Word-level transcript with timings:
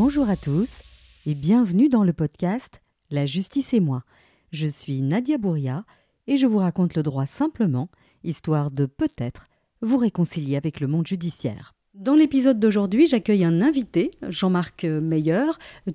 Bonjour 0.00 0.30
à 0.30 0.36
tous 0.36 0.82
et 1.26 1.34
bienvenue 1.34 1.88
dans 1.88 2.04
le 2.04 2.12
podcast 2.12 2.82
La 3.10 3.26
justice 3.26 3.74
et 3.74 3.80
moi. 3.80 4.04
Je 4.52 4.68
suis 4.68 5.02
Nadia 5.02 5.38
Bouria 5.38 5.84
et 6.28 6.36
je 6.36 6.46
vous 6.46 6.58
raconte 6.58 6.94
le 6.94 7.02
droit 7.02 7.26
simplement, 7.26 7.88
histoire 8.22 8.70
de 8.70 8.86
peut-être 8.86 9.48
vous 9.82 9.96
réconcilier 9.96 10.56
avec 10.56 10.78
le 10.78 10.86
monde 10.86 11.08
judiciaire. 11.08 11.74
Dans 11.94 12.14
l'épisode 12.14 12.60
d'aujourd'hui, 12.60 13.08
j'accueille 13.08 13.44
un 13.44 13.60
invité, 13.60 14.12
Jean-Marc 14.28 14.84
Meyer. 14.84 15.46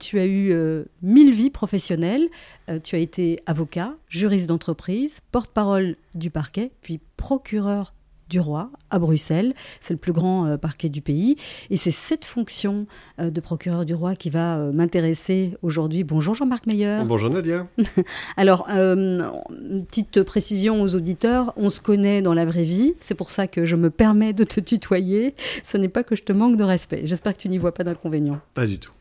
Tu 0.01 0.19
as 0.19 0.25
eu 0.25 0.51
euh, 0.51 0.83
mille 1.01 1.31
vies 1.31 1.49
professionnelles. 1.49 2.27
Euh, 2.69 2.81
tu 2.83 2.97
as 2.97 2.99
été 2.99 3.39
avocat, 3.45 3.95
juriste 4.09 4.49
d'entreprise, 4.49 5.21
porte-parole 5.31 5.95
du 6.13 6.29
parquet, 6.29 6.73
puis 6.81 6.99
procureur 7.15 7.93
du 8.33 8.39
roi 8.39 8.71
à 8.89 8.97
Bruxelles. 8.97 9.53
C'est 9.79 9.93
le 9.93 9.99
plus 9.99 10.11
grand 10.11 10.47
euh, 10.47 10.57
parquet 10.57 10.89
du 10.89 11.01
pays. 11.01 11.35
Et 11.69 11.77
c'est 11.77 11.91
cette 11.91 12.25
fonction 12.25 12.87
euh, 13.19 13.29
de 13.29 13.39
procureur 13.41 13.85
du 13.85 13.93
roi 13.93 14.15
qui 14.15 14.31
va 14.31 14.57
euh, 14.57 14.71
m'intéresser 14.71 15.55
aujourd'hui. 15.61 16.03
Bonjour 16.03 16.33
Jean-Marc 16.33 16.65
Meyer. 16.65 17.01
Bonjour 17.05 17.29
Nadia. 17.29 17.67
Alors, 18.37 18.67
une 18.69 19.85
petite 19.85 20.23
précision 20.23 20.81
aux 20.81 20.95
auditeurs, 20.95 21.53
on 21.57 21.69
se 21.69 21.79
connaît 21.79 22.23
dans 22.23 22.33
la 22.33 22.45
vraie 22.45 22.63
vie. 22.63 22.95
C'est 22.99 23.13
pour 23.13 23.29
ça 23.29 23.45
que 23.45 23.65
je 23.65 23.75
me 23.75 23.91
permets 23.91 24.33
de 24.33 24.43
te 24.43 24.59
tutoyer. 24.59 25.35
Ce 25.63 25.77
n'est 25.77 25.89
pas 25.89 26.03
que 26.03 26.15
je 26.15 26.23
te 26.23 26.33
manque 26.33 26.57
de 26.57 26.63
respect. 26.63 27.01
J'espère 27.03 27.35
que 27.35 27.39
tu 27.39 27.49
n'y 27.49 27.59
vois 27.59 27.75
pas 27.75 27.83
d'inconvénient. 27.83 28.39
Pas 28.55 28.65
du 28.65 28.79
tout. 28.79 28.93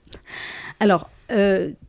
Alors, 0.79 1.09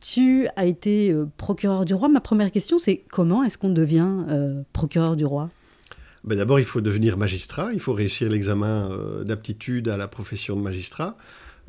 tu 0.00 0.48
as 0.56 0.64
été 0.64 1.14
procureur 1.36 1.84
du 1.84 1.92
roi. 1.92 2.08
Ma 2.08 2.22
première 2.22 2.50
question, 2.50 2.78
c'est 2.78 3.04
comment 3.10 3.44
est-ce 3.44 3.58
qu'on 3.58 3.68
devient 3.68 4.24
procureur 4.72 5.16
du 5.16 5.26
roi? 5.26 5.50
Ben 6.24 6.38
D'abord, 6.38 6.58
il 6.58 6.64
faut 6.64 6.80
devenir 6.80 7.18
magistrat, 7.18 7.70
il 7.74 7.80
faut 7.80 7.92
réussir 7.92 8.30
l'examen 8.30 8.90
euh, 8.90 9.24
d'aptitude 9.24 9.88
à 9.88 9.98
la 9.98 10.08
profession 10.08 10.56
de 10.56 10.62
magistrat. 10.62 11.18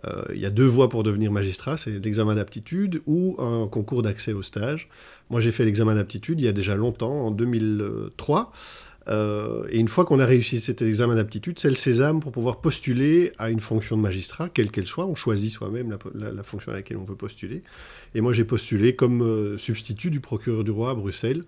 Euh, 0.06 0.24
il 0.34 0.40
y 0.40 0.46
a 0.46 0.50
deux 0.50 0.66
voies 0.66 0.88
pour 0.88 1.04
devenir 1.04 1.32
magistrat, 1.32 1.76
c'est 1.76 1.92
l'examen 1.92 2.36
d'aptitude 2.36 3.02
ou 3.06 3.36
un 3.40 3.68
concours 3.68 4.02
d'accès 4.02 4.32
au 4.32 4.42
stage. 4.42 4.88
Moi, 5.30 5.42
j'ai 5.42 5.52
fait 5.52 5.66
l'examen 5.66 5.96
d'aptitude 5.96 6.40
il 6.40 6.46
y 6.46 6.48
a 6.48 6.54
déjà 6.54 6.76
longtemps, 6.76 7.26
en 7.26 7.32
2003. 7.32 8.52
Euh, 9.08 9.68
et 9.70 9.78
une 9.78 9.88
fois 9.88 10.06
qu'on 10.06 10.20
a 10.20 10.26
réussi 10.26 10.60
cet 10.60 10.82
examen 10.82 11.16
d'aptitude, 11.16 11.60
c'est 11.60 11.70
le 11.70 11.76
sésame 11.76 12.22
pour 12.22 12.32
pouvoir 12.32 12.62
postuler 12.62 13.34
à 13.38 13.50
une 13.52 13.60
fonction 13.60 13.98
de 13.98 14.02
magistrat, 14.02 14.50
quelle 14.50 14.72
qu'elle 14.72 14.88
soit. 14.88 15.06
On 15.06 15.16
choisit 15.16 15.52
soi-même 15.52 15.98
la, 16.16 16.32
la, 16.32 16.44
fonction 16.44 16.72
à 16.72 16.76
laquelle 16.76 16.98
on 16.98 17.04
veut 17.04 17.16
postuler. 17.16 17.62
Et 18.16 18.22
moi, 18.22 18.32
j'ai 18.32 18.46
postulé 18.46 18.96
comme 18.96 19.58
substitut 19.58 20.12
du 20.12 20.22
procureur 20.22 20.64
du 20.64 20.72
roi 20.72 20.92
à 20.92 20.96
Bruxelles. 20.96 21.44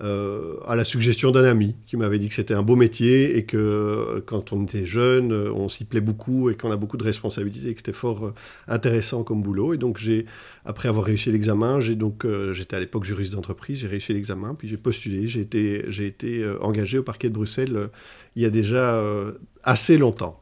Euh, 0.00 0.56
à 0.66 0.74
la 0.74 0.84
suggestion 0.84 1.30
d'un 1.32 1.44
ami 1.44 1.76
qui 1.86 1.96
m'avait 1.96 2.18
dit 2.18 2.28
que 2.28 2.34
c'était 2.34 2.54
un 2.54 2.62
beau 2.62 2.76
métier 2.76 3.36
et 3.36 3.44
que 3.44 3.58
euh, 3.58 4.20
quand 4.24 4.52
on 4.52 4.64
était 4.64 4.86
jeune, 4.86 5.32
euh, 5.32 5.52
on 5.52 5.68
s'y 5.68 5.84
plaît 5.84 6.00
beaucoup 6.00 6.48
et 6.50 6.56
qu'on 6.56 6.72
a 6.72 6.76
beaucoup 6.76 6.96
de 6.96 7.04
responsabilités 7.04 7.68
et 7.68 7.74
que 7.74 7.80
c'était 7.80 7.92
fort 7.92 8.32
intéressant 8.68 9.22
comme 9.22 9.42
boulot. 9.42 9.74
Et 9.74 9.76
donc, 9.76 9.98
j'ai, 9.98 10.24
après 10.64 10.88
avoir 10.88 11.04
réussi 11.04 11.30
l'examen, 11.30 11.78
j'ai 11.78 11.94
donc, 11.94 12.26
j'étais 12.52 12.76
à 12.76 12.80
l'époque 12.80 13.04
juriste 13.04 13.34
d'entreprise, 13.34 13.78
j'ai 13.78 13.88
réussi 13.88 14.14
l'examen, 14.14 14.54
puis 14.54 14.66
j'ai 14.66 14.76
postulé, 14.76 15.28
j'ai 15.28 15.40
été, 15.40 15.84
j'ai 15.88 16.06
été 16.06 16.44
engagé 16.60 16.98
au 16.98 17.02
parquet 17.02 17.28
de 17.28 17.34
Bruxelles 17.34 17.90
il 18.34 18.42
y 18.42 18.46
a 18.46 18.50
déjà 18.50 19.00
assez 19.62 19.98
longtemps. 19.98 20.40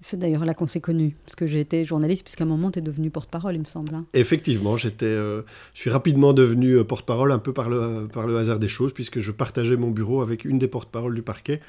C'est 0.00 0.18
d'ailleurs 0.18 0.44
là 0.44 0.54
qu'on 0.54 0.66
s'est 0.66 0.80
connus, 0.80 1.14
parce 1.24 1.36
que 1.36 1.46
j'ai 1.46 1.60
été 1.60 1.84
journaliste, 1.84 2.24
puisqu'à 2.24 2.44
un 2.44 2.46
moment, 2.46 2.70
tu 2.70 2.78
es 2.78 2.82
devenu 2.82 3.10
porte-parole, 3.10 3.54
il 3.54 3.60
me 3.60 3.64
semble. 3.64 3.94
Hein. 3.94 4.06
Effectivement, 4.14 4.76
j'étais, 4.76 5.06
euh, 5.06 5.42
je 5.74 5.80
suis 5.80 5.90
rapidement 5.90 6.32
devenu 6.32 6.72
euh, 6.72 6.84
porte-parole, 6.84 7.32
un 7.32 7.38
peu 7.38 7.52
par 7.52 7.68
le, 7.68 8.08
par 8.12 8.26
le 8.26 8.36
hasard 8.38 8.58
des 8.58 8.68
choses, 8.68 8.92
puisque 8.92 9.20
je 9.20 9.30
partageais 9.30 9.76
mon 9.76 9.90
bureau 9.90 10.22
avec 10.22 10.44
une 10.44 10.58
des 10.58 10.68
porte-paroles 10.68 11.14
du 11.14 11.22
parquet. 11.22 11.60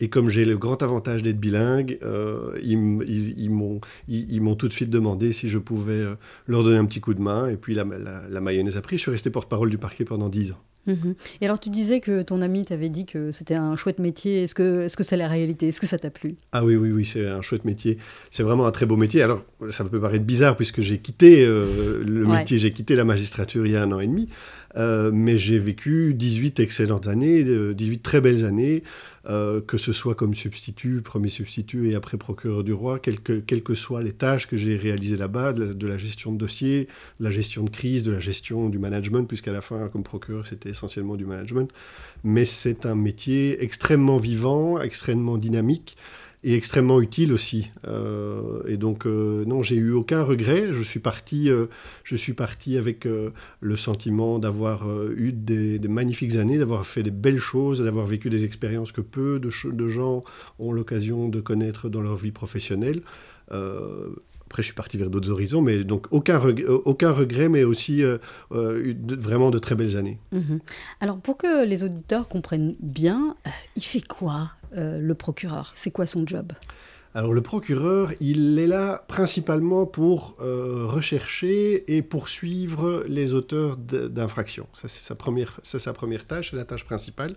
Et 0.00 0.08
comme 0.08 0.28
j'ai 0.28 0.44
le 0.44 0.58
grand 0.58 0.82
avantage 0.82 1.22
d'être 1.22 1.38
bilingue, 1.38 1.98
euh, 2.02 2.58
ils, 2.64 2.76
m'ont, 2.76 3.80
ils, 4.08 4.56
tout 4.56 4.66
de 4.66 4.72
suite 4.72 4.90
demandé 4.90 5.32
si 5.32 5.48
je 5.48 5.58
pouvais 5.58 6.02
leur 6.48 6.64
donner 6.64 6.78
un 6.78 6.84
petit 6.84 7.00
coup 7.00 7.14
de 7.14 7.20
main. 7.20 7.48
Et 7.48 7.56
puis 7.56 7.74
la, 7.74 7.84
la, 7.84 8.28
la 8.28 8.40
mayonnaise 8.40 8.76
a 8.76 8.80
pris. 8.80 8.96
Je 8.96 9.02
suis 9.02 9.12
resté 9.12 9.30
porte-parole 9.30 9.70
du 9.70 9.78
parquet 9.78 10.04
pendant 10.04 10.28
dix 10.28 10.50
ans. 10.50 10.60
Mhm. 10.86 11.14
Et 11.40 11.46
alors, 11.46 11.58
tu 11.58 11.70
disais 11.70 12.00
que 12.00 12.22
ton 12.22 12.42
ami 12.42 12.64
t'avait 12.64 12.88
dit 12.88 13.06
que 13.06 13.32
c'était 13.32 13.54
un 13.54 13.76
chouette 13.76 13.98
métier. 13.98 14.42
Est-ce 14.42 14.54
que 14.54 14.82
est-ce 14.82 14.96
que 14.96 15.02
c'est 15.02 15.16
la 15.16 15.28
réalité? 15.28 15.68
Est-ce 15.68 15.80
que 15.80 15.86
ça 15.86 15.98
t'a 15.98 16.10
plu? 16.10 16.36
Ah 16.52 16.64
oui, 16.64 16.76
oui, 16.76 16.92
oui, 16.92 17.04
c'est 17.04 17.26
un 17.26 17.42
chouette 17.42 17.64
métier. 17.64 17.98
C'est 18.30 18.42
vraiment 18.42 18.66
un 18.66 18.70
très 18.70 18.86
beau 18.86 18.96
métier. 18.96 19.22
Alors, 19.22 19.42
ça 19.70 19.84
peut 19.84 20.00
paraître 20.00 20.24
bizarre 20.24 20.56
puisque 20.56 20.80
j'ai 20.80 20.98
quitté 20.98 21.44
euh, 21.44 22.02
le 22.04 22.26
métier, 22.26 22.58
j'ai 22.58 22.72
quitté 22.72 22.96
la 22.96 23.04
magistrature 23.04 23.66
il 23.66 23.72
y 23.72 23.76
a 23.76 23.82
un 23.82 23.92
an 23.92 24.00
et 24.00 24.06
demi. 24.06 24.28
Euh, 24.76 25.10
mais 25.12 25.38
j'ai 25.38 25.58
vécu 25.58 26.14
18 26.14 26.58
excellentes 26.58 27.06
années, 27.06 27.44
18 27.44 28.02
très 28.02 28.20
belles 28.20 28.44
années, 28.44 28.82
euh, 29.26 29.60
que 29.60 29.78
ce 29.78 29.92
soit 29.92 30.14
comme 30.14 30.34
substitut, 30.34 31.00
premier 31.02 31.28
substitut 31.28 31.90
et 31.90 31.94
après 31.94 32.18
procureur 32.18 32.62
du 32.62 32.72
roi, 32.72 32.98
quelles 32.98 33.20
que, 33.20 33.40
que 33.40 33.74
soient 33.74 34.02
les 34.02 34.12
tâches 34.12 34.46
que 34.46 34.56
j'ai 34.56 34.76
réalisées 34.76 35.16
là-bas, 35.16 35.52
de, 35.52 35.86
la 35.86 35.96
gestion 35.96 36.32
de 36.32 36.36
dossiers, 36.36 36.88
de 37.20 37.24
la 37.24 37.30
gestion 37.30 37.64
de 37.64 37.70
crise, 37.70 38.02
de 38.02 38.12
la 38.12 38.20
gestion 38.20 38.68
du 38.68 38.78
management, 38.78 39.24
puisqu'à 39.24 39.52
la 39.52 39.60
fin, 39.60 39.88
comme 39.88 40.02
procureur, 40.02 40.46
c'était 40.46 40.70
essentiellement 40.70 41.16
du 41.16 41.24
management. 41.24 41.70
Mais 42.22 42.44
c'est 42.44 42.84
un 42.84 42.94
métier 42.94 43.62
extrêmement 43.62 44.18
vivant, 44.18 44.80
extrêmement 44.80 45.38
dynamique 45.38 45.96
et 46.44 46.54
extrêmement 46.54 47.00
utile 47.00 47.32
aussi. 47.32 47.70
Euh, 47.88 48.62
et 48.68 48.76
donc, 48.76 49.06
euh, 49.06 49.44
non, 49.46 49.62
j'ai 49.62 49.76
eu 49.76 49.92
aucun 49.92 50.22
regret. 50.22 50.74
Je 50.74 50.82
suis 50.82 51.00
parti, 51.00 51.50
euh, 51.50 51.66
je 52.04 52.16
suis 52.16 52.34
parti 52.34 52.76
avec 52.76 53.08
le 53.60 53.76
sentiment 53.76 54.38
d'avoir 54.38 54.84
eu 55.16 55.32
des, 55.32 55.80
magnifiques 55.88 56.36
années, 56.36 56.58
d'avoir 56.58 56.86
fait 56.86 57.02
des 57.02 57.10
belles 57.10 57.38
choses, 57.38 57.82
d'avoir 57.82 58.06
vécu 58.06 58.28
des 58.28 58.44
expériences 58.44 58.92
que 58.92 59.00
peu 59.00 59.40
de, 59.40 59.50
de 59.70 59.88
gens 59.88 60.22
ont 60.58 60.72
l'occasion 60.72 61.28
de 61.28 61.40
connaître 61.40 61.88
dans 61.88 62.02
leur 62.02 62.16
vie 62.16 62.30
professionnelle. 62.32 63.00
Après, 64.54 64.62
je 64.62 64.66
suis 64.66 64.74
parti 64.74 64.98
vers 64.98 65.10
d'autres 65.10 65.32
horizons, 65.32 65.62
mais 65.62 65.82
donc 65.82 66.06
aucun, 66.12 66.38
regret, 66.38 66.68
aucun 66.68 67.10
regret 67.10 67.48
mais 67.48 67.64
aussi 67.64 68.04
vraiment 68.50 69.50
de 69.50 69.58
très 69.58 69.74
belles 69.74 69.96
années. 69.96 70.20
Mhm. 70.30 70.60
Alors, 71.00 71.18
pour 71.18 71.36
que 71.36 71.64
les 71.64 71.82
auditeurs 71.82 72.28
comprennent 72.28 72.76
bien, 72.78 73.34
il 73.74 73.82
fait 73.82 74.06
quoi 74.06 74.52
euh, 74.76 75.00
le 75.00 75.14
procureur? 75.14 75.72
C'est 75.74 75.90
quoi 75.90 76.06
son 76.06 76.24
job? 76.24 76.52
Alors 77.16 77.32
le 77.32 77.42
procureur, 77.42 78.12
il 78.20 78.58
est 78.58 78.66
là 78.66 79.04
principalement 79.06 79.86
pour 79.86 80.36
euh, 80.40 80.84
rechercher 80.86 81.96
et 81.96 82.02
poursuivre 82.02 83.04
les 83.08 83.34
auteurs 83.34 83.76
d'infractions. 83.76 84.66
Ça, 84.72 84.88
c'est 84.88 85.04
sa 85.04 85.14
première, 85.14 85.60
sa 85.62 85.92
première 85.92 86.26
tâche, 86.26 86.50
c'est 86.50 86.56
la 86.56 86.64
tâche 86.64 86.84
principale. 86.84 87.36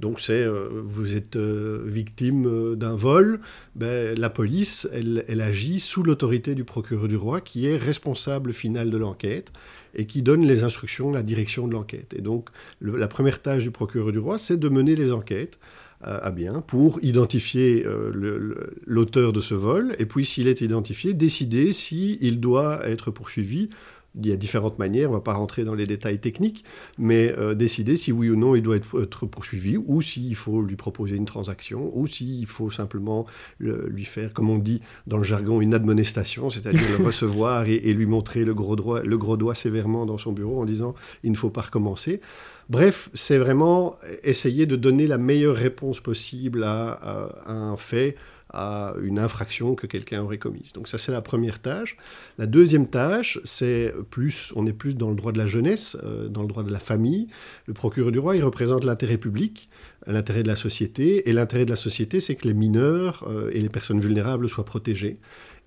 Donc 0.00 0.20
c'est, 0.20 0.44
euh, 0.44 0.68
vous 0.84 1.16
êtes 1.16 1.36
victime 1.36 2.76
d'un 2.76 2.94
vol, 2.94 3.40
ben, 3.74 4.18
la 4.18 4.30
police, 4.30 4.88
elle, 4.92 5.40
agit 5.40 5.80
sous 5.80 6.02
l'autorité 6.02 6.54
du 6.54 6.64
procureur 6.64 7.08
du 7.08 7.16
roi, 7.16 7.40
qui 7.40 7.66
est 7.66 7.76
responsable 7.76 8.52
final 8.52 8.90
de 8.90 8.96
l'enquête 8.96 9.52
et 9.94 10.06
qui 10.06 10.22
donne 10.22 10.46
les 10.46 10.64
instructions, 10.64 11.10
la 11.10 11.22
direction 11.22 11.66
de 11.66 11.72
l'enquête. 11.72 12.14
Et 12.14 12.20
donc 12.20 12.50
la 12.80 13.08
première 13.08 13.40
tâche 13.40 13.62
du 13.62 13.70
procureur 13.70 14.12
du 14.12 14.18
roi, 14.18 14.38
c'est 14.38 14.58
de 14.58 14.68
mener 14.68 14.94
les 14.94 15.12
enquêtes 15.12 15.58
à 16.02 16.30
bien 16.30 16.60
pour 16.60 16.98
identifier 17.02 17.84
euh, 17.86 18.70
l'auteur 18.86 19.32
de 19.32 19.40
ce 19.40 19.54
vol 19.54 19.96
et 19.98 20.06
puis 20.06 20.24
s'il 20.24 20.46
est 20.46 20.60
identifié, 20.60 21.14
décider 21.14 21.72
s'il 21.72 22.38
doit 22.38 22.86
être 22.86 23.10
poursuivi. 23.10 23.70
Il 24.18 24.26
y 24.26 24.32
a 24.32 24.36
différentes 24.36 24.78
manières, 24.78 25.10
on 25.10 25.12
ne 25.12 25.18
va 25.18 25.22
pas 25.22 25.34
rentrer 25.34 25.64
dans 25.64 25.74
les 25.74 25.86
détails 25.86 26.18
techniques, 26.18 26.64
mais 26.98 27.34
euh, 27.38 27.54
décider 27.54 27.96
si 27.96 28.12
oui 28.12 28.30
ou 28.30 28.36
non 28.36 28.54
il 28.54 28.62
doit 28.62 28.76
être, 28.76 29.26
poursuivi, 29.26 29.76
ou 29.76 30.02
s'il 30.02 30.34
faut 30.34 30.62
lui 30.62 30.76
proposer 30.76 31.16
une 31.16 31.26
transaction, 31.26 31.90
ou 31.94 32.06
s'il 32.06 32.46
faut 32.46 32.70
simplement 32.70 33.26
lui 33.58 34.04
faire, 34.04 34.32
comme 34.32 34.50
on 34.50 34.58
dit 34.58 34.80
dans 35.06 35.16
le 35.16 35.24
jargon, 35.24 35.60
une 35.60 35.74
admonestation, 35.74 36.50
c'est-à-dire 36.50 36.98
le 36.98 37.04
recevoir 37.06 37.66
et, 37.66 37.92
lui 37.92 38.06
montrer 38.06 38.44
le 38.44 38.54
gros, 38.54 38.76
droit, 38.76 39.02
le 39.02 39.18
gros 39.18 39.36
doigt 39.36 39.54
sévèrement 39.54 40.06
dans 40.06 40.18
son 40.18 40.32
bureau 40.32 40.60
en 40.60 40.64
disant 40.64 40.94
il 41.22 41.30
ne 41.30 41.36
faut 41.36 41.50
pas 41.50 41.62
recommencer. 41.62 42.20
Bref, 42.68 43.10
c'est 43.14 43.38
vraiment 43.38 43.96
essayer 44.24 44.66
de 44.66 44.74
donner 44.74 45.06
la 45.06 45.18
meilleure 45.18 45.54
réponse 45.54 46.00
possible 46.00 46.64
à, 46.64 47.28
un 47.46 47.76
fait, 47.76 48.16
à 48.52 48.94
une 49.02 49.18
infraction 49.18 49.74
que 49.74 49.86
quelqu'un 49.86 50.22
aurait 50.22 50.38
commise. 50.38 50.72
Donc 50.72 50.88
ça, 50.88 50.98
c'est 50.98 51.12
la 51.12 51.20
première 51.20 51.60
tâche. 51.60 51.96
La 52.38 52.46
deuxième 52.46 52.86
tâche, 52.86 53.40
c'est 53.44 53.92
plus, 54.10 54.52
on 54.54 54.66
est 54.66 54.72
plus 54.72 54.94
dans 54.94 55.10
le 55.10 55.16
droit 55.16 55.32
de 55.32 55.38
la 55.38 55.46
jeunesse, 55.46 55.96
euh, 56.04 56.28
dans 56.28 56.42
le 56.42 56.48
droit 56.48 56.62
de 56.62 56.70
la 56.70 56.78
famille. 56.78 57.26
Le 57.66 57.74
procureur 57.74 58.12
du 58.12 58.18
roi, 58.18 58.36
il 58.36 58.44
représente 58.44 58.84
l'intérêt 58.84 59.18
public, 59.18 59.68
l'intérêt 60.06 60.42
de 60.42 60.48
la 60.48 60.56
société, 60.56 61.28
et 61.28 61.32
l'intérêt 61.32 61.64
de 61.64 61.70
la 61.70 61.76
société, 61.76 62.20
c'est 62.20 62.36
que 62.36 62.46
les 62.46 62.54
mineurs 62.54 63.24
euh, 63.28 63.50
et 63.52 63.60
les 63.60 63.68
personnes 63.68 64.00
vulnérables 64.00 64.48
soient 64.48 64.64
protégés. 64.64 65.18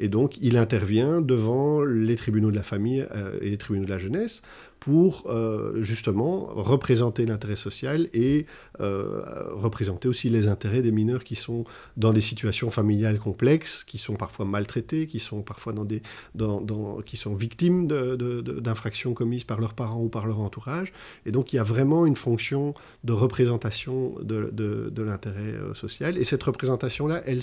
Et 0.01 0.07
donc, 0.07 0.37
il 0.41 0.55
intervient 0.55 1.19
devant 1.19 1.83
les 1.83 2.15
tribunaux 2.15 2.51
de 2.51 2.55
la 2.55 2.63
famille 2.63 3.05
euh, 3.15 3.37
et 3.41 3.49
les 3.49 3.57
tribunaux 3.57 3.85
de 3.85 3.89
la 3.89 3.97
jeunesse 3.97 4.41
pour 4.79 5.25
euh, 5.29 5.81
justement 5.81 6.45
représenter 6.45 7.25
l'intérêt 7.25 7.57
social 7.57 8.07
et 8.13 8.45
représenter 8.79 10.07
aussi 10.07 10.29
les 10.29 10.47
intérêts 10.47 10.81
des 10.81 10.93
mineurs 10.93 11.25
qui 11.25 11.35
sont 11.35 11.65
dans 11.97 12.13
des 12.13 12.21
situations 12.21 12.71
familiales 12.71 13.19
complexes, 13.19 13.83
qui 13.83 13.97
sont 13.97 14.15
parfois 14.15 14.45
maltraités, 14.45 15.05
qui 15.05 15.19
sont 15.19 15.41
parfois 15.41 15.73
dans 15.73 15.83
des, 15.83 16.01
dans, 16.33 17.01
qui 17.05 17.17
sont 17.17 17.35
victimes 17.35 17.87
d'infractions 17.87 19.13
commises 19.13 19.43
par 19.43 19.59
leurs 19.59 19.73
parents 19.73 20.01
ou 20.01 20.07
par 20.07 20.27
leur 20.27 20.39
entourage. 20.39 20.93
Et 21.25 21.31
donc 21.33 21.51
il 21.51 21.57
y 21.57 21.59
a 21.59 21.63
vraiment 21.63 22.05
une 22.05 22.15
fonction 22.15 22.73
de 23.03 23.11
représentation 23.11 24.15
de, 24.29 24.89
de 24.93 25.03
l'intérêt 25.03 25.55
social. 25.73 26.17
Et 26.17 26.23
cette 26.23 26.43
représentation-là, 26.43 27.21
elle, 27.25 27.41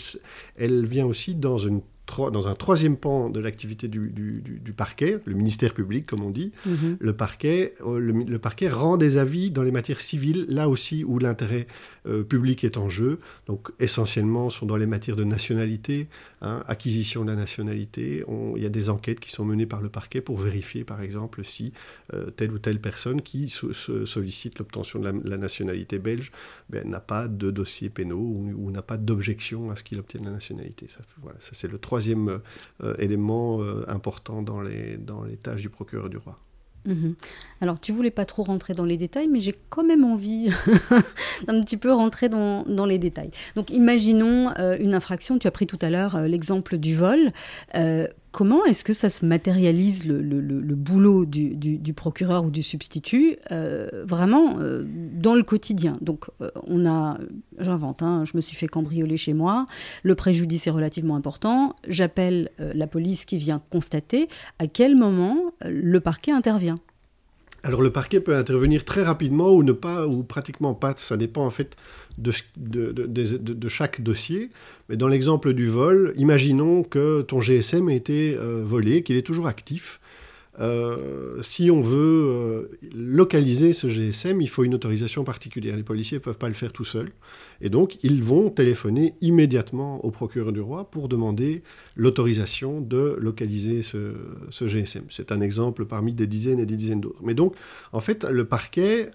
elle 0.56 0.86
vient 0.86 1.06
aussi 1.06 1.34
dans 1.34 1.58
une 1.58 1.80
dans 2.30 2.48
un 2.48 2.54
troisième 2.54 2.96
pan 2.96 3.28
de 3.30 3.40
l'activité 3.40 3.88
du, 3.88 4.72
parquet, 4.76 5.18
le 5.24 5.34
ministère 5.34 5.74
public, 5.74 6.06
comme 6.06 6.22
on 6.22 6.30
dit, 6.30 6.52
mhm. 6.64 6.96
le, 6.98 7.12
parquet, 7.12 7.72
euh, 7.84 7.98
le, 7.98 8.38
parquet 8.38 8.68
rend 8.68 8.96
des 8.96 9.18
avis 9.18 9.50
dans 9.50 9.62
les 9.62 9.70
matières 9.70 10.00
civiles, 10.00 10.46
là 10.48 10.68
aussi 10.68 11.04
où 11.04 11.18
l'intérêt 11.18 11.66
euh, 12.06 12.22
public 12.22 12.64
est 12.64 12.76
en 12.76 12.88
jeu. 12.88 13.20
Donc, 13.46 13.70
essentiellement, 13.80 14.50
sont 14.50 14.66
dans 14.66 14.76
les 14.76 14.86
matières 14.86 15.16
de 15.16 15.24
nationalité, 15.24 16.08
hein, 16.42 16.62
acquisition 16.66 17.24
de 17.24 17.30
la 17.30 17.36
nationalité. 17.36 18.24
il 18.56 18.62
y 18.62 18.66
a 18.66 18.70
des 18.70 18.88
enquêtes 18.88 19.20
qui 19.20 19.30
sont 19.30 19.44
menées 19.44 19.66
par 19.66 19.80
le 19.80 19.88
parquet 19.88 20.20
pour 20.20 20.38
vérifier, 20.38 20.84
par 20.84 21.00
exemple, 21.00 21.44
si 21.44 21.72
euh, 22.14 22.30
telle 22.30 22.52
ou 22.52 22.58
telle 22.58 22.80
personne 22.80 23.22
qui 23.22 23.48
sollicite 23.48 24.58
l'obtention 24.58 24.98
de 24.98 25.12
la, 25.24 25.36
nationalité 25.36 25.98
belge 25.98 26.32
ben, 26.70 26.88
n'a 26.88 27.00
pas 27.00 27.28
de 27.28 27.50
dossier 27.50 27.90
pénaux 27.90 28.18
ou, 28.18 28.70
n'a 28.70 28.82
pas 28.82 28.96
d'objection 28.96 29.70
à 29.70 29.76
ce 29.76 29.82
qu'il 29.82 29.98
obtienne 29.98 30.24
la 30.24 30.30
nationalité. 30.30 30.86
C'est 31.40 31.70
le 31.70 31.78
troisième 31.78 32.40
euh, 32.82 32.94
élément 32.98 33.60
important 33.86 34.42
dans 34.42 34.60
les 34.60 34.98
tâches 35.42 35.62
du 35.62 35.70
procureur 35.70 36.08
du 36.08 36.16
roi. 36.16 36.36
Mhm. 36.86 37.14
Alors, 37.60 37.80
tu 37.80 37.92
voulais 37.92 38.10
pas 38.10 38.24
trop 38.24 38.42
rentrer 38.42 38.74
dans 38.74 38.84
les 38.84 38.96
détails, 38.96 39.28
mais 39.28 39.40
j'ai 39.40 39.54
quand 39.70 39.84
même 39.84 40.04
envie 40.04 40.50
d'un 41.46 41.60
petit 41.60 41.76
peu 41.76 41.92
rentrer 41.92 42.28
dans, 42.28 42.86
les 42.86 42.98
détails. 42.98 43.30
Donc, 43.54 43.70
imaginons 43.70 44.52
euh, 44.58 44.76
une 44.78 44.94
infraction. 44.94 45.38
Tu 45.38 45.46
as 45.46 45.50
pris 45.50 45.66
tout 45.66 45.78
à 45.82 45.90
l'heure 45.90 46.20
l'exemple 46.20 46.78
du 46.78 46.94
vol. 46.94 47.32
Comment 48.36 48.66
est-ce 48.66 48.84
que 48.84 48.92
ça 48.92 49.08
se 49.08 49.24
matérialise 49.24 50.04
le, 50.04 50.74
boulot 50.74 51.24
du, 51.24 51.94
procureur 51.94 52.44
ou 52.44 52.50
du 52.50 52.62
substitut 52.62 53.38
euh, 53.50 53.88
vraiment 54.04 54.58
euh, 54.58 54.84
dans 54.86 55.34
le 55.34 55.42
quotidien? 55.42 55.96
Donc 56.02 56.26
euh, 56.42 56.50
on 56.66 56.84
a, 56.84 57.16
j'invente, 57.58 58.02
hein, 58.02 58.24
je 58.26 58.36
me 58.36 58.42
suis 58.42 58.54
fait 58.54 58.66
cambrioler 58.66 59.16
chez 59.16 59.32
moi, 59.32 59.64
le 60.02 60.14
préjudice 60.14 60.66
est 60.66 60.70
relativement 60.70 61.16
important, 61.16 61.76
j'appelle 61.88 62.50
la 62.58 62.86
police 62.86 63.24
qui 63.24 63.38
vient 63.38 63.62
constater 63.70 64.28
à 64.58 64.66
quel 64.66 64.96
moment 64.96 65.38
le 65.64 65.98
parquet 66.00 66.32
intervient. 66.32 66.76
Alors 67.66 67.82
le 67.82 67.90
parquet 67.90 68.20
peut 68.20 68.36
intervenir 68.36 68.84
très 68.84 69.02
rapidement 69.02 69.50
ou 69.50 69.64
ne 69.64 69.72
pas, 69.72 70.06
ou 70.06 70.22
pratiquement 70.22 70.74
pas, 70.74 70.94
ça 70.98 71.16
dépend 71.16 71.44
en 71.44 71.50
fait 71.50 71.76
de, 72.16 72.30
chaque 73.66 74.02
dossier. 74.02 74.50
Mais 74.88 74.96
dans 74.96 75.08
l'exemple 75.08 75.52
du 75.52 75.66
vol, 75.66 76.14
imaginons 76.16 76.84
que 76.84 77.22
ton 77.22 77.40
GSM 77.40 77.88
a 77.88 77.92
été 77.92 78.36
euh, 78.36 78.62
volé, 78.64 79.02
qu'il 79.02 79.16
est 79.16 79.26
toujours 79.26 79.48
actif. 79.48 79.98
Euh, 80.60 81.42
si 81.42 81.68
on 81.72 81.82
veut 81.82 81.98
euh, 82.28 82.78
localiser 82.94 83.72
ce 83.72 83.88
GSM, 83.88 84.40
il 84.40 84.48
faut 84.48 84.62
une 84.62 84.76
autorisation 84.76 85.24
particulière. 85.24 85.74
Les 85.74 85.82
policiers 85.82 86.18
ne 86.18 86.22
peuvent 86.22 86.38
pas 86.38 86.48
le 86.48 86.54
faire 86.54 86.72
tout 86.72 86.84
seuls. 86.84 87.10
Et 87.60 87.68
donc, 87.68 87.98
ils 88.04 88.22
vont 88.22 88.48
téléphoner 88.48 89.14
immédiatement 89.22 90.04
au 90.04 90.12
procureur 90.12 90.52
du 90.52 90.60
roi 90.60 90.88
pour 90.88 91.08
demander 91.08 91.64
l'autorisation 91.96 92.80
de 92.80 93.16
localiser 93.18 93.82
ce, 93.82 94.12
GSM. 94.50 95.04
C'est 95.10 95.32
un 95.32 95.40
exemple 95.40 95.86
parmi 95.86 96.12
des 96.14 96.26
dizaines 96.26 96.60
et 96.60 96.66
des 96.66 96.76
dizaines 96.76 97.00
d'autres. 97.00 97.20
Mais 97.22 97.34
donc, 97.34 97.54
en 97.92 98.00
fait, 98.00 98.24
le 98.24 98.44
parquet 98.44 99.10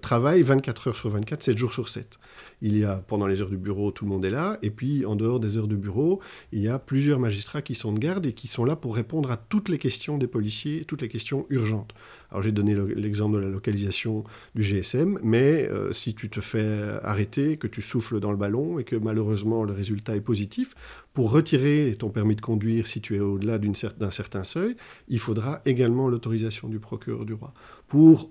travaille 0.00 0.42
24 0.42 0.88
heures 0.88 0.96
sur 0.96 1.10
24, 1.10 1.42
7 1.42 1.58
jours 1.58 1.72
sur 1.72 1.88
7. 1.88 2.18
Il 2.62 2.76
y 2.76 2.84
a, 2.84 2.96
pendant 2.96 3.26
les 3.26 3.40
heures 3.40 3.48
du 3.48 3.56
bureau, 3.56 3.90
tout 3.90 4.04
le 4.04 4.10
monde 4.10 4.24
est 4.24 4.30
là. 4.30 4.58
Et 4.62 4.70
puis, 4.70 5.06
en 5.06 5.16
dehors 5.16 5.40
des 5.40 5.56
heures 5.56 5.68
de 5.68 5.76
bureau, 5.76 6.20
il 6.52 6.60
y 6.60 6.68
a 6.68 6.78
plusieurs 6.78 7.18
magistrats 7.18 7.62
qui 7.62 7.74
sont 7.74 7.92
de 7.92 7.98
garde 7.98 8.26
et 8.26 8.32
qui 8.32 8.48
sont 8.48 8.64
là 8.64 8.76
pour 8.76 8.94
répondre 8.94 9.30
à 9.30 9.36
toutes 9.36 9.68
les 9.68 9.78
questions 9.78 10.18
des 10.18 10.26
policiers, 10.26 10.84
toutes 10.84 11.02
les 11.02 11.08
questions 11.08 11.46
urgentes. 11.48 11.94
Alors 12.30 12.42
j'ai 12.42 12.52
donné 12.52 12.76
l'exemple 12.94 13.36
de 13.36 13.40
la 13.40 13.48
localisation 13.48 14.24
du 14.54 14.62
GSM, 14.62 15.18
mais 15.22 15.68
euh, 15.68 15.92
si 15.92 16.14
tu 16.14 16.28
te 16.28 16.40
fais 16.40 16.78
arrêter, 17.02 17.56
que 17.56 17.66
tu 17.66 17.82
souffles 17.82 18.20
dans 18.20 18.30
le 18.30 18.36
ballon 18.36 18.78
et 18.78 18.84
que 18.84 18.94
malheureusement 18.94 19.64
le 19.64 19.72
résultat 19.72 20.14
est 20.14 20.20
positif, 20.20 20.74
pour 21.12 21.32
retirer 21.32 21.96
ton 21.98 22.08
permis 22.08 22.19
de 22.28 22.40
conduire 22.40 22.86
si 22.86 23.00
tu 23.00 23.16
es 23.16 23.20
au-delà 23.20 23.58
d'un 23.58 24.10
certain 24.10 24.44
seuil, 24.44 24.76
il 25.08 25.18
faudra 25.18 25.60
également 25.64 26.08
l'autorisation 26.08 26.68
du 26.68 26.78
procureur 26.78 27.24
du 27.24 27.34
roi. 27.34 27.52
Pour, 27.88 28.30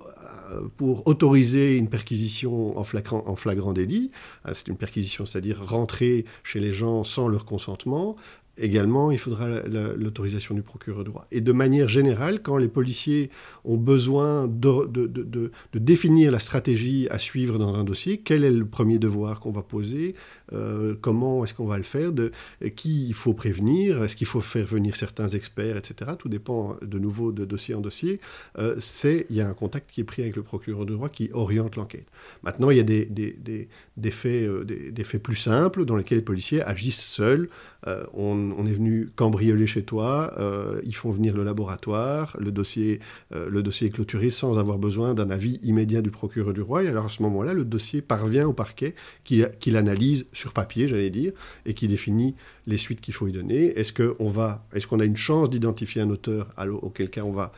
euh, 0.51 0.67
pour 0.77 1.07
autoriser 1.07 1.77
une 1.77 1.89
perquisition 1.89 2.77
en 2.77 2.83
flagrant, 2.83 3.23
en 3.25 3.35
flagrant 3.35 3.73
délit, 3.73 4.11
euh, 4.45 4.51
c'est 4.53 4.67
une 4.67 4.77
perquisition, 4.77 5.25
c'est-à-dire 5.25 5.61
rentrer 5.65 6.25
chez 6.43 6.59
les 6.59 6.71
gens 6.71 7.03
sans 7.03 7.27
leur 7.27 7.45
consentement, 7.45 8.15
également, 8.59 9.11
il 9.11 9.17
faudra 9.17 9.47
l'autorisation 9.47 10.55
du 10.55 10.61
procureur 10.61 11.03
de 11.03 11.09
droit. 11.09 11.27
Et 11.31 11.41
de 11.41 11.51
manière 11.51 11.87
générale, 11.87 12.41
quand 12.41 12.57
les 12.57 12.67
policiers 12.67 13.29
ont 13.63 13.77
besoin 13.77 14.47
de, 14.47 14.85
de, 14.87 15.51
définir 15.73 16.31
la 16.31 16.39
stratégie 16.39 17.07
à 17.09 17.17
suivre 17.17 17.57
dans 17.57 17.73
un 17.73 17.83
dossier, 17.83 18.19
quel 18.19 18.43
est 18.43 18.51
le 18.51 18.65
premier 18.65 18.99
devoir 18.99 19.39
qu'on 19.39 19.51
va 19.51 19.61
poser 19.61 20.15
euh, 20.53 20.95
Comment 20.99 21.43
est-ce 21.43 21.53
qu'on 21.53 21.67
va 21.67 21.77
le 21.77 21.83
faire 21.83 22.11
de, 22.11 22.31
Qui 22.75 23.07
il 23.07 23.13
faut 23.13 23.33
prévenir 23.33 24.03
Est-ce 24.03 24.15
qu'il 24.15 24.27
faut 24.27 24.41
faire 24.41 24.65
venir 24.65 24.95
certains 24.95 25.27
experts, 25.27 25.77
etc. 25.77 26.11
Tout 26.17 26.29
dépend 26.29 26.75
de 26.81 26.99
nouveau 26.99 27.31
de 27.31 27.45
dossier 27.45 27.75
en 27.75 27.81
dossier. 27.81 28.19
Euh, 28.57 28.79
Il 29.29 29.35
y 29.35 29.41
a 29.41 29.47
un 29.47 29.53
contact 29.53 29.89
qui 29.91 30.01
est 30.01 30.05
pris 30.05 30.21
avec 30.21 30.35
le 30.35 30.43
procureur 30.43 30.85
de 30.85 30.93
droit 30.93 31.09
qui 31.09 31.29
oriente 31.33 31.75
l'enquête. 31.75 32.07
Maintenant, 32.43 32.69
il 32.69 32.77
y 32.77 32.79
a 32.79 32.83
des, 32.83 33.67
faits, 34.11 34.47
euh, 34.47 34.63
des, 34.63 35.03
faits 35.03 35.21
plus 35.21 35.35
simples 35.35 35.85
dans 35.85 35.95
lesquels 35.95 36.17
les 36.17 36.23
policiers 36.23 36.61
agissent 36.61 37.05
seuls. 37.05 37.49
on 38.13 38.39
on, 38.57 38.65
est 38.65 38.71
venu 38.71 39.09
cambrioler 39.15 39.67
chez 39.67 39.83
toi, 39.83 40.33
euh, 40.37 40.81
ils 40.83 40.95
font 40.95 41.11
venir 41.11 41.35
le 41.35 41.43
laboratoire, 41.43 42.35
le 42.39 42.51
dossier, 42.51 42.99
euh, 43.33 43.49
le 43.49 43.63
dossier 43.63 43.87
est 43.87 43.91
clôturé 43.91 44.29
sans 44.29 44.57
avoir 44.57 44.77
besoin 44.77 45.13
d'un 45.13 45.29
avis 45.29 45.59
immédiat 45.63 46.01
du 46.01 46.11
procureur 46.11 46.53
du 46.53 46.61
roi. 46.61 46.83
Et 46.83 46.87
alors 46.87 47.05
à 47.05 47.09
ce 47.09 47.21
moment-là, 47.23 47.53
le 47.53 47.65
dossier 47.65 48.01
parvient 48.01 48.47
au 48.47 48.53
parquet 48.53 48.95
qui, 49.23 49.43
qui 49.59 49.71
l'analyse 49.71 50.25
sur 50.33 50.53
papier, 50.53 50.87
j'allais 50.87 51.09
dire, 51.09 51.31
et 51.65 51.73
qui 51.73 51.87
définit 51.87 52.35
les 52.65 52.77
suites 52.77 53.01
qu'il 53.01 53.13
faut 53.13 53.27
y 53.27 53.31
donner. 53.31 53.77
Est-ce 53.77 53.93
qu'on 53.93 54.29
est 54.73 54.85
qu'on 54.87 54.99
a 54.99 55.05
une 55.05 55.17
chance 55.17 55.49
d'identifier 55.49 56.01
un 56.01 56.09
auteur, 56.09 56.49
auquel 56.81 57.09
cas 57.09 57.21
on 57.21 57.31
va 57.31 57.51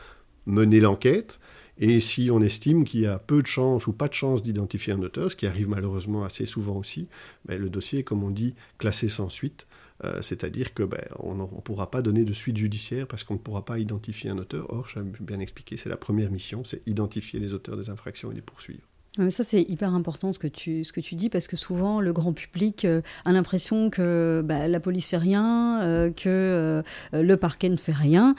mener 0.45 0.79
l'enquête? 0.79 1.39
Et 1.81 1.99
si 1.99 2.29
on 2.31 2.41
estime 2.41 2.85
qu'il 2.85 3.01
y 3.01 3.07
a 3.07 3.19
peu 3.19 3.41
de 3.41 3.47
chances 3.47 3.87
ou 3.87 3.93
pas 3.93 4.07
de 4.07 4.13
chance 4.13 4.41
d'identifier 4.41 4.93
un 4.93 5.01
auteur, 5.01 5.29
ce 5.29 5.35
qui 5.35 5.47
arrive 5.47 5.67
malheureusement 5.67 6.23
assez 6.23 6.45
souvent 6.45 6.77
aussi, 6.77 7.09
ben, 7.45 7.59
le 7.59 7.69
dossier 7.69 7.99
est, 7.99 8.03
comme 8.03 8.23
on 8.23 8.31
dit, 8.31 8.55
classé 8.77 9.09
sans 9.09 9.29
suite 9.29 9.67
euh, 10.03 10.21
c'est-à-dire 10.21 10.73
que 10.73 10.83
ben, 10.83 11.03
ne 11.23 11.61
pourra 11.61 11.91
pas 11.91 12.01
donner 12.01 12.23
de 12.23 12.33
suite 12.33 12.57
judiciaire 12.57 13.07
parce 13.07 13.23
qu'on 13.23 13.35
ne 13.35 13.39
pourra 13.39 13.65
pas 13.65 13.77
identifier 13.77 14.29
un 14.29 14.37
auteur. 14.37 14.71
Or, 14.73 14.87
j'ai 14.87 15.01
bien 15.19 15.39
expliqué, 15.39 15.77
c'est 15.77 15.89
la 15.89 15.97
première 15.97 16.31
mission, 16.31 16.63
c'est 16.63 16.81
identifier 16.87 17.39
les 17.39 17.53
auteurs 17.53 17.77
des 17.77 17.89
infractions 17.89 18.31
et 18.31 18.35
les 18.35 18.41
poursuivre. 18.41 18.81
Ça, 19.30 19.44
c'est 19.44 19.62
hyper 19.63 19.94
important 19.94 20.32
ce 20.32 20.39
que, 20.39 20.48
tu, 20.48 20.86
ce 20.86 20.94
que 20.94 21.01
tu 21.01 21.15
dis, 21.15 21.30
parce 21.30 21.48
que 21.48 21.58
souvent, 21.58 22.00
le 22.00 22.13
grand 22.13 22.32
public 22.32 22.86
euh, 22.86 23.01
a 23.25 23.34
l'impression 23.34 23.89
que 23.89 24.41
bah, 24.46 24.70
la 24.70 24.80
police 24.80 25.10
fait 25.10 25.18
rien, 25.18 25.82
euh, 25.82 26.12
que 26.12 26.82
le 27.12 27.36
parquet 27.36 27.68
ne 27.70 27.75
fait 27.75 27.91
rien. 27.91 28.36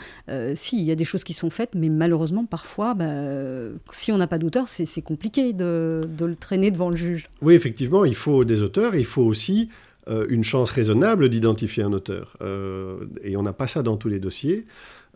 si, 0.54 0.78
il 0.78 0.84
y 0.84 0.90
a 0.90 0.94
des 0.94 1.04
choses 1.04 1.24
qui 1.24 1.34
sont 1.34 1.50
faites, 1.50 1.74
mais 1.74 1.88
malheureusement, 1.88 2.46
parfois, 2.46 2.94
bah, 2.94 3.12
si 3.92 4.12
on 4.12 4.16
n'a 4.16 4.26
pas 4.26 4.38
d'auteur, 4.38 4.68
c'est 4.68 5.02
compliqué 5.02 5.52
de, 5.52 6.02
de, 6.08 6.24
le 6.24 6.36
traîner 6.36 6.70
devant 6.70 6.88
le 6.88 6.96
juge. 6.96 7.28
Oui, 7.42 7.54
effectivement, 7.54 8.04
il 8.04 8.14
faut 8.14 8.44
des 8.44 8.62
auteurs, 8.62 8.94
il 8.94 9.04
faut 9.04 9.22
aussi 9.22 9.68
euh, 10.08 10.26
une 10.28 10.42
chance 10.42 10.72
raisonnable 10.72 11.28
d'identifier 11.28 11.84
un 11.84 11.92
auteur. 11.92 12.36
Euh, 12.42 13.04
et 13.22 13.36
on 13.36 13.42
n'a 13.44 13.52
pas 13.52 13.68
ça 13.68 13.84
dans 13.84 13.96
tous 13.96 14.08
les 14.08 14.18
dossiers. 14.18 14.66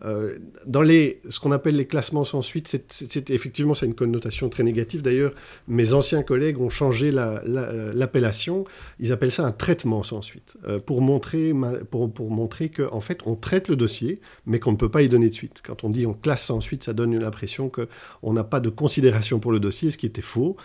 Euh, 0.05 0.37
dans 0.67 0.83
les, 0.83 1.21
ce 1.27 1.39
qu'on 1.39 1.51
appelle 1.51 1.75
les 1.75 1.87
classements 1.87 2.23
sans 2.23 2.41
suite, 2.41 2.67
c'est, 2.67 3.29
effectivement, 3.31 3.73
c'est 3.73 3.87
une 3.87 3.95
connotation 3.95 4.49
très 4.49 4.63
négative. 4.63 5.01
D'ailleurs, 5.01 5.33
mes 5.67 5.93
anciens 5.93 6.21
collègues 6.21 6.59
ont 6.59 6.69
changé 6.69 7.11
l'appellation. 7.11 8.65
Ils 8.99 9.11
appellent 9.11 9.31
ça 9.31 9.45
un 9.45 9.51
traitement 9.51 10.03
sans 10.03 10.21
suite, 10.21 10.57
euh, 10.67 10.79
pour 10.79 11.01
montrer, 11.01 11.51
pour, 11.89 12.11
pour 12.11 12.29
montrer 12.29 12.69
qu'en 12.69 13.01
fait, 13.01 13.21
on 13.25 13.35
traite 13.35 13.67
le 13.69 13.75
dossier, 13.75 14.21
mais 14.45 14.59
qu'on 14.59 14.71
ne 14.71 14.77
peut 14.77 14.89
pas 14.89 15.01
y 15.01 15.09
donner 15.09 15.29
de 15.29 15.33
suite. 15.33 15.61
Quand 15.65 15.83
on 15.83 15.89
dit 15.89 16.05
on 16.05 16.13
classe 16.13 16.45
sans 16.45 16.61
suite, 16.61 16.83
ça 16.83 16.93
donne 16.93 17.17
l'impression 17.17 17.69
qu'on 17.69 18.33
n'a 18.33 18.43
pas 18.43 18.59
de 18.59 18.69
considération 18.69 19.39
pour 19.39 19.51
le 19.51 19.59
dossier, 19.59 19.89
ce 19.89 19.97
qui 19.97 20.05
était 20.05 20.21
faux. 20.21 20.55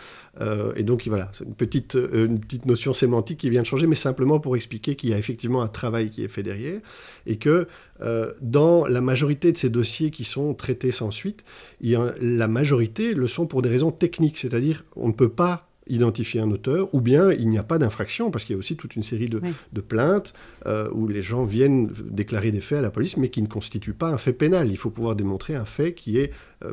Euh, 0.41 0.73
et 0.75 0.83
donc, 0.83 1.07
voilà, 1.07 1.31
c'est 1.33 1.43
une 1.43 1.55
petite, 1.55 1.97
une 2.13 2.39
petite 2.39 2.65
notion 2.65 2.93
sémantique 2.93 3.39
qui 3.39 3.49
vient 3.49 3.61
de 3.61 3.67
changer, 3.67 3.87
mais 3.87 3.95
simplement 3.95 4.39
pour 4.39 4.55
expliquer 4.55 4.95
qu'il 4.95 5.09
y 5.09 5.13
a 5.13 5.17
effectivement 5.17 5.61
un 5.61 5.67
travail 5.67 6.09
qui 6.09 6.23
est 6.23 6.27
fait 6.27 6.43
derrière, 6.43 6.79
et 7.25 7.37
que 7.37 7.67
euh, 8.01 8.31
dans 8.41 8.85
la 8.85 9.01
majorité 9.01 9.51
de 9.51 9.57
ces 9.57 9.69
dossiers 9.69 10.11
qui 10.11 10.23
sont 10.23 10.53
traités 10.53 10.91
sans 10.91 11.11
suite, 11.11 11.43
la 11.81 12.47
majorité 12.47 13.13
le 13.13 13.27
sont 13.27 13.45
pour 13.45 13.61
des 13.61 13.69
raisons 13.69 13.91
techniques, 13.91 14.37
c'est-à-dire 14.37 14.83
on 14.95 15.07
ne 15.07 15.13
peut 15.13 15.29
pas 15.29 15.69
identifier 15.87 16.39
un 16.39 16.49
auteur, 16.49 16.93
ou 16.95 17.01
bien 17.01 17.31
il 17.31 17.49
n'y 17.49 17.57
a 17.57 17.63
pas 17.63 17.77
d'infraction, 17.77 18.31
parce 18.31 18.45
qu'il 18.45 18.53
y 18.53 18.55
a 18.55 18.59
aussi 18.59 18.77
toute 18.77 18.95
une 18.95 19.03
série 19.03 19.27
de, 19.27 19.41
plaintes 19.81 20.33
euh, 20.65 20.89
où 20.93 21.09
les 21.09 21.21
gens 21.21 21.43
viennent 21.43 21.91
déclarer 22.09 22.51
des 22.51 22.61
faits 22.61 22.79
à 22.79 22.81
la 22.81 22.89
police, 22.89 23.17
mais 23.17 23.27
qui 23.27 23.41
ne 23.41 23.47
constituent 23.47 23.93
pas 23.93 24.07
un 24.07 24.17
fait 24.17 24.31
pénal. 24.31 24.71
Il 24.71 24.77
faut 24.77 24.91
pouvoir 24.91 25.17
démontrer 25.17 25.55
un 25.55 25.65
fait 25.65 25.93
qui 25.93 26.19
est 26.19 26.31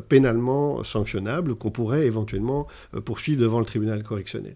pénalement 0.09 0.85
sanctionnable, 0.85 1.57
qu'on 1.57 1.73
pourrait 1.73 2.07
éventuellement 2.07 2.69
poursuivre 3.05 3.41
devant 3.41 3.59
le 3.59 3.67
tribunal 3.67 4.05
correctionnel. 4.05 4.55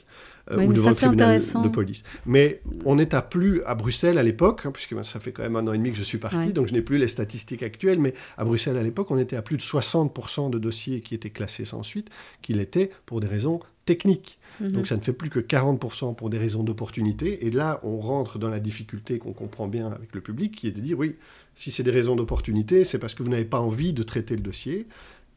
Ou 0.51 0.73
devant 0.73 0.91
le 0.91 0.95
tribunal 0.95 1.41
de 1.41 1.69
police. 1.69 2.05
Mais 2.27 2.61
on 2.85 2.97
n'est 2.97 3.15
à 3.15 3.23
plus 3.23 3.63
à 3.65 3.75
Bruxelles 3.75 4.19
à 4.19 4.23
l'époque, 4.23 4.63
hein, 4.65 4.71
puisque 4.73 4.95
ben, 4.95 5.03
ça 5.03 5.21
fait 5.21 5.33
quand 5.33 5.43
même 5.43 5.57
un 5.57 5.67
an 5.67 5.73
et 5.73 5.79
demi 5.79 5.91
que 5.91 5.97
je 5.97 6.03
suis 6.03 6.19
parti, 6.19 6.53
donc 6.53 6.69
je 6.69 6.75
n'ai 6.75 6.83
plus 6.83 6.99
les 6.99 7.09
statistiques 7.09 7.63
actuelles, 7.63 7.99
mais 7.99 8.15
à 8.37 8.45
Bruxelles 8.45 8.77
à 8.77 8.83
l'époque, 8.83 9.11
on 9.11 9.19
était 9.19 9.37
à 9.37 9.43
plus 9.43 9.57
de 9.57 9.63
60% 9.63 10.51
de 10.51 10.59
dossiers 10.59 11.01
qui 11.01 11.15
étaient 11.15 11.31
classés 11.31 11.65
sans 11.65 11.83
suite, 11.83 12.09
qu'il 12.43 12.61
était 12.61 12.91
pour 13.07 13.21
des 13.21 13.27
raisons 13.27 13.61
techniques. 13.85 14.39
Mhm. 14.61 14.73
Donc 14.73 14.87
ça 14.87 14.97
ne 14.97 15.01
fait 15.01 15.13
plus 15.13 15.31
que 15.31 15.41
40% 15.41 16.15
pour 16.15 16.31
des 16.31 16.39
raisons 16.39 16.63
d'opportunité. 16.63 17.47
Et 17.47 17.51
là, 17.51 17.81
on 17.83 17.99
rentre 17.99 18.39
dans 18.39 18.49
la 18.49 18.61
difficulté 18.61 19.19
qu'on 19.19 19.33
comprend 19.33 19.67
bien 19.67 19.89
avec 19.89 20.15
le 20.15 20.21
public, 20.21 20.55
qui 20.55 20.69
est 20.69 20.73
de 20.73 20.81
dire, 20.81 20.99
oui, 20.99 21.17
si 21.55 21.71
c'est 21.71 21.83
des 21.83 21.91
raisons 21.91 22.17
d'opportunité, 22.17 22.85
c'est 22.85 22.99
parce 22.99 23.15
que 23.15 23.23
vous 23.23 23.31
n'avez 23.31 23.45
pas 23.45 23.61
envie 23.61 23.93
de 23.93 24.03
traiter 24.03 24.37
le 24.37 24.43
dossier, 24.43 24.87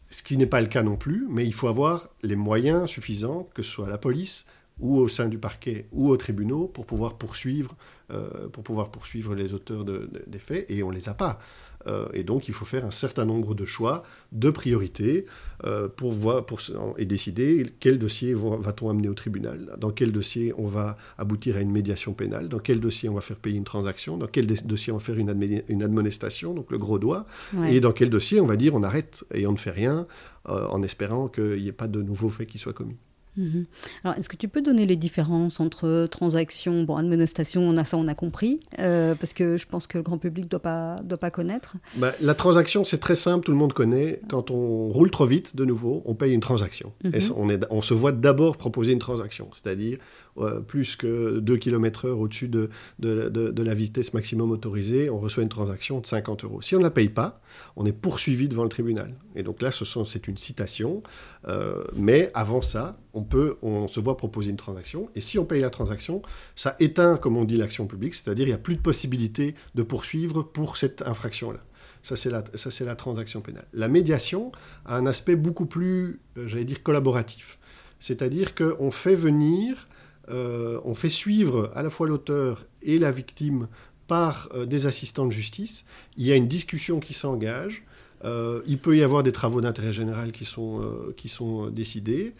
ce 0.10 0.24
qui 0.24 0.38
n'est 0.38 0.48
pas 0.48 0.62
le 0.62 0.68
cas 0.68 0.84
non 0.84 0.96
plus, 0.96 1.28
mais 1.30 1.46
il 1.46 1.54
faut 1.54 1.68
avoir 1.68 2.10
les 2.24 2.36
moyens 2.36 2.90
suffisants, 2.90 3.48
que 3.54 3.62
ce 3.62 3.70
soit 3.70 3.90
la 3.90 3.98
police, 3.98 4.46
ou 4.80 4.98
au 4.98 5.08
sein 5.08 5.28
du 5.28 5.38
parquet 5.38 5.88
ou 5.92 6.10
aux 6.10 6.18
tribunaux 6.18 6.68
pour 6.68 6.86
pouvoir 6.86 7.18
poursuivre, 7.18 7.76
euh, 8.12 8.48
pour 8.50 8.64
pouvoir 8.64 8.90
poursuivre 8.90 9.36
les 9.36 9.54
auteurs 9.54 9.84
des 9.86 10.40
faits, 10.40 10.70
et 10.70 10.84
on 10.84 10.92
ne 10.92 10.96
les 10.96 11.10
a 11.10 11.14
pas. 11.14 11.40
Euh, 11.86 12.08
et 12.14 12.24
donc 12.24 12.48
il 12.48 12.54
faut 12.54 12.66
faire 12.66 12.86
un 12.86 12.92
certain 12.92 13.26
nombre 13.26 13.56
de 13.56 13.66
choix, 13.66 14.04
de 14.32 14.50
priorités, 14.50 15.26
euh, 15.66 15.88
pour 15.88 16.12
voir 16.12 16.46
pour, 16.46 16.60
et 16.98 17.06
décider 17.06 17.66
quel 17.80 17.98
dossier 17.98 18.34
va-t-on 18.34 18.90
amener 18.90 19.10
au 19.10 19.14
tribunal, 19.14 19.76
dans 19.78 19.92
quel 19.92 20.12
dossier 20.12 20.54
on 20.58 20.68
va 20.68 20.98
aboutir 21.18 21.58
à 21.58 21.62
une 21.62 21.72
médiation 21.72 22.14
pénale, 22.14 22.50
dans 22.50 22.60
quel 22.60 22.80
dossier 22.80 23.10
on 23.10 23.14
va 23.14 23.22
faire 23.22 23.38
payer 23.38 23.58
une 23.58 23.64
transaction, 23.64 24.18
dans 24.18 24.28
quel 24.28 24.48
dossier 24.48 24.92
on 24.92 24.98
va 24.98 25.04
faire 25.04 25.18
une, 25.18 25.64
une 25.68 25.84
admonestation, 25.84 26.54
donc 26.54 26.72
le 26.72 26.78
gros 26.78 27.00
doigt, 27.00 27.26
et 27.70 27.80
dans 27.80 27.92
quel 27.92 28.10
dossier 28.10 28.42
on 28.42 28.48
va 28.48 28.58
dire 28.58 28.76
on 28.76 28.84
arrête 28.84 29.26
et 29.34 29.48
on 29.48 29.54
ne 29.54 29.58
fait 29.58 29.72
rien, 29.72 30.08
en 30.46 30.82
espérant 30.82 31.28
qu'il 31.28 31.62
n'y 31.62 31.68
ait 31.68 31.74
pas 31.74 31.88
de 31.88 32.02
nouveaux 32.02 32.30
faits 32.30 32.48
qui 32.48 32.58
soient 32.58 32.74
commis. 32.74 32.98
Mhm. 33.38 33.66
Alors, 34.04 34.18
est-ce 34.18 34.30
que 34.30 34.36
tu 34.36 34.48
peux 34.48 34.62
donner 34.62 34.86
les 34.86 34.96
différences 34.96 35.60
entre 35.60 36.08
transactions, 36.10 36.84
bon, 36.84 36.96
administration, 36.98 37.62
on 37.62 37.78
a 37.78 37.84
ça, 37.84 37.98
on 37.98 38.08
a 38.08 38.16
compris, 38.16 38.60
euh, 38.80 39.16
parce 39.16 39.34
que 39.34 39.58
je 39.58 39.66
pense 39.66 39.88
que 39.88 39.98
le 39.98 40.04
grand 40.04 40.18
public 40.18 40.46
ne 40.46 40.50
doit 40.50 40.62
pas, 40.62 40.98
doit 41.04 41.18
pas 41.18 41.32
connaître. 41.32 41.78
Bah, 41.98 42.12
la 42.22 42.34
transaction, 42.34 42.84
c'est 42.84 42.98
très 42.98 43.16
simple, 43.16 43.46
tout 43.46 43.52
le 43.52 43.58
monde 43.58 43.74
connaît. 43.74 44.22
Quand 44.28 44.52
on 44.52 44.90
roule 44.90 45.12
trop 45.12 45.26
vite, 45.26 45.56
de 45.56 45.66
nouveau, 45.66 46.02
on 46.06 46.16
paye 46.16 46.34
une 46.34 46.42
transaction. 46.42 46.92
Et 47.04 47.20
mhm. 47.20 47.34
on, 47.36 47.50
est, 47.50 47.66
on 47.70 47.82
se 47.82 47.94
voit 47.94 48.12
d'abord 48.12 48.58
proposer 48.58 48.92
une 48.92 49.00
transaction, 49.00 49.48
c'est-à-dire 49.54 49.98
euh, 50.40 50.62
plus 50.62 50.96
que 50.96 51.40
2 51.40 51.58
km/h 51.58 52.10
au-dessus 52.10 52.48
de, 52.48 52.70
de, 53.00 53.62
la 53.62 53.74
vitesse 53.74 54.14
maximum 54.14 54.52
autorisée, 54.52 55.10
on 55.10 55.20
reçoit 55.20 55.44
une 55.44 55.50
transaction 55.50 56.00
de 56.00 56.06
50 56.06 56.44
euros. 56.44 56.62
Si 56.62 56.76
on 56.76 56.80
ne 56.80 56.84
la 56.84 56.92
paye 56.92 57.10
pas, 57.10 57.42
on 57.76 57.86
est 57.86 57.92
poursuivi 57.92 58.48
devant 58.48 58.64
le 58.64 58.70
tribunal. 58.70 59.16
Et 59.36 59.44
donc 59.44 59.62
là, 59.62 59.70
c'est 59.72 60.28
une 60.28 60.38
citation. 60.38 61.04
Euh, 61.48 61.84
mais 61.96 62.32
avant 62.34 62.62
ça, 62.62 62.98
on, 63.14 63.24
peut, 63.24 63.58
on 63.62 63.88
se 63.88 64.00
voit 64.00 64.18
proposer 64.18 64.50
une 64.50 64.58
transaction. 64.58 65.10
Et 65.16 65.22
si 65.22 65.40
on 65.40 65.46
paye 65.46 65.62
la 65.62 65.70
transaction, 65.70 66.22
ça 66.56 66.76
éteint, 66.80 67.18
comme 67.18 67.38
on 67.38 67.44
dit, 67.44 67.58
l'action 67.58 67.88
publique, 67.88 68.14
c'est-à-dire 68.14 68.46
il 68.46 68.50
n'y 68.50 68.56
a 68.56 68.60
plus 68.60 68.76
de 68.76 68.82
possibilité 68.82 69.56
de 69.76 69.84
poursuivre 69.84 70.44
pour 70.44 70.78
cette 70.78 71.02
infraction-là. 71.02 71.60
Ça, 72.04 72.16
c'est 72.16 72.30
la, 72.30 72.44
ça, 72.56 72.72
c'est 72.72 72.86
la 72.86 72.96
transaction 72.96 73.42
pénale. 73.42 73.68
La 73.74 73.88
médiation 73.88 74.52
a 74.86 74.96
un 74.98 75.06
aspect 75.06 75.36
beaucoup 75.36 75.66
plus, 75.66 76.22
euh, 76.38 76.48
j'allais 76.48 76.66
dire, 76.66 76.84
collaboratif. 76.84 77.60
C'est-à-dire 78.00 78.54
qu'on 78.56 78.92
fait 78.92 79.16
venir 79.16 79.88
euh, 80.30 80.80
on 80.84 80.94
fait 80.94 81.10
suivre 81.10 81.72
à 81.76 81.84
la 81.84 81.90
fois 81.90 82.08
l'auteur 82.08 82.66
et 82.82 83.00
la 83.00 83.12
victime 83.12 83.68
par 84.08 84.50
euh, 84.54 84.66
des 84.66 84.86
assistants 84.86 85.26
de 85.26 85.32
justice. 85.32 85.86
Il 86.18 86.26
y 86.26 86.32
a 86.32 86.36
une 86.36 86.48
discussion 86.48 87.00
qui 87.00 87.14
s'engage. 87.14 87.84
Euh, 88.26 88.62
il 88.66 88.80
peut 88.80 88.98
y 88.98 89.04
avoir 89.04 89.24
des 89.24 89.32
travaux 89.32 89.62
d'intérêt 89.62 89.94
général 89.94 90.32
qui 90.32 90.46
sont, 90.46 90.82
qui 91.16 91.30
sont 91.30 91.68
décidés. 91.68 92.34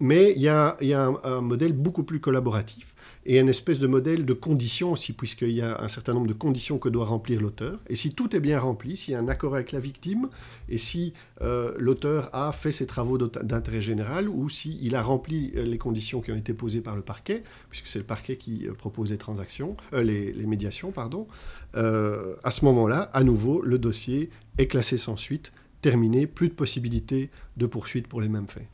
Mais 0.00 0.32
il 0.34 0.42
y 0.42 0.48
a, 0.48 0.76
un, 0.80 1.40
modèle 1.42 1.74
beaucoup 1.74 2.02
plus 2.02 2.20
collaboratif 2.20 2.94
et 3.26 3.38
un 3.38 3.46
espèce 3.46 3.78
de 3.78 3.86
modèle 3.86 4.24
de 4.24 4.32
conditions 4.32 4.92
aussi, 4.92 5.12
puisqu'il 5.12 5.50
y 5.50 5.60
a 5.60 5.78
un 5.82 5.88
certain 5.88 6.14
nombre 6.14 6.26
de 6.26 6.32
conditions 6.32 6.78
que 6.78 6.88
doit 6.88 7.04
remplir 7.04 7.40
l'auteur. 7.40 7.78
Et 7.88 7.96
si 7.96 8.14
tout 8.14 8.34
est 8.34 8.40
bien 8.40 8.58
rempli, 8.58 8.96
s'il 8.96 9.12
y 9.12 9.14
a 9.14 9.20
un 9.20 9.28
accord 9.28 9.54
avec 9.54 9.72
la 9.72 9.80
victime, 9.80 10.30
et 10.70 10.78
si 10.78 11.12
euh, 11.42 11.74
l'auteur 11.78 12.34
a 12.34 12.50
fait 12.52 12.72
ses 12.72 12.86
travaux 12.86 13.18
d'intérêt 13.18 13.82
général, 13.82 14.26
ou 14.28 14.48
s'il 14.48 14.94
a 14.96 15.02
rempli 15.02 15.52
euh, 15.54 15.64
les 15.64 15.76
conditions 15.76 16.22
qui 16.22 16.32
ont 16.32 16.36
été 16.36 16.54
posées 16.54 16.80
par 16.80 16.96
le 16.96 17.02
parquet, 17.02 17.42
puisque 17.68 17.88
c'est 17.88 17.98
le 17.98 18.06
parquet 18.06 18.36
qui 18.36 18.66
euh, 18.66 18.72
propose 18.72 19.10
les 19.10 19.18
transactions, 19.18 19.76
les, 19.92 20.32
médiations, 20.46 20.90
pardon, 20.90 21.28
à 21.74 22.50
ce 22.50 22.64
moment-là, 22.64 23.02
à 23.12 23.22
nouveau, 23.22 23.60
le 23.62 23.78
dossier 23.78 24.30
est 24.58 24.66
classé 24.66 24.96
sans 24.96 25.16
suite, 25.16 25.52
terminé, 25.82 26.26
plus 26.26 26.48
de 26.48 26.54
possibilité 26.54 27.30
de 27.56 27.66
poursuite 27.66 28.08
pour 28.08 28.20
les 28.20 28.28
mêmes 28.28 28.48
faits. 28.48 28.66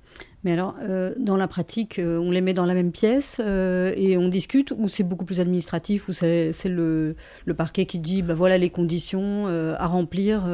Mais 0.47 0.53
alors, 0.53 0.77
euh, 0.81 1.13
dans 1.19 1.37
la 1.37 1.49
pratique, 1.49 1.99
euh, 1.99 2.21
on 2.21 2.31
les 2.31 2.41
met 2.41 2.53
dans 2.53 2.67
la 2.67 2.75
même 2.75 2.93
pièce 2.93 3.41
euh, 3.45 3.93
et 3.97 4.17
on 4.17 4.29
discute, 4.29 4.73
ou 4.79 4.89
c'est 4.89 5.03
beaucoup 5.03 5.25
plus 5.25 5.41
administratif, 5.41 6.09
ou 6.09 6.13
c'est 6.13 6.53
le, 6.67 7.17
le, 7.47 7.55
parquet 7.55 7.85
qui 7.85 7.99
dit, 7.99 8.23
ben 8.23 8.33
voilà 8.33 8.57
les 8.57 8.71
conditions 8.71 9.49
à 9.49 9.87
remplir. 9.87 10.45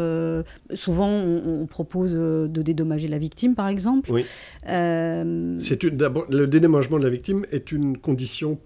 souvent, 0.72 1.11
on, 1.11 1.66
propose 1.66 2.14
de 2.14 2.62
dédommager 2.62 3.06
la 3.06 3.18
victime, 3.18 3.54
par 3.54 3.68
exemple. 3.68 4.11
Oui. 4.11 4.25
le 4.66 6.46
dédommagement 6.46 6.99
de 6.99 7.04
la 7.04 7.11
victime 7.11 7.44
est 7.50 7.70
une 7.70 7.99
condition 7.99 8.58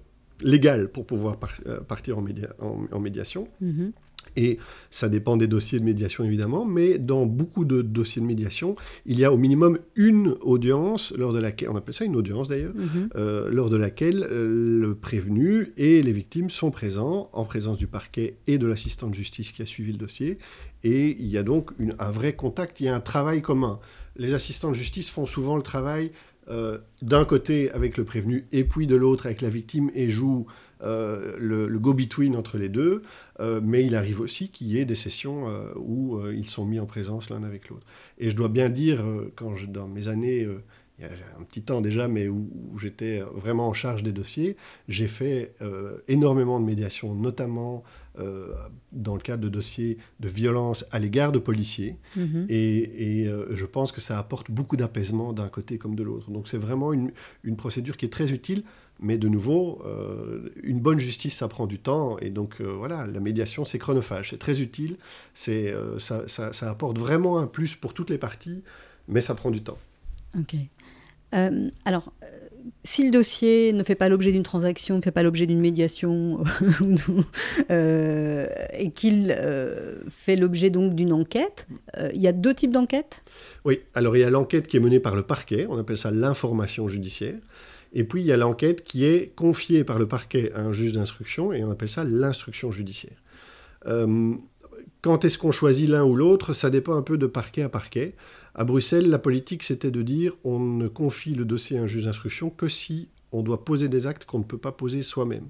légale 0.45 0.87
pour 0.87 1.07
pouvoir 1.07 1.39
partir 1.89 2.19
en, 2.19 2.23
média 2.23 2.51
en, 2.61 3.01
médiation. 3.01 3.49
Mm-hmm. 3.61 3.91
Et 4.37 4.59
ça 4.91 5.09
dépend 5.09 5.37
des 5.37 5.47
dossiers 5.47 5.81
de 5.81 5.85
médiation 5.85 6.25
évidemment, 6.25 6.65
mais 6.65 6.99
dans 6.99 7.27
beaucoup 7.27 7.65
de 7.65 7.83
dossiers 7.83 8.21
de 8.23 8.27
médiation, 8.27 8.77
il 9.07 9.19
y 9.19 9.25
a 9.25 9.33
au 9.33 9.37
minimum 9.37 9.79
une 9.95 10.37
audience, 10.43 11.13
lors 11.17 11.33
de 11.33 11.39
laquelle, 11.39 11.71
on 11.71 11.77
appelle 11.77 11.95
ça 11.95 12.05
une 12.05 12.17
audience 12.17 12.49
d'ailleurs, 12.49 12.75
mhm. 12.75 13.09
euh, 13.17 13.49
lors 13.51 13.71
de 13.71 13.77
laquelle 13.77 14.27
euh, 14.31 14.81
le 14.81 14.95
prévenu 14.95 15.73
et 15.77 16.03
les 16.03 16.13
victimes 16.13 16.51
sont 16.51 16.71
présents, 16.71 17.31
en 17.33 17.45
présence 17.45 17.79
du 17.79 17.87
parquet 17.87 18.37
et 18.47 18.59
de 18.59 18.67
l'assistant 18.67 19.09
de 19.09 19.15
justice 19.15 19.53
qui 19.53 19.63
a 19.63 19.67
suivi 19.67 19.93
le 19.93 19.99
dossier. 19.99 20.39
Et 20.85 21.17
il 21.19 21.27
y 21.27 21.39
a 21.39 21.43
donc 21.43 21.71
un 21.99 22.11
vrai 22.11 22.35
contact, 22.35 22.81
il 22.81 22.87
y 22.87 22.89
a 22.89 22.95
un 22.95 23.01
travail 23.01 23.43
commun. 23.43 23.81
Les 24.17 24.35
assistants 24.35 24.71
de 24.71 24.77
justice 24.77 25.11
font 25.11 25.27
souvent 25.27 25.57
le 25.57 25.63
travail 25.63 26.13
euh, 26.49 26.79
d'un 27.03 27.25
côté 27.25 27.73
avec 27.73 27.97
le 27.97 28.05
prévenu 28.05 28.47
et 28.53 28.63
puis 28.63 28.87
de 28.87 28.95
l'autre 28.95 29.27
avec 29.27 29.41
la 29.41 29.51
victime 29.51 29.91
et 29.97 30.09
jouent 30.09 30.47
euh, 30.83 31.37
le, 31.39 31.79
go-between 31.79 32.37
entre 32.37 32.59
les 32.59 32.69
deux, 32.69 33.03
euh, 33.41 33.61
mais 33.63 33.85
il 33.85 33.95
arrive 33.95 34.21
aussi 34.21 34.49
qu'il 34.49 34.67
y 34.69 34.79
ait 34.79 34.85
des 34.85 34.95
sessions 34.95 35.47
où 35.77 36.21
ils 36.31 36.49
sont 36.49 36.65
mis 36.65 36.81
en 36.81 36.87
présence 36.87 37.31
l'un 37.31 37.43
avec 37.45 37.69
l'autre. 37.69 37.87
Et 38.19 38.31
je 38.31 38.37
dois 38.37 38.49
bien 38.49 38.69
dire, 38.69 39.05
quand 39.35 39.55
je, 39.55 39.67
dans 39.67 39.89
mes 39.89 40.09
années 40.09 40.47
il 40.99 41.05
y 41.05 41.09
a 41.09 41.11
un 41.39 41.45
petit 41.45 41.63
temps 41.63 41.83
déjà, 41.83 42.09
mais 42.09 42.29
où, 42.29 42.49
j'étais 42.79 43.21
vraiment 43.35 43.69
en 43.69 43.75
charge 43.75 44.03
des 44.03 44.13
dossiers, 44.13 44.57
j'ai 44.89 45.09
fait 45.09 45.55
euh, 45.61 45.99
énormément 46.09 46.59
de 46.59 46.65
médiation, 46.65 47.15
notamment 47.15 47.85
euh, 48.19 48.55
dans 48.93 49.15
le 49.15 49.21
cadre 49.21 49.43
de 49.43 49.51
dossiers 49.51 49.99
de 50.21 50.29
violence 50.29 50.87
à 50.91 50.99
l'égard 50.99 51.33
de 51.33 51.39
policiers. 51.39 51.97
Mhm. 52.17 52.47
Et, 52.49 53.27
euh, 53.27 53.55
je 53.55 53.67
pense 53.67 53.93
que 53.93 54.01
ça 54.01 54.19
apporte 54.19 54.51
beaucoup 54.51 54.77
d'apaisement 54.77 55.35
d'un 55.35 55.49
côté 55.49 55.77
comme 55.77 55.97
de 55.97 56.03
l'autre. 56.03 56.31
Donc 56.31 56.49
c'est 56.49 56.59
vraiment 56.59 56.95
une, 56.95 57.13
procédure 57.59 57.97
qui 57.99 58.07
est 58.07 58.13
très 58.13 58.33
utile. 58.33 58.63
Mais 59.01 59.19
de 59.19 59.29
nouveau, 59.29 59.83
une 60.63 60.81
bonne 60.81 60.99
justice, 60.99 61.37
ça 61.37 61.49
prend 61.49 61.67
du 61.67 61.79
temps. 61.79 62.17
Et 62.21 62.31
donc 62.31 62.61
voilà, 62.61 63.07
la 63.07 63.21
médiation, 63.21 63.65
c'est 63.65 63.79
chronophage, 63.79 64.31
c'est 64.31 64.39
très 64.39 64.61
utile. 64.61 64.97
C'est, 65.35 65.75
ça, 65.99 66.25
ça 66.27 66.71
apporte 66.71 66.99
vraiment 66.99 67.39
un 67.39 67.47
plus 67.47 67.77
pour 67.77 67.93
toutes 67.93 68.09
les 68.09 68.19
parties, 68.19 68.63
mais 69.09 69.21
ça 69.21 69.35
prend 69.35 69.51
du 69.51 69.63
temps. 69.63 69.79
Ok. 70.39 70.55
Euh, 71.35 71.71
alors, 71.85 72.13
euh, 72.23 72.27
si 72.85 73.05
le 73.05 73.11
dossier 73.11 73.73
ne 73.73 73.83
fait 73.83 73.95
pas 73.95 74.09
l'objet 74.09 74.33
d'une 74.33 74.43
transaction, 74.43 74.97
ne 74.97 75.03
fait 75.03 75.11
pas 75.11 75.23
l'objet 75.23 75.47
d'une 75.47 75.61
médiation, 75.61 76.43
euh, 77.71 78.47
et 78.73 78.91
qu'il 78.91 79.37
fait 80.09 80.37
l'objet 80.37 80.71
donc 80.71 80.95
d'une 80.95 81.13
enquête, 81.13 81.67
il 82.15 82.21
y 82.21 82.29
a 82.29 82.33
deux 82.33 82.55
types 82.55 82.73
d'enquêtes? 82.73 83.25
Oui, 83.65 83.81
alors 83.95 84.17
il 84.17 84.21
y 84.21 84.25
a 84.25 84.31
l'enquête 84.31 84.67
qui 84.67 84.77
est 84.77 84.81
menée 84.81 85.01
par 85.01 85.17
le 85.17 85.23
parquet, 85.23 85.67
on 85.69 85.79
appelle 85.79 85.99
ça 85.99 86.11
l'information 86.11 86.89
judiciaire, 86.89 87.39
et 87.99 88.05
puis 88.05 88.21
il 88.21 88.27
y 88.27 88.33
a 88.33 88.37
l'enquête 88.37 88.85
qui 88.85 89.05
est 89.05 89.35
confiée 89.35 89.83
par 89.83 89.99
le 89.99 90.07
parquet 90.07 90.53
à 90.55 90.61
un 90.61 90.71
juge 90.71 90.93
d'instruction, 90.93 91.53
et 91.53 91.65
on 91.65 91.71
appelle 91.71 91.89
ça 91.89 92.05
l'instruction 92.05 92.71
judiciaire. 92.71 93.17
quand 95.03 95.25
est-ce 95.25 95.39
qu'on 95.39 95.53
choisit 95.53 95.89
l'un 95.89 96.05
ou 96.05 96.15
l'autre 96.15 96.53
Ça 96.53 96.69
dépend 96.69 96.95
un 96.95 97.03
peu 97.03 97.17
de 97.17 97.27
parquet 97.27 97.63
à 97.63 97.69
parquet. 97.69 98.15
À 98.55 98.65
Bruxelles, 98.65 99.09
la 99.09 99.19
politique, 99.19 99.63
c'était 99.63 99.91
de 99.91 100.03
dire 100.03 100.33
on 100.45 100.59
ne 100.59 100.89
confie 100.89 101.35
le 101.35 101.45
dossier 101.45 101.79
à 101.79 101.83
un 101.83 101.87
juge 101.87 102.05
d'instruction 102.05 102.51
que 102.51 102.69
si 102.69 103.09
on 103.33 103.43
doit 103.43 103.65
poser 103.65 103.89
des 103.89 104.07
actes 104.07 104.25
qu'on 104.25 104.41
ne 104.41 104.45
peut 104.45 104.59
pas 104.59 104.73
poser 104.73 105.03
soi-même. 105.03 105.49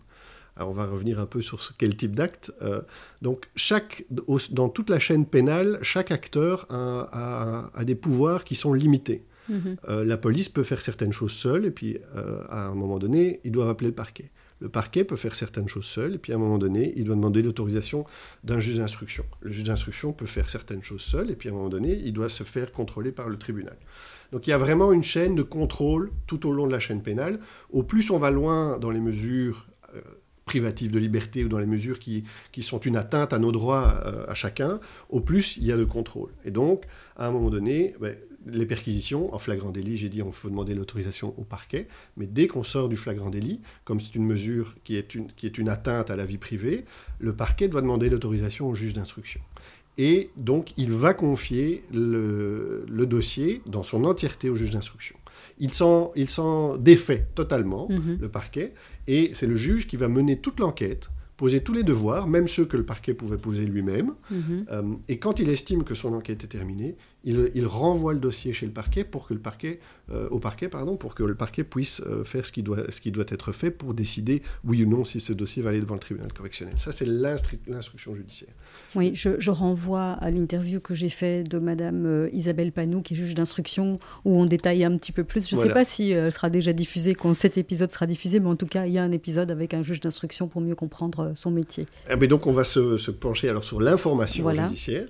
Alors 0.57 0.71
on 0.71 0.75
va 0.75 0.87
revenir 0.87 1.21
un 1.21 1.27
peu 1.27 1.43
sur 1.43 1.61
quel 1.77 1.97
type 1.97 2.15
d'acte. 2.15 2.53
Euh, 2.63 2.81
donc 3.23 3.49
chaque, 3.57 4.05
dans 4.51 4.69
toute 4.69 4.89
la 4.89 4.99
chaîne 4.99 5.27
pénale, 5.27 5.79
chaque 5.83 6.11
acteur 6.11 6.67
a, 6.71 7.85
des 7.85 7.95
pouvoirs 7.95 8.45
qui 8.45 8.55
sont 8.55 8.73
limités. 8.73 9.25
Mhm. 9.49 9.77
Euh, 9.89 10.05
la 10.05 10.17
police 10.17 10.49
peut 10.49 10.63
faire 10.63 10.81
certaines 10.81 11.13
choses 11.13 11.33
seule 11.33 11.65
et 11.65 11.71
puis 11.71 11.99
euh, 12.17 12.43
à 12.51 12.67
un 12.67 12.75
moment 12.75 12.99
donné, 12.99 13.41
ils 13.45 13.53
doivent 13.53 13.69
appeler 13.69 13.89
le 13.89 13.95
parquet. 13.95 14.31
Le 14.61 14.71
parquet 14.71 15.05
peut 15.05 15.17
faire 15.17 15.35
certaines 15.35 15.69
choses 15.69 15.85
seul, 15.85 16.15
et 16.15 16.19
puis 16.19 16.33
à 16.33 16.37
un 16.37 16.39
moment 16.39 16.57
donné, 16.57 16.95
il 16.97 17.05
doit 17.05 17.15
demander 17.15 17.43
l'autorisation 17.43 18.07
d'un 18.43 18.59
juge 18.59 18.79
d'instruction. 18.79 19.27
Le 19.41 19.51
juge 19.51 19.65
d'instruction 19.65 20.15
peut 20.15 20.25
faire 20.25 20.49
certaines 20.49 20.83
choses 20.83 21.03
seul, 21.03 21.31
et 21.31 21.37
puis 21.37 21.51
à 21.51 21.53
un 21.53 21.55
moment 21.55 21.69
donné, 21.69 22.01
il 22.05 22.15
doit 22.15 22.31
se 22.31 22.43
faire 22.43 22.73
contrôler 22.73 23.13
par 23.13 23.29
le 23.29 23.37
tribunal. 23.37 23.77
Donc 24.33 24.47
il 24.47 24.51
y 24.51 24.53
a 24.55 24.59
vraiment 24.59 24.93
une 24.93 25.03
chaîne 25.03 25.35
de 25.35 25.43
contrôle 25.43 26.11
tout 26.27 26.49
au 26.49 26.53
long 26.53 26.67
de 26.67 26.73
la 26.73 26.81
chaîne 26.81 27.03
pénale. 27.03 27.39
Au 27.71 27.83
plus 27.83 28.11
on 28.11 28.19
va 28.19 28.31
loin 28.31 28.79
dans 28.79 28.91
les 28.91 29.01
mesures 29.01 29.67
euh, 29.95 30.01
privatives 30.47 30.91
de 30.91 30.99
liberté 30.99 31.45
ou 31.45 31.49
dans 31.49 31.59
les 31.59 31.67
mesures 31.67 31.99
qui, 31.99 32.25
qui 32.51 32.63
sont 32.63 32.79
une 32.79 32.97
atteinte 32.97 33.35
à 33.35 33.39
nos 33.39 33.53
droits 33.53 33.89
à 34.29 34.35
chacun, 34.35 34.81
au 35.11 35.21
plus 35.21 35.57
il 35.59 35.65
y 35.65 35.73
a 35.73 35.77
de 35.77 35.85
contrôle. 35.85 36.31
Et 36.45 36.51
donc, 36.51 36.85
à 37.17 37.27
un 37.27 37.31
moment 37.31 37.51
donné, 37.51 37.95
ben, 38.01 38.17
les 38.47 38.67
perquisitions, 38.67 39.35
en 39.35 39.39
flagrant 39.39 39.71
délit, 39.71 39.97
j'ai 39.97 40.09
dit 40.09 40.23
on 40.23 40.33
faut 40.33 40.49
demander 40.49 40.75
l'autorisation 40.75 41.35
au 41.39 41.45
parquet, 41.45 41.89
mais 42.17 42.27
dès 42.27 42.47
qu'on 42.47 42.65
sort 42.65 42.89
du 42.89 42.97
flagrant 42.97 43.31
délit, 43.31 43.61
comme 43.85 44.01
c'est 44.01 44.15
une 44.15 44.25
mesure 44.25 44.77
qui 44.85 44.97
est 44.97 45.15
une, 45.15 45.27
qui 45.33 45.47
est 45.47 45.59
une 45.59 45.69
atteinte 45.69 46.11
à 46.11 46.17
la 46.17 46.25
vie 46.25 46.39
privée, 46.39 46.85
le 47.19 47.35
parquet 47.35 47.69
doit 47.69 47.83
demander 47.83 48.09
l'autorisation 48.09 48.69
au 48.69 48.75
juge 48.75 48.93
d'instruction. 48.93 49.41
Et 49.99 50.31
donc, 50.37 50.75
il 50.77 50.93
va 50.93 51.15
confier 51.15 51.83
le, 51.93 52.85
le, 52.87 53.07
dossier 53.07 53.63
dans 53.65 53.83
son 53.83 54.05
entièreté 54.05 54.51
au 54.51 54.55
juge 54.55 54.71
d'instruction. 54.71 55.17
Il 55.59 55.73
s'en 55.73 56.77
défait 56.77 57.29
totalement, 57.35 57.89
mm-hmm. 57.89 58.21
le 58.21 58.29
parquet, 58.29 58.75
et 59.07 59.31
c'est 59.33 59.47
le 59.47 59.57
juge 59.57 59.87
qui 59.87 59.97
va 59.97 60.09
mener 60.09 60.39
toute 60.39 60.61
l'enquête 60.61 61.11
poser 61.37 61.61
tous 61.61 61.73
les 61.73 61.83
devoirs, 61.83 62.27
même 62.27 62.49
ceux 62.49 62.65
que 62.65 62.77
le 62.77 62.85
parquet 62.85 63.15
pouvait 63.15 63.37
poser 63.37 63.65
lui-même. 63.65 64.15
Mhm. 64.31 64.67
Euh, 64.71 64.83
et 65.09 65.19
quand 65.19 65.39
il 65.39 65.49
estime 65.49 65.85
que 65.85 65.95
son 65.95 66.13
enquête 66.15 66.45
est 66.45 66.49
terminée, 66.49 66.97
il, 67.27 67.67
renvoie 67.67 68.13
le 68.13 68.21
dossier 68.21 68.53
chez 68.53 68.67
le 68.67 68.73
parquet 68.73 69.03
pour 69.03 69.27
que 69.27 69.35
le 69.35 69.41
parquet, 69.41 69.81
euh, 70.13 70.29
au 70.31 70.39
parquet, 70.39 70.69
pardon, 70.69 70.97
pour 70.97 71.17
que 71.17 71.25
le 71.25 71.35
parquet 71.35 71.65
puisse 71.65 72.01
euh, 72.07 72.25
faire 72.25 72.47
ce 72.47 72.53
qui, 72.53 72.63
doit, 72.63 72.91
ce 72.91 73.01
qui 73.01 73.11
doit 73.11 73.25
être 73.29 73.51
fait 73.51 73.73
pour 73.73 73.95
décider 73.95 74.43
oui 74.65 74.85
ou 74.85 74.89
non 74.89 75.05
si 75.05 75.19
ce 75.19 75.33
dossier 75.33 75.61
va 75.63 75.71
aller 75.71 75.81
devant 75.81 75.95
le 75.95 76.01
tribunal 76.01 76.33
correctionnel. 76.33 76.75
Ça, 76.77 76.93
c'est 76.93 77.05
l'instruction 77.07 78.15
judiciaire. 78.15 78.53
Oui, 78.95 79.13
je, 79.15 79.51
renvoie 79.51 80.13
à 80.13 80.31
l'interview 80.31 80.81
que 80.81 80.95
j'ai 80.95 81.09
faite 81.09 81.51
de 81.51 81.59
Madame 81.59 82.29
Isabelle 82.33 82.73
Panou, 82.73 83.03
qui 83.03 83.15
est 83.15 83.17
juge 83.17 83.35
d'instruction, 83.35 83.99
où 84.25 84.41
on 84.41 84.45
détaille 84.45 84.85
un 84.85 84.97
petit 84.97 85.13
peu 85.13 85.25
plus. 85.25 85.49
Je 85.49 85.57
ne 85.57 85.61
sais 85.61 85.73
pas 85.73 85.85
si 85.85 86.11
elle 86.11 86.31
sera 86.31 86.51
déjà 86.51 86.73
diffusée, 86.73 87.15
quand 87.15 87.35
cet 87.35 87.59
épisode 87.59 87.91
sera 87.91 88.07
diffusé, 88.07 88.39
mais 88.39 88.49
en 88.49 88.57
tout 88.57 88.67
cas, 88.67 88.87
il 88.87 88.93
y 88.93 88.99
a 88.99 89.03
un 89.03 89.13
épisode 89.13 89.51
avec 89.51 89.75
un 89.75 89.83
juge 89.83 90.01
d'instruction 90.01 90.47
pour 90.47 90.61
mieux 90.61 90.75
comprendre 90.75 91.33
son 91.35 91.51
métier. 91.51 91.87
Eh 92.11 92.17
ben, 92.17 92.29
donc 92.29 92.47
on 92.47 92.53
va 92.53 92.65
se, 92.65 93.11
pencher 93.11 93.49
alors 93.49 93.65
sur 93.65 93.81
l'information 93.81 94.53
judiciaire. 94.53 95.07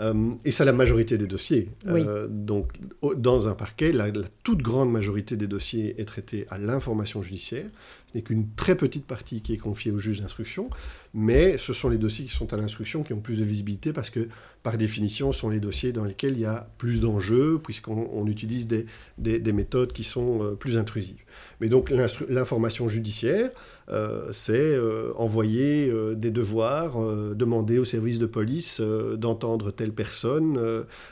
Euh, 0.00 0.32
et 0.44 0.50
c'est 0.50 0.64
la 0.64 0.72
majorité 0.72 1.18
des 1.18 1.26
dossiers. 1.26 1.70
Euh, 1.86 2.26
donc, 2.28 2.72
dans 3.16 3.48
un 3.48 3.54
parquet, 3.54 3.92
la, 3.92 4.10
toute 4.44 4.62
grande 4.62 4.90
majorité 4.92 5.36
des 5.36 5.46
dossiers 5.46 6.00
est 6.00 6.04
traitée 6.04 6.46
à 6.50 6.58
l'information 6.58 7.22
judiciaire. 7.22 7.66
Ce 8.10 8.16
n'est 8.16 8.22
qu'une 8.22 8.48
très 8.56 8.74
petite 8.74 9.04
partie 9.04 9.42
qui 9.42 9.52
est 9.52 9.58
confiée 9.58 9.92
au 9.92 9.98
juge 9.98 10.20
d'instruction, 10.20 10.70
mais 11.14 11.58
ce 11.58 11.72
sont 11.72 11.88
les 11.88 11.98
dossiers 11.98 12.26
qui 12.26 12.34
sont 12.34 12.52
à 12.52 12.56
l'instruction 12.56 13.02
qui 13.02 13.12
ont 13.12 13.20
plus 13.20 13.38
de 13.38 13.44
visibilité 13.44 13.92
parce 13.92 14.10
que, 14.10 14.28
par 14.62 14.76
définition, 14.76 15.32
ce 15.32 15.40
sont 15.40 15.48
les 15.48 15.60
dossiers 15.60 15.92
dans 15.92 16.04
lesquels 16.04 16.34
il 16.34 16.40
y 16.40 16.44
a 16.44 16.68
plus 16.78 17.00
d'enjeux, 17.00 17.60
puisqu'on 17.62 18.26
utilise 18.26 18.66
des, 18.66 18.86
des, 19.18 19.52
méthodes 19.52 19.92
qui 19.92 20.04
sont 20.04 20.42
euh, 20.42 20.54
plus 20.54 20.76
intrusives. 20.76 21.22
Mais 21.60 21.68
donc, 21.68 21.90
l'information 22.28 22.88
judiciaire, 22.88 23.50
euh, 23.88 24.28
c'est 24.32 24.54
euh, 24.54 25.12
envoyer 25.16 25.90
des 26.14 26.30
devoirs, 26.30 26.98
demander 27.34 27.78
au 27.78 27.84
service 27.84 28.18
de 28.18 28.26
police 28.26 28.80
d'entendre 28.80 29.70
telle 29.70 29.92
personne, 29.92 30.58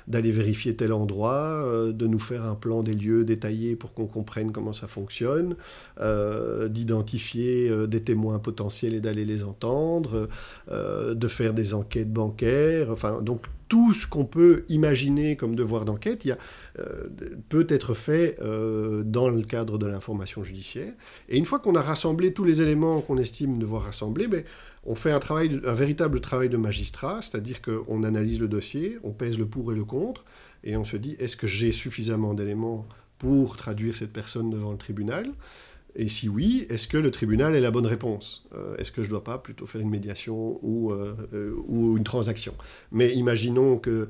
d'aller 0.09 0.31
vérifier 0.31 0.77
tel 0.77 0.93
endroit, 0.93 1.65
de 1.93 2.07
nous 2.07 2.19
faire 2.19 2.45
un 2.45 2.55
plan 2.55 2.83
des 2.83 2.95
lieux 2.95 3.25
détaillé 3.25 3.77
pour 3.77 3.95
qu'on 3.95 4.07
comprenne 4.07 4.53
comment 4.53 4.73
ça 4.73 4.87
fonctionne, 4.87 5.57
euh, 6.91 7.87
des 7.87 8.03
témoins 8.03 8.39
potentiels 8.39 8.95
et 8.95 9.01
d'aller 9.01 9.25
les 9.25 9.43
entendre, 9.43 10.29
euh, 10.71 11.15
de 11.15 11.29
faire 11.29 11.55
des 11.55 11.75
enquêtes 11.75 12.13
bancaires, 12.13 12.91
enfin 12.91 13.21
donc 13.23 13.43
tout 13.69 13.93
ce 13.93 14.07
qu'on 14.07 14.25
peut 14.25 14.65
imaginer 14.69 15.37
comme 15.37 15.57
devoir 15.57 15.85
d'enquête 15.85 16.25
euh, 16.79 17.09
peut 17.49 17.67
être 17.69 17.95
fait 17.95 18.39
dans 18.39 19.29
le 19.29 19.43
cadre 19.43 19.77
de 19.77 19.87
l'information 19.87 20.45
judiciaire. 20.45 20.93
Et 21.29 21.37
une 21.37 21.45
fois 21.45 21.59
qu'on 21.59 21.75
a 21.75 21.83
rassemblé 21.83 22.33
tous 22.33 22.45
les 22.45 22.63
éléments 22.63 23.01
qu'on 23.01 23.19
estime 23.19 23.59
devoir 23.59 23.83
rassembler, 23.83 24.29
ben, 24.29 24.45
on 24.85 24.95
fait 24.95 25.11
un, 25.11 25.19
travail, 25.19 25.61
un 25.67 25.75
véritable 25.75 26.21
travail 26.21 26.49
de 26.49 26.57
magistrat, 26.57 27.21
c'est-à-dire 27.21 27.61
qu'on 27.61 28.05
analyse 28.05 28.39
le 28.39 28.47
dossier, 28.47 28.99
on 29.03 29.11
pèse 29.11 29.37
le 29.37 29.47
pour 29.47 29.73
et 29.73 29.75
le 29.75 29.85
contre, 29.85 30.25
et 30.63 30.77
on 30.77 30.85
se 30.85 30.97
dit 30.97 31.17
est-ce 31.19 31.37
que 31.37 31.49
j'ai 31.49 31.73
suffisamment 31.73 32.35
d'éléments 32.35 32.87
pour 33.19 33.57
traduire 33.57 33.97
cette 33.97 34.13
personne 34.13 34.51
devant 34.51 34.73
le 34.73 34.79
tribunal? 34.79 35.33
Et 35.99 36.09
si 36.09 36.29
oui, 36.29 36.67
est-ce 36.69 36.87
que 36.87 36.99
le 36.99 37.11
tribunal 37.11 37.55
est 37.55 37.61
la 37.61 37.71
bonne 37.71 37.87
réponse? 37.87 38.45
Euh, 38.55 38.77
Est-ce 38.77 38.93
que 38.93 39.03
je 39.03 39.09
ne 39.09 39.13
dois 39.13 39.25
pas 39.25 39.39
plutôt 39.39 39.67
faire 39.67 39.81
une 39.81 39.89
médiation 39.89 40.59
ou, 40.63 40.93
euh, 40.93 41.17
euh, 41.33 41.97
une 41.97 42.05
transaction? 42.05 42.55
Mais 42.93 43.15
imaginons 43.15 43.79
que 43.79 44.09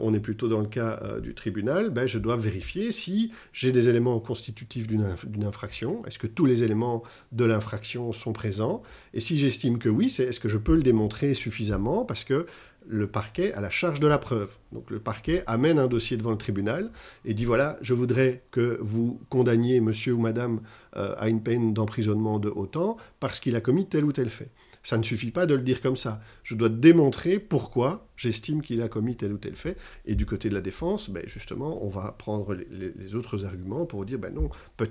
on 0.00 0.12
est 0.14 0.20
plutôt 0.20 0.48
dans 0.48 0.60
le 0.60 0.66
cas 0.66 1.00
du 1.22 1.34
tribunal, 1.34 1.90
ben, 1.90 2.06
je 2.06 2.18
dois 2.18 2.36
vérifier 2.36 2.90
si 2.90 3.32
j'ai 3.52 3.72
des 3.72 3.88
éléments 3.88 4.18
constitutifs 4.20 4.86
d'une 4.86 5.44
infraction. 5.44 6.04
Est-ce 6.06 6.18
que 6.18 6.26
tous 6.26 6.46
les 6.46 6.62
éléments 6.62 7.02
de 7.32 7.44
l'infraction 7.44 8.12
sont 8.12 8.32
présents? 8.32 8.82
Et 9.14 9.20
si 9.20 9.38
j'estime 9.38 9.78
que 9.78 9.88
oui, 9.88 10.08
c'est 10.08 10.24
est-ce 10.24 10.40
que 10.40 10.48
je 10.48 10.58
peux 10.58 10.74
le 10.74 10.82
démontrer 10.82 11.34
suffisamment? 11.34 12.04
Parce 12.04 12.24
que 12.24 12.46
le 12.86 13.06
parquet 13.06 13.52
a 13.52 13.60
la 13.60 13.70
charge 13.70 14.00
de 14.00 14.06
la 14.06 14.18
preuve. 14.18 14.56
Donc 14.72 14.90
le 14.90 14.98
parquet 14.98 15.42
amène 15.46 15.78
un 15.78 15.86
dossier 15.86 16.16
devant 16.16 16.30
le 16.30 16.38
tribunal 16.38 16.90
et 17.24 17.34
dit 17.34 17.44
voilà, 17.44 17.76
je 17.80 17.94
voudrais 17.94 18.42
que 18.50 18.78
vous 18.80 19.20
condamniez 19.28 19.80
monsieur 19.80 20.14
ou 20.14 20.20
madame 20.20 20.60
euh, 20.96 21.14
à 21.18 21.28
une 21.28 21.42
peine 21.42 21.74
d'emprisonnement 21.74 22.38
de 22.38 22.48
autant 22.48 22.96
parce 23.20 23.40
qu'il 23.40 23.56
a 23.56 23.60
commis 23.60 23.86
tel 23.86 24.04
ou 24.04 24.12
tel 24.12 24.30
fait. 24.30 24.50
Ça 24.82 24.96
ne 24.96 25.02
suffit 25.02 25.30
pas 25.30 25.46
de 25.46 25.54
le 25.54 25.62
dire 25.62 25.80
comme 25.80 25.96
ça. 25.96 26.20
Je 26.42 26.54
dois 26.54 26.68
démontrer 26.68 27.38
pourquoi 27.38 28.06
j'estime 28.16 28.62
qu'il 28.62 28.80
a 28.82 28.88
commis 28.88 29.16
tel 29.16 29.32
ou 29.32 29.38
tel 29.38 29.56
fait. 29.56 29.76
Et 30.06 30.14
du 30.14 30.26
côté 30.26 30.48
de 30.48 30.54
la 30.54 30.60
défense, 30.60 31.10
ben 31.10 31.22
justement, 31.26 31.84
on 31.84 31.88
va 31.88 32.14
prendre 32.16 32.54
les, 32.54 33.14
autres 33.14 33.44
arguments 33.44 33.86
pour 33.86 34.04
dire 34.04 34.18
ben 34.18 34.32
non, 34.34 34.50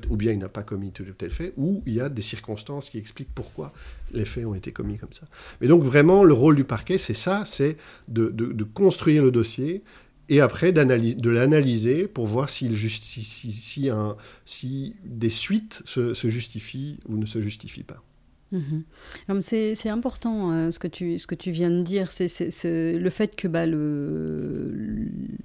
ou 0.09 0.17
bien 0.17 0.31
il 0.31 0.39
n'a 0.39 0.49
pas 0.49 0.63
commis 0.63 0.91
tel 0.91 1.09
ou 1.09 1.13
tel 1.13 1.31
fait, 1.31 1.53
ou 1.57 1.83
il 1.85 1.93
y 1.93 2.01
a 2.01 2.09
des 2.09 2.21
circonstances 2.21 2.89
qui 2.89 2.97
expliquent 2.97 3.33
pourquoi 3.33 3.73
les 4.11 4.25
faits 4.25 4.45
ont 4.45 4.55
été 4.55 4.71
commis 4.71 4.97
comme 4.97 5.13
ça. 5.13 5.27
Mais 5.61 5.67
donc 5.67 5.83
vraiment, 5.83 6.23
le 6.23 6.33
rôle 6.33 6.55
du 6.55 6.63
parquet, 6.63 6.97
c'est 6.97 7.13
ça, 7.13 7.43
c'est 7.45 7.77
de, 8.07 8.63
construire 8.73 9.23
le 9.23 9.31
dossier 9.31 9.83
et 10.29 10.41
après 10.41 10.73
de 10.73 11.29
l'analyser 11.29 12.07
pour 12.07 12.27
voir 12.27 12.49
si, 12.49 12.75
si, 12.75 13.91
si 14.45 14.95
des 15.03 15.29
suites 15.29 15.81
se 15.85 16.29
justifient 16.29 16.99
ou 17.07 17.17
ne 17.17 17.25
se 17.25 17.41
justifient 17.41 17.83
pas. 17.83 18.03
Mhm. 18.51 19.41
C'est 19.41 19.89
important 19.89 20.51
euh, 20.51 20.71
ce, 20.71 20.79
que 20.79 20.87
tu, 20.87 21.19
ce 21.19 21.27
que 21.27 21.35
tu 21.35 21.51
viens 21.51 21.69
de 21.69 21.81
dire, 21.81 22.11
c'est 22.11 22.27
le 22.63 23.09
fait 23.09 23.35
que 23.35 23.47
bah, 23.47 23.65
le, 23.65 24.71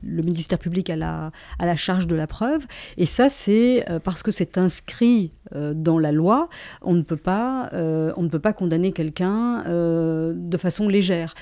le, 0.02 0.22
ministère 0.22 0.58
public 0.58 0.88
a 0.88 0.96
la, 0.96 1.32
a 1.58 1.66
la 1.66 1.76
charge 1.76 2.06
de 2.06 2.14
la 2.14 2.26
preuve, 2.26 2.64
et 2.96 3.06
ça 3.06 3.28
c'est 3.28 3.90
euh, 3.90 3.98
parce 3.98 4.22
que 4.22 4.30
c'est 4.30 4.56
inscrit 4.56 5.32
euh, 5.54 5.74
dans 5.74 5.98
la 5.98 6.12
loi, 6.12 6.48
on 6.80 6.94
ne 6.94 7.02
peut 7.02 7.16
pas, 7.16 7.70
on 7.72 8.22
ne 8.22 8.28
peut 8.28 8.38
pas 8.38 8.52
condamner 8.52 8.92
quelqu'un 8.92 9.64
de 9.66 10.56
façon 10.56 10.88
légère, 10.88 11.34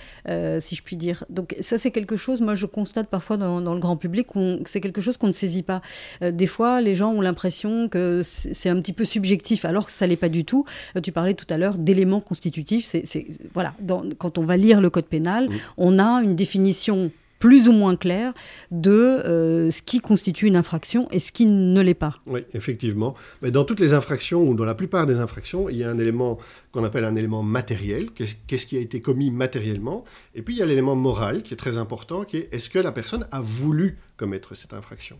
si 0.58 0.74
je 0.74 0.82
puis 0.82 0.96
dire. 0.96 1.24
Donc 1.28 1.56
ça 1.60 1.76
c'est 1.76 1.90
quelque 1.90 2.16
chose, 2.16 2.40
moi 2.40 2.54
je 2.54 2.66
constate 2.66 3.08
parfois 3.08 3.36
dans, 3.36 3.60
dans 3.60 3.74
le 3.74 3.80
grand 3.80 3.96
public, 3.96 4.28
c'est 4.64 4.80
quelque 4.80 5.00
chose 5.00 5.16
qu'on 5.16 5.26
ne 5.26 5.32
saisit 5.32 5.62
pas. 5.62 5.82
des 6.22 6.46
fois 6.46 6.80
les 6.80 6.94
gens 6.94 7.12
ont 7.12 7.20
l'impression 7.20 7.88
que 7.88 8.22
c'est 8.22 8.68
un 8.68 8.80
petit 8.80 8.92
peu 8.92 9.04
subjectif, 9.04 9.64
alors 9.64 9.86
que 9.86 9.92
ça 9.92 10.06
l'est 10.06 10.16
pas 10.16 10.28
du 10.28 10.44
tout. 10.44 10.64
tu 11.02 11.12
parlais 11.12 11.34
tout 11.34 11.49
à 11.52 11.58
l'heure 11.58 11.76
d'éléments 11.78 12.20
constitutifs. 12.20 12.84
C'est, 12.86 13.26
voilà, 13.54 13.74
quand 14.18 14.38
on 14.38 14.42
va 14.42 14.56
lire 14.56 14.80
le 14.80 14.90
code 14.90 15.06
pénal, 15.06 15.48
on 15.76 15.98
a 15.98 16.22
une 16.22 16.36
définition 16.36 17.10
plus 17.40 17.66
ou 17.66 17.72
moins 17.72 17.96
claire 17.96 18.32
de 18.70 18.92
euh, 18.92 19.70
ce 19.70 19.82
qui 19.82 20.00
constitue 20.00 20.46
une 20.46 20.56
infraction 20.56 21.08
et 21.10 21.18
ce 21.18 21.32
qui 21.32 21.46
ne 21.46 21.80
l'est 21.80 21.94
pas. 21.94 22.20
Oui, 22.26 22.42
effectivement. 22.54 23.16
Mais 23.42 23.50
dans 23.50 23.64
toutes 23.64 23.80
les 23.80 23.94
infractions, 23.94 24.48
ou 24.48 24.54
dans 24.54 24.66
la 24.66 24.76
plupart 24.76 25.06
des 25.06 25.18
infractions, 25.18 25.68
il 25.68 25.78
y 25.78 25.82
a 25.82 25.90
un 25.90 25.98
élément 25.98 26.38
qu'on 26.70 26.84
appelle 26.84 27.04
un 27.04 27.16
élément 27.16 27.42
matériel, 27.42 28.10
qu'est-ce 28.12 28.66
qui 28.66 28.76
a 28.76 28.80
été 28.80 29.00
commis 29.00 29.32
matériellement, 29.32 30.04
et 30.36 30.42
puis 30.42 30.54
il 30.54 30.58
y 30.58 30.62
a 30.62 30.66
l'élément 30.66 30.94
moral 30.94 31.42
qui 31.42 31.54
est 31.54 31.56
très 31.56 31.78
important, 31.78 32.22
qui 32.22 32.36
est 32.36 32.48
est-ce 32.52 32.68
que 32.68 32.78
la 32.78 32.92
personne 32.92 33.26
a 33.32 33.40
voulu 33.40 33.98
commettre 34.16 34.54
cette 34.54 34.74
infraction? 34.74 35.16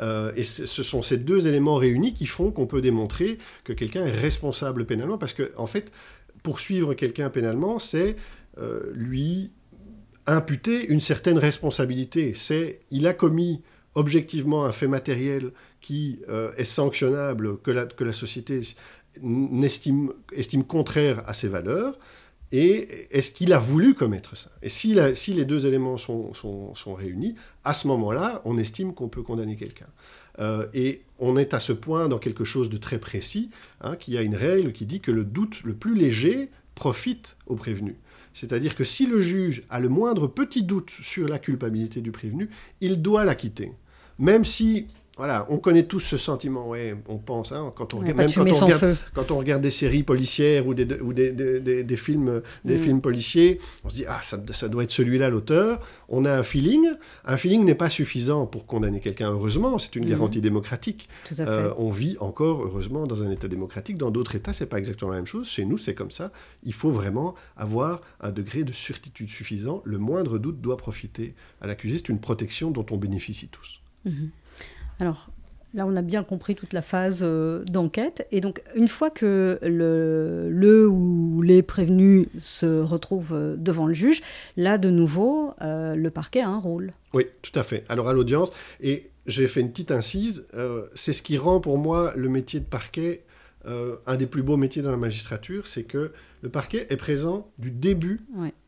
Euh, 0.00 0.32
Et 0.36 0.44
ce 0.44 0.82
sont 0.82 1.02
ces 1.02 1.18
deux 1.18 1.48
éléments 1.48 1.74
réunis 1.74 2.14
qui 2.14 2.26
font 2.26 2.52
qu'on 2.52 2.66
peut 2.66 2.80
démontrer 2.80 3.38
que 3.64 3.72
quelqu'un 3.72 4.06
est 4.06 4.12
responsable 4.12 4.86
pénalement, 4.86 5.18
parce 5.18 5.32
que 5.32 5.52
en 5.56 5.66
fait, 5.66 5.90
poursuivre 6.44 6.94
quelqu'un 6.94 7.30
pénalement, 7.30 7.80
c'est 7.80 8.14
euh, 8.58 8.92
lui 8.94 9.50
imputer 10.26 10.86
une 10.86 11.00
certaine 11.00 11.38
responsabilité. 11.38 12.32
C'est 12.34 12.80
il 12.90 13.06
a 13.06 13.12
commis 13.12 13.62
objectivement 13.94 14.64
un 14.64 14.72
fait 14.72 14.88
matériel 14.88 15.52
qui 15.80 16.20
euh, 16.28 16.52
est 16.56 16.64
sanctionnable, 16.64 17.58
que 17.58 17.70
la, 17.70 18.12
société 18.12 18.60
estime, 19.62 20.12
estime 20.32 20.64
contraire 20.64 21.22
à 21.26 21.32
ses 21.32 21.48
valeurs, 21.48 21.98
et 22.52 23.08
est-ce 23.10 23.32
qu'il 23.32 23.52
a 23.52 23.58
voulu 23.58 23.94
commettre 23.94 24.36
ça? 24.36 24.50
Et 24.62 24.68
si, 24.68 24.94
les 24.94 25.44
deux 25.44 25.66
éléments 25.66 25.96
sont, 25.96 26.32
réunis, 26.86 27.34
à 27.64 27.74
ce 27.74 27.88
moment-là, 27.88 28.42
on 28.44 28.58
estime 28.58 28.94
qu'on 28.94 29.08
peut 29.08 29.22
condamner 29.22 29.56
quelqu'un. 29.56 29.88
Euh, 30.38 30.66
et 30.72 31.02
on 31.18 31.36
est 31.36 31.52
à 31.52 31.58
ce 31.58 31.72
point 31.72 32.08
dans 32.08 32.18
quelque 32.18 32.44
chose 32.44 32.70
de 32.70 32.76
très 32.76 32.98
précis, 32.98 33.50
hein, 33.80 33.96
qu'il 33.96 34.14
y 34.14 34.18
a 34.18 34.22
une 34.22 34.36
règle 34.36 34.72
qui 34.72 34.86
dit 34.86 35.00
que 35.00 35.10
le 35.10 35.24
doute 35.24 35.62
le 35.64 35.74
plus 35.74 35.96
léger 35.96 36.48
profite 36.76 37.36
au 37.46 37.56
prévenu. 37.56 37.96
C'est-à-dire 38.34 38.74
que 38.74 38.84
si 38.84 39.06
le 39.06 39.20
juge 39.20 39.62
a 39.70 39.80
le 39.80 39.88
moindre 39.88 40.26
petit 40.26 40.62
doute 40.62 40.90
sur 40.90 41.26
la 41.26 41.38
culpabilité 41.38 42.02
du 42.02 42.12
prévenu, 42.12 42.50
il 42.80 43.00
doit 43.00 43.24
l'acquitter. 43.24 43.72
Même 44.18 44.44
si 44.44 44.88
voilà, 45.16 45.46
on 45.48 45.58
connaît 45.58 45.84
tous 45.84 46.00
ce 46.00 46.16
sentiment, 46.16 46.68
ouais, 46.68 46.96
on 47.06 47.18
pense, 47.18 47.52
hein, 47.52 47.72
quand 47.76 47.94
on, 47.94 47.98
regarde, 47.98 48.16
même 48.16 48.28
quand 49.14 49.30
on, 49.30 49.38
regarde, 49.38 49.62
des 49.62 49.70
séries 49.70 50.02
policières 50.02 50.66
ou 50.66 50.74
des, 50.74 51.00
ou 51.00 51.12
des, 51.12 51.96
films, 51.96 52.42
des 52.64 52.74
mm. 52.74 52.78
films 52.78 53.00
policiers, 53.00 53.60
on 53.84 53.90
se 53.90 53.94
dit, 53.94 54.04
ah, 54.08 54.20
ça, 54.24 54.40
ça 54.52 54.68
doit 54.68 54.82
être 54.82 54.90
celui-là 54.90 55.30
l'auteur. 55.30 55.78
On 56.08 56.24
a 56.24 56.32
un 56.32 56.42
feeling. 56.42 56.88
Un 57.24 57.36
feeling 57.36 57.64
n'est 57.64 57.76
pas 57.76 57.90
suffisant 57.90 58.46
pour 58.46 58.66
condamner 58.66 58.98
quelqu'un, 58.98 59.30
heureusement, 59.30 59.78
c'est 59.78 59.94
une 59.94 60.04
mm. 60.04 60.10
garantie 60.10 60.40
démocratique. 60.40 61.08
Euh, 61.38 61.72
on 61.76 61.92
vit 61.92 62.16
encore, 62.18 62.64
heureusement, 62.64 63.06
dans 63.06 63.22
un 63.22 63.30
État 63.30 63.46
démocratique. 63.46 63.96
Dans 63.96 64.10
d'autres 64.10 64.34
États, 64.34 64.52
c'est 64.52 64.66
pas 64.66 64.78
exactement 64.78 65.12
la 65.12 65.18
même 65.18 65.26
chose. 65.26 65.48
Chez 65.48 65.64
nous, 65.64 65.78
c'est 65.78 65.94
comme 65.94 66.10
ça. 66.10 66.32
Il 66.64 66.74
faut 66.74 66.90
vraiment 66.90 67.36
avoir 67.56 68.00
un 68.20 68.32
degré 68.32 68.64
de 68.64 68.72
certitude 68.72 69.28
suffisant. 69.28 69.80
Le 69.84 69.98
moindre 69.98 70.38
doute 70.38 70.60
doit 70.60 70.76
profiter 70.76 71.34
à 71.60 71.68
l'accusé. 71.68 71.98
C'est 71.98 72.08
une 72.08 72.20
protection 72.20 72.72
dont 72.72 72.86
on 72.90 72.96
bénéficie 72.96 73.46
tous. 73.46 73.80
Mm-hmm. 74.08 74.28
Alors, 75.00 75.30
là, 75.74 75.86
on 75.86 75.96
a 75.96 76.02
bien 76.02 76.22
compris 76.22 76.54
toute 76.54 76.72
la 76.72 76.82
phase 76.82 77.20
euh, 77.22 77.64
d'enquête. 77.64 78.26
Et 78.30 78.40
donc, 78.40 78.62
une 78.74 78.88
fois 78.88 79.10
que 79.10 79.58
le, 79.62 80.88
ou 80.88 81.42
les 81.42 81.62
prévenus 81.62 82.28
se 82.38 82.80
retrouvent 82.80 83.34
euh, 83.34 83.56
devant 83.56 83.86
le 83.86 83.92
juge, 83.92 84.22
là, 84.56 84.78
de 84.78 84.90
nouveau, 84.90 85.52
euh, 85.60 85.94
le 85.94 86.10
parquet 86.10 86.40
a 86.40 86.48
un 86.48 86.58
rôle. 86.58 86.92
Oui, 87.12 87.26
tout 87.42 87.58
à 87.58 87.62
fait. 87.62 87.84
Alors, 87.88 88.08
à 88.08 88.12
l'audience, 88.12 88.52
et 88.80 89.10
j'ai 89.26 89.46
fait 89.46 89.60
une 89.60 89.70
petite 89.70 89.90
incise, 89.90 90.46
c'est 90.94 91.14
ce 91.14 91.22
qui 91.22 91.38
rend 91.38 91.58
pour 91.58 91.78
moi 91.78 92.12
le 92.14 92.28
métier 92.28 92.60
de 92.60 92.66
parquet 92.66 93.22
euh, 93.66 93.96
un 94.06 94.16
des 94.16 94.26
plus 94.26 94.42
beaux 94.42 94.56
métiers 94.56 94.82
dans 94.82 94.90
la 94.90 94.96
magistrature, 94.96 95.66
c'est 95.66 95.84
que 95.84 96.12
le 96.42 96.48
parquet 96.48 96.86
est 96.90 96.96
présent 96.96 97.50
du 97.58 97.70
début 97.70 98.20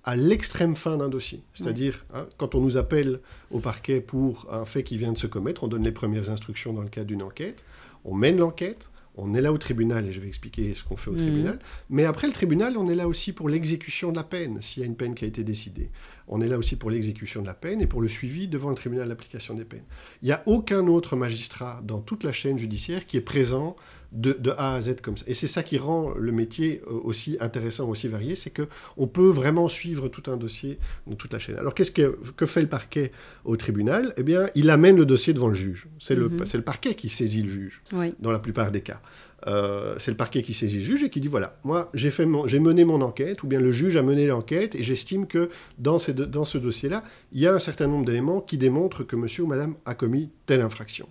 à 0.05 0.17
l'extrême 0.17 0.77
fin 0.77 0.97
d'un 0.97 1.09
dossier. 1.09 1.43
C'est-à-dire, 1.53 2.07
hein, 2.15 2.27
quand 2.39 2.55
on 2.55 2.61
nous 2.61 2.77
appelle 2.77 3.21
au 3.51 3.59
parquet 3.59 4.01
pour 4.01 4.47
un 4.51 4.65
fait 4.65 4.83
qui 4.83 4.97
vient 4.97 5.13
de 5.13 5.19
se 5.19 5.27
commettre, 5.27 5.65
on 5.65 5.69
donne 5.69 5.85
les 5.85 5.93
premières 5.93 6.31
instructions 6.31 6.73
dans 6.73 6.83
le 6.83 6.89
cadre 6.89 7.09
d'une 7.09 7.23
enquête, 7.23 7.65
on 8.05 8.15
mène 8.15 8.39
l'enquête, 8.39 8.91
on 9.17 9.35
est 9.35 9.41
là 9.41 9.53
au 9.53 9.59
tribunal, 9.59 10.07
et 10.07 10.13
je 10.13 10.21
vais 10.21 10.29
expliquer 10.29 10.75
ce 10.75 10.85
qu'on 10.85 10.97
fait 10.97 11.11
au 11.11 11.15
mhm. 11.15 11.19
tribunal, 11.19 11.59
mais 11.91 12.05
après 12.05 12.27
le 12.27 12.33
tribunal, 12.33 12.77
on 12.77 12.89
est 12.89 12.95
là 12.95 13.09
aussi 13.09 13.33
pour 13.33 13.49
l'exécution 13.49 14.11
de 14.13 14.17
la 14.17 14.25
peine, 14.25 14.61
s'il 14.61 14.83
y 14.83 14.85
a 14.85 14.87
une 14.87 14.97
peine 14.97 15.15
qui 15.15 15.25
a 15.25 15.29
été 15.29 15.45
décidée. 15.45 15.91
On 16.29 16.41
est 16.41 16.49
là 16.49 16.59
aussi 16.59 16.77
pour 16.77 16.91
l'exécution 16.91 17.41
de 17.41 17.47
la 17.47 17.55
peine 17.55 17.81
et 17.81 17.87
pour 17.87 18.01
le 18.01 18.09
suivi 18.09 18.49
devant 18.49 18.71
le 18.71 18.75
tribunal 18.75 19.09
d'application 19.09 19.55
des 19.55 19.65
peines. 19.65 19.85
Il 20.23 20.27
n'y 20.27 20.33
a 20.33 20.43
aucun 20.47 20.87
autre 20.87 21.17
magistrat 21.17 21.81
dans 21.85 22.01
toute 22.01 22.25
la 22.25 22.33
chaîne 22.33 22.59
judiciaire 22.59 23.07
qui 23.07 23.17
est 23.17 23.21
présent 23.23 23.77
de, 24.13 24.37
A 24.57 24.75
à 24.75 24.81
Z 24.81 24.97
comme 25.03 25.17
ça. 25.17 25.25
Et 25.27 25.35
c'est 25.35 25.47
ça 25.47 25.63
qui 25.63 25.79
rend 25.79 26.15
le 26.15 26.33
métier 26.33 26.83
euh, 26.87 26.93
aussi 27.05 27.37
intéressant, 27.41 27.89
aussi 27.89 28.09
varié, 28.09 28.35
c'est 28.35 28.51
qu'on 28.51 29.07
peut 29.07 29.29
vraiment 29.29 29.69
suivre 29.69 30.09
tout 30.09 30.31
un 30.31 30.37
dossier 30.37 30.79
dans 31.07 31.17
toute 31.17 31.33
la 31.33 31.39
chaîne. 31.39 31.57
Alors 31.57 31.75
qu'est-ce 31.75 31.91
que, 31.91 32.19
que, 32.37 32.47
fait 32.47 32.63
le 32.63 32.69
parquet 32.69 33.13
au 33.45 33.57
tribunal? 33.57 34.15
Eh 34.17 34.23
bien, 34.23 34.49
il 34.55 34.71
amène 34.71 34.97
le 34.97 35.07
dossier 35.07 35.33
devant 35.35 35.49
le 35.49 35.55
juge. 35.55 35.89
C'est 35.99 36.15
le, 36.15 36.29
mhm. 36.29 36.45
le, 36.55 36.63
parquet 36.63 36.95
qui 36.95 37.09
saisit 37.09 37.43
le 37.43 37.49
juge, 37.49 37.83
dans 38.21 38.31
la 38.31 38.39
plupart 38.39 38.71
des 38.71 38.81
cas. 38.81 39.01
Euh, 39.47 39.95
c'est 39.99 40.11
le 40.11 40.17
parquet 40.17 40.43
qui 40.43 40.55
saisit 40.55 40.79
le 40.79 40.83
juge 40.83 41.05
et 41.05 41.11
qui 41.11 41.21
dit 41.21 41.29
voilà, 41.29 41.59
moi 41.63 41.91
j'ai 41.95 42.11
mené 42.59 42.85
mon 42.85 43.01
enquête, 43.01 43.43
ou 43.43 43.47
bien 43.47 43.61
le 43.61 43.71
juge 43.71 43.97
a 43.97 44.03
mené 44.03 44.27
l'enquête, 44.27 44.75
et 44.75 44.83
j'estime 44.83 45.27
que 45.27 45.51
dans, 45.79 45.99
ces, 45.99 46.15
dans 46.15 46.45
ce 46.45 46.59
dossier-là, 46.59 47.05
il 47.33 47.41
y 47.41 47.47
a 47.47 47.55
un 47.55 47.61
certain 47.61 47.87
nombre 47.87 48.05
d'éléments 48.05 48.41
qui 48.41 48.59
démontrent 48.59 49.05
que 49.05 49.15
monsieur 49.15 49.45
ou 49.45 49.47
madame 49.47 49.77
a 49.85 49.95
commis 49.95 50.31
telle 50.47 50.63
infraction 50.63 51.09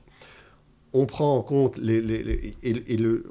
on 0.95 1.05
prend 1.05 1.35
en 1.35 1.41
compte 1.41 1.77
les, 1.77 2.55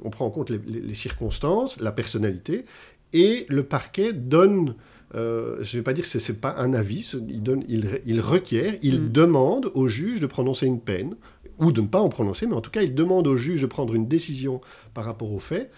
on 0.03 0.11
prend 0.11 0.27
en 0.27 0.29
compte 0.29 0.51
les, 0.51 0.93
circonstances, 0.93 1.79
la 1.81 1.91
personnalité, 1.91 2.63
et 3.11 3.47
le 3.49 3.63
parquet 3.63 4.13
donne, 4.13 4.75
euh, 5.15 5.57
je 5.61 5.75
ne 5.75 5.79
vais 5.79 5.83
pas 5.83 5.93
dire 5.93 6.03
que 6.03 6.19
ce 6.19 6.31
n'est 6.31 6.37
pas 6.37 6.55
un 6.59 6.73
avis, 6.73 7.11
il, 7.27 7.41
donne, 7.41 7.63
il, 7.67 8.21
requiert, 8.21 8.75
il 8.83 9.01
mm. 9.01 9.11
demande 9.11 9.71
au 9.73 9.87
juge 9.87 10.19
de 10.19 10.27
prononcer 10.27 10.67
une 10.67 10.79
peine, 10.79 11.15
ou 11.59 11.71
de 11.71 11.81
ne 11.81 11.87
pas 11.87 11.99
en 11.99 12.09
prononcer, 12.09 12.47
mais 12.47 12.55
en 12.55 12.61
tout 12.61 12.71
cas, 12.71 12.81
il 12.81 12.95
demande 12.95 13.27
au 13.27 13.35
juge 13.35 13.61
de 13.61 13.67
prendre 13.67 13.93
une 13.95 14.07
décision 14.07 14.61
par 14.93 15.05
rapport 15.05 15.31
aux 15.31 15.39
faits, 15.39 15.71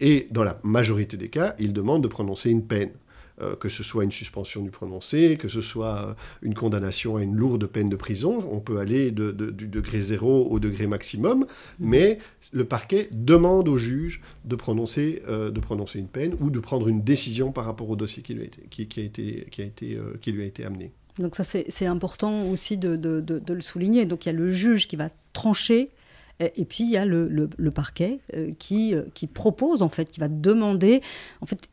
et 0.00 0.28
dans 0.30 0.44
la 0.44 0.58
majorité 0.62 1.16
des 1.16 1.28
cas, 1.28 1.54
il 1.58 1.72
demande 1.72 2.02
de 2.02 2.08
prononcer 2.08 2.50
une 2.50 2.64
peine. 2.64 2.90
Euh, 3.40 3.54
que 3.54 3.68
ce 3.68 3.84
soit 3.84 4.02
une 4.02 4.10
suspension 4.10 4.62
du 4.62 4.70
prononcé, 4.70 5.36
que 5.36 5.46
ce 5.46 5.60
soit 5.60 6.16
une 6.42 6.54
condamnation 6.54 7.16
à 7.16 7.22
une 7.22 7.36
lourde 7.36 7.66
peine 7.66 7.88
de 7.88 7.94
prison. 7.94 8.44
On 8.50 8.58
peut 8.58 8.78
aller 8.78 9.12
du 9.12 9.68
degré 9.68 10.00
zéro 10.00 10.48
au 10.50 10.58
degré 10.58 10.88
maximum, 10.88 11.46
mais 11.78 12.18
le 12.52 12.64
parquet 12.64 13.08
demande 13.12 13.68
au 13.68 13.76
juge 13.76 14.22
de 14.44 14.56
prononcer, 14.56 15.22
euh, 15.28 15.52
de 15.52 15.60
prononcer 15.60 16.00
une 16.00 16.08
peine 16.08 16.34
ou 16.40 16.50
de 16.50 16.58
prendre 16.58 16.88
une 16.88 17.02
décision 17.02 17.52
par 17.52 17.64
rapport 17.64 17.88
au 17.88 17.94
dossier 17.94 18.24
qui 18.24 18.34
lui 18.34 18.42
a 18.42 18.46
été, 18.46 18.62
qui, 18.68 19.00
a 19.00 19.04
été, 19.04 19.46
qui 19.52 19.62
a 19.62 19.64
été, 19.64 19.94
euh, 19.94 20.18
qui 20.20 20.32
lui 20.32 20.42
a 20.42 20.46
été 20.46 20.64
amené. 20.64 20.90
Donc 21.18 21.36
ça, 21.36 21.44
c'est 21.44 21.86
important 21.86 22.48
aussi 22.48 22.76
de, 22.76 23.24
le 23.48 23.60
souligner. 23.60 24.06
Donc 24.06 24.26
il 24.26 24.28
y 24.28 24.30
a 24.30 24.34
le 24.34 24.50
juge 24.50 24.86
qui 24.88 24.96
va 24.96 25.08
trancher 25.32 25.90
et 26.40 26.64
puis 26.64 26.84
il 26.84 26.90
y 26.90 26.96
a 26.96 27.04
le, 27.04 27.48
parquet 27.74 28.20
qui, 28.58 28.94
qui 29.14 29.26
propose, 29.26 29.82
en 29.82 29.88
fait, 29.88 30.10
qui 30.10 30.20
va 30.20 30.28
demander. 30.28 31.00
En 31.40 31.46
fait, 31.46 31.68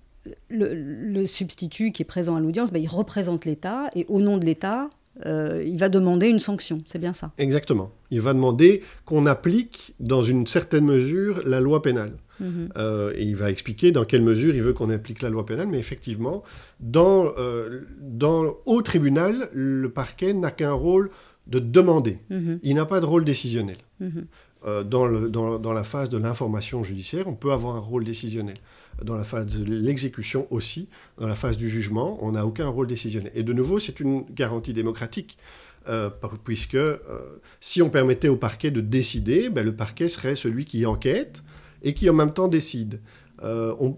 le, 0.49 1.25
substitut 1.25 1.91
qui 1.91 2.03
est 2.03 2.05
présent 2.05 2.35
à 2.35 2.39
l'audience, 2.39 2.71
ben, 2.71 2.81
il 2.81 2.87
représente 2.87 3.45
l'État 3.45 3.89
et 3.95 4.05
au 4.09 4.21
nom 4.21 4.37
de 4.37 4.45
l'État, 4.45 4.89
euh, 5.25 5.63
il 5.65 5.77
va 5.77 5.89
demander 5.89 6.27
une 6.27 6.39
sanction. 6.39 6.79
C'est 6.87 6.99
bien 6.99 7.13
ça 7.13 7.31
Exactement. 7.37 7.91
Il 8.11 8.21
va 8.21 8.33
demander 8.33 8.83
qu'on 9.05 9.25
applique 9.25 9.93
dans 9.99 10.23
une 10.23 10.45
certaine 10.47 10.85
mesure 10.85 11.41
la 11.47 11.59
loi 11.59 11.81
pénale. 11.81 12.13
Mhm. 12.39 12.69
Euh, 12.77 13.13
et 13.15 13.23
il 13.23 13.35
va 13.35 13.49
expliquer 13.51 13.91
dans 13.91 14.05
quelle 14.05 14.21
mesure 14.21 14.55
il 14.55 14.61
veut 14.61 14.73
qu'on 14.73 14.89
applique 14.89 15.21
la 15.21 15.29
loi 15.29 15.45
pénale, 15.45 15.67
mais 15.67 15.79
effectivement, 15.79 16.43
dans, 16.79 17.31
euh, 17.37 17.81
dans, 17.99 18.55
au 18.65 18.81
tribunal, 18.81 19.49
le 19.53 19.89
parquet 19.89 20.33
n'a 20.33 20.51
qu'un 20.51 20.73
rôle 20.73 21.09
de 21.47 21.59
demander. 21.59 22.19
Mhm. 22.29 22.59
Il 22.63 22.75
n'a 22.75 22.85
pas 22.85 22.99
de 22.99 23.05
rôle 23.05 23.25
décisionnel. 23.25 23.77
Mhm. 23.99 24.25
dans, 24.85 25.05
le, 25.05 25.29
dans, 25.29 25.59
dans, 25.59 25.73
la 25.73 25.83
phase 25.83 26.09
de 26.09 26.17
l'information 26.17 26.83
judiciaire, 26.83 27.27
on 27.27 27.35
peut 27.35 27.51
avoir 27.51 27.75
un 27.75 27.79
rôle 27.79 28.03
décisionnel 28.03 28.57
dans 29.03 29.15
la 29.15 29.23
phase 29.23 29.45
de 29.45 29.63
l'exécution 29.63 30.47
aussi, 30.51 30.87
dans 31.19 31.27
la 31.27 31.35
phase 31.35 31.57
du 31.57 31.69
jugement, 31.69 32.17
on 32.21 32.31
n'a 32.31 32.45
aucun 32.45 32.67
rôle 32.67 32.87
décisionnel. 32.87 33.31
Et 33.35 33.43
de 33.43 33.53
nouveau, 33.53 33.79
c'est 33.79 33.99
une 33.99 34.23
garantie 34.31 34.73
démocratique. 34.73 35.37
Euh, 35.87 36.09
puisque 36.43 36.73
euh, 36.73 36.97
si 37.59 37.83
on 37.83 37.91
permettait 37.91 38.27
au 38.27 38.37
parquet 38.37 38.71
de 38.71 38.81
décider, 38.81 39.49
ben, 39.49 39.63
le 39.63 39.75
parquet 39.75 40.07
serait 40.07 40.35
celui 40.35 40.65
qui 40.65 40.83
enquête 40.87 41.43
et 41.85 41.93
qui 41.93 42.09
en 42.09 42.13
même 42.13 42.33
temps 42.33 42.49
décide. 42.49 42.99
Euh, 43.43 43.75
on, 43.79 43.97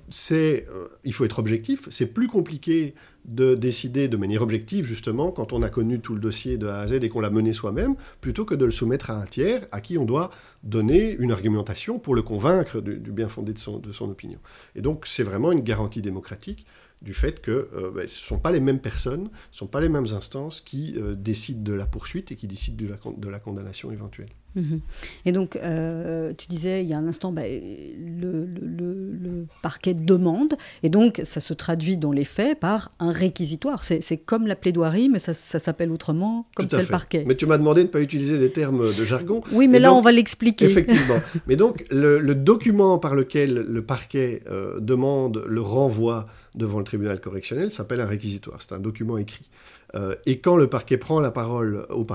il 1.04 1.14
faut 1.14 1.26
être 1.26 1.40
objectif, 1.40 1.88
c'est 1.90 2.08
plus 2.08 2.28
compliqué 2.28 2.96
de 3.26 3.56
décider 3.56 4.08
de 4.08 4.18
manière 4.18 4.42
objective, 4.42 4.86
justement, 4.86 5.32
quand 5.32 5.54
on 5.54 5.62
a 5.62 5.70
connu 5.70 6.00
tout 6.00 6.14
le 6.14 6.20
dossier 6.20 6.58
de 6.58 6.68
A 6.68 6.80
à 6.80 6.88
Z 6.88 6.94
et 6.94 7.10
qu'on 7.10 7.20
l'a 7.20 7.30
mené 7.30 7.54
soi-même, 7.54 7.96
plutôt 8.22 8.46
que 8.46 8.56
de 8.56 8.66
le 8.66 8.72
soumettre 8.72 9.10
à 9.10 9.22
un 9.22 9.26
tiers 9.26 9.68
à 9.72 9.82
qui 9.82 9.98
on 9.98 10.06
doit 10.06 10.32
donner 10.64 11.16
une 11.20 11.32
argumentation 11.32 12.00
pour 12.00 12.16
le 12.16 12.22
convaincre 12.22 12.82
du, 12.82 13.12
bien 13.12 13.28
fondé 13.28 13.54
de 13.54 13.60
son, 13.60 14.10
opinion. 14.10 14.40
Et 14.76 14.82
donc, 14.82 15.06
c'est 15.06 15.24
vraiment 15.24 15.52
une 15.52 15.62
garantie 15.62 16.02
démocratique 16.02 16.66
du 17.02 17.14
fait 17.14 17.42
que 17.42 17.70
euh, 17.76 17.92
ben, 17.92 18.08
ce 18.08 18.22
ne 18.22 18.26
sont 18.26 18.40
pas 18.40 18.52
les 18.52 18.62
mêmes 18.62 18.80
personnes, 18.80 19.30
ce 19.52 19.56
ne 19.56 19.58
sont 19.58 19.68
pas 19.68 19.82
les 19.82 19.90
mêmes 19.90 20.08
instances 20.16 20.62
qui 20.62 20.96
euh, 20.98 21.14
décident 21.14 21.62
de 21.62 21.74
la 21.74 21.86
poursuite 21.86 22.32
et 22.32 22.36
qui 22.36 22.48
décident 22.48 22.86
de 23.18 23.30
la 23.30 23.40
condamnation 23.40 23.92
éventuelle. 23.92 24.30
Mhm. 24.56 24.80
Et 25.26 25.32
donc, 25.32 25.56
euh, 25.56 26.34
tu 26.38 26.48
disais 26.48 26.84
il 26.84 26.90
y 26.90 26.94
a 26.94 26.98
un 26.98 27.08
instant, 27.08 27.32
ben, 27.32 27.46
le, 27.46 28.46
le, 28.46 29.12
le, 29.22 29.46
parquet 29.62 29.94
demande, 29.94 30.56
et 30.84 30.90
donc 30.90 31.22
ça 31.24 31.40
se 31.40 31.54
traduit 31.54 31.98
dans 31.98 32.12
les 32.12 32.24
faits 32.24 32.60
par 32.60 32.92
un 33.00 33.12
réquisitoire. 33.12 33.84
C'est 33.84 34.18
comme 34.18 34.48
la 34.48 34.56
plaidoirie, 34.56 35.10
mais 35.10 35.20
ça, 35.20 35.34
ça 35.34 35.60
s'appelle 35.60 35.92
autrement, 35.92 36.48
comme 36.56 36.70
c'est 36.70 36.82
le 36.82 36.86
parquet. 36.86 37.24
Mais 37.28 37.36
tu 37.36 37.46
m'as 37.46 37.58
demandé 37.58 37.82
de 37.82 37.88
ne 37.88 37.92
pas 37.92 38.02
utiliser 38.02 38.40
des 38.40 38.52
termes 38.52 38.88
de 38.88 39.06
jargon. 39.06 39.42
Oui, 39.52 39.68
mais 39.68 39.80
là, 39.80 39.94
on 39.94 40.02
va 40.02 40.12
l'expliquer. 40.12 40.66
Effectivement. 40.66 41.20
mais 41.48 41.56
donc, 41.56 41.86
le, 41.92 42.36
document 42.36 42.98
par 43.00 43.16
lequel 43.16 43.66
le 43.68 43.82
parquet 43.82 44.44
demande 44.80 45.44
le 45.48 45.62
renvoi 45.62 46.28
devant 46.56 46.80
le 46.80 46.84
tribunal 46.84 47.20
correctionnel 47.22 47.72
s'appelle 47.72 48.02
un 48.02 48.06
réquisitoire. 48.06 48.62
C'est 48.62 48.74
un 48.74 48.80
document 48.80 49.18
écrit. 49.18 49.50
Euh, 49.96 50.16
et 50.26 50.40
quand 50.40 50.58
le 50.58 50.68
parquet 50.68 50.98
prend 50.98 51.20
la 51.20 51.32
parole 51.32 51.86
au, 51.90 52.06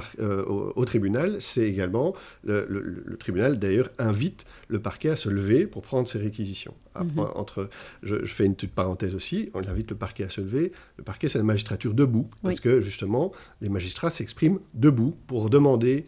au, 0.76 0.84
tribunal, 0.84 1.36
c'est 1.40 1.66
également, 1.66 2.14
le, 2.44 3.16
tribunal 3.18 3.58
d'ailleurs 3.58 3.88
invite 3.98 4.46
le 4.68 4.80
parquet 4.80 5.10
à 5.10 5.16
se 5.16 5.28
lever 5.28 5.66
pour 5.66 5.82
prendre 5.82 6.08
ses 6.08 6.18
réquisitions. 6.18 6.74
Mhm. 7.00 7.20
entre, 7.36 7.70
je, 8.02 8.16
fais 8.26 8.44
une 8.44 8.54
petite 8.54 8.74
parenthèse 8.74 9.14
aussi, 9.14 9.50
on 9.54 9.60
invite 9.60 9.90
le 9.90 9.96
parquet 9.96 10.24
à 10.24 10.28
se 10.28 10.42
lever. 10.42 10.72
Le 10.98 11.04
parquet, 11.04 11.28
c'est 11.28 11.38
la 11.38 11.44
magistrature 11.44 11.94
debout, 11.94 12.28
parce 12.42 12.60
que 12.60 12.82
justement, 12.82 13.32
les 13.62 13.70
magistrats 13.70 14.10
s'expriment 14.10 14.58
debout 14.74 15.16
pour 15.26 15.48
demander 15.48 16.04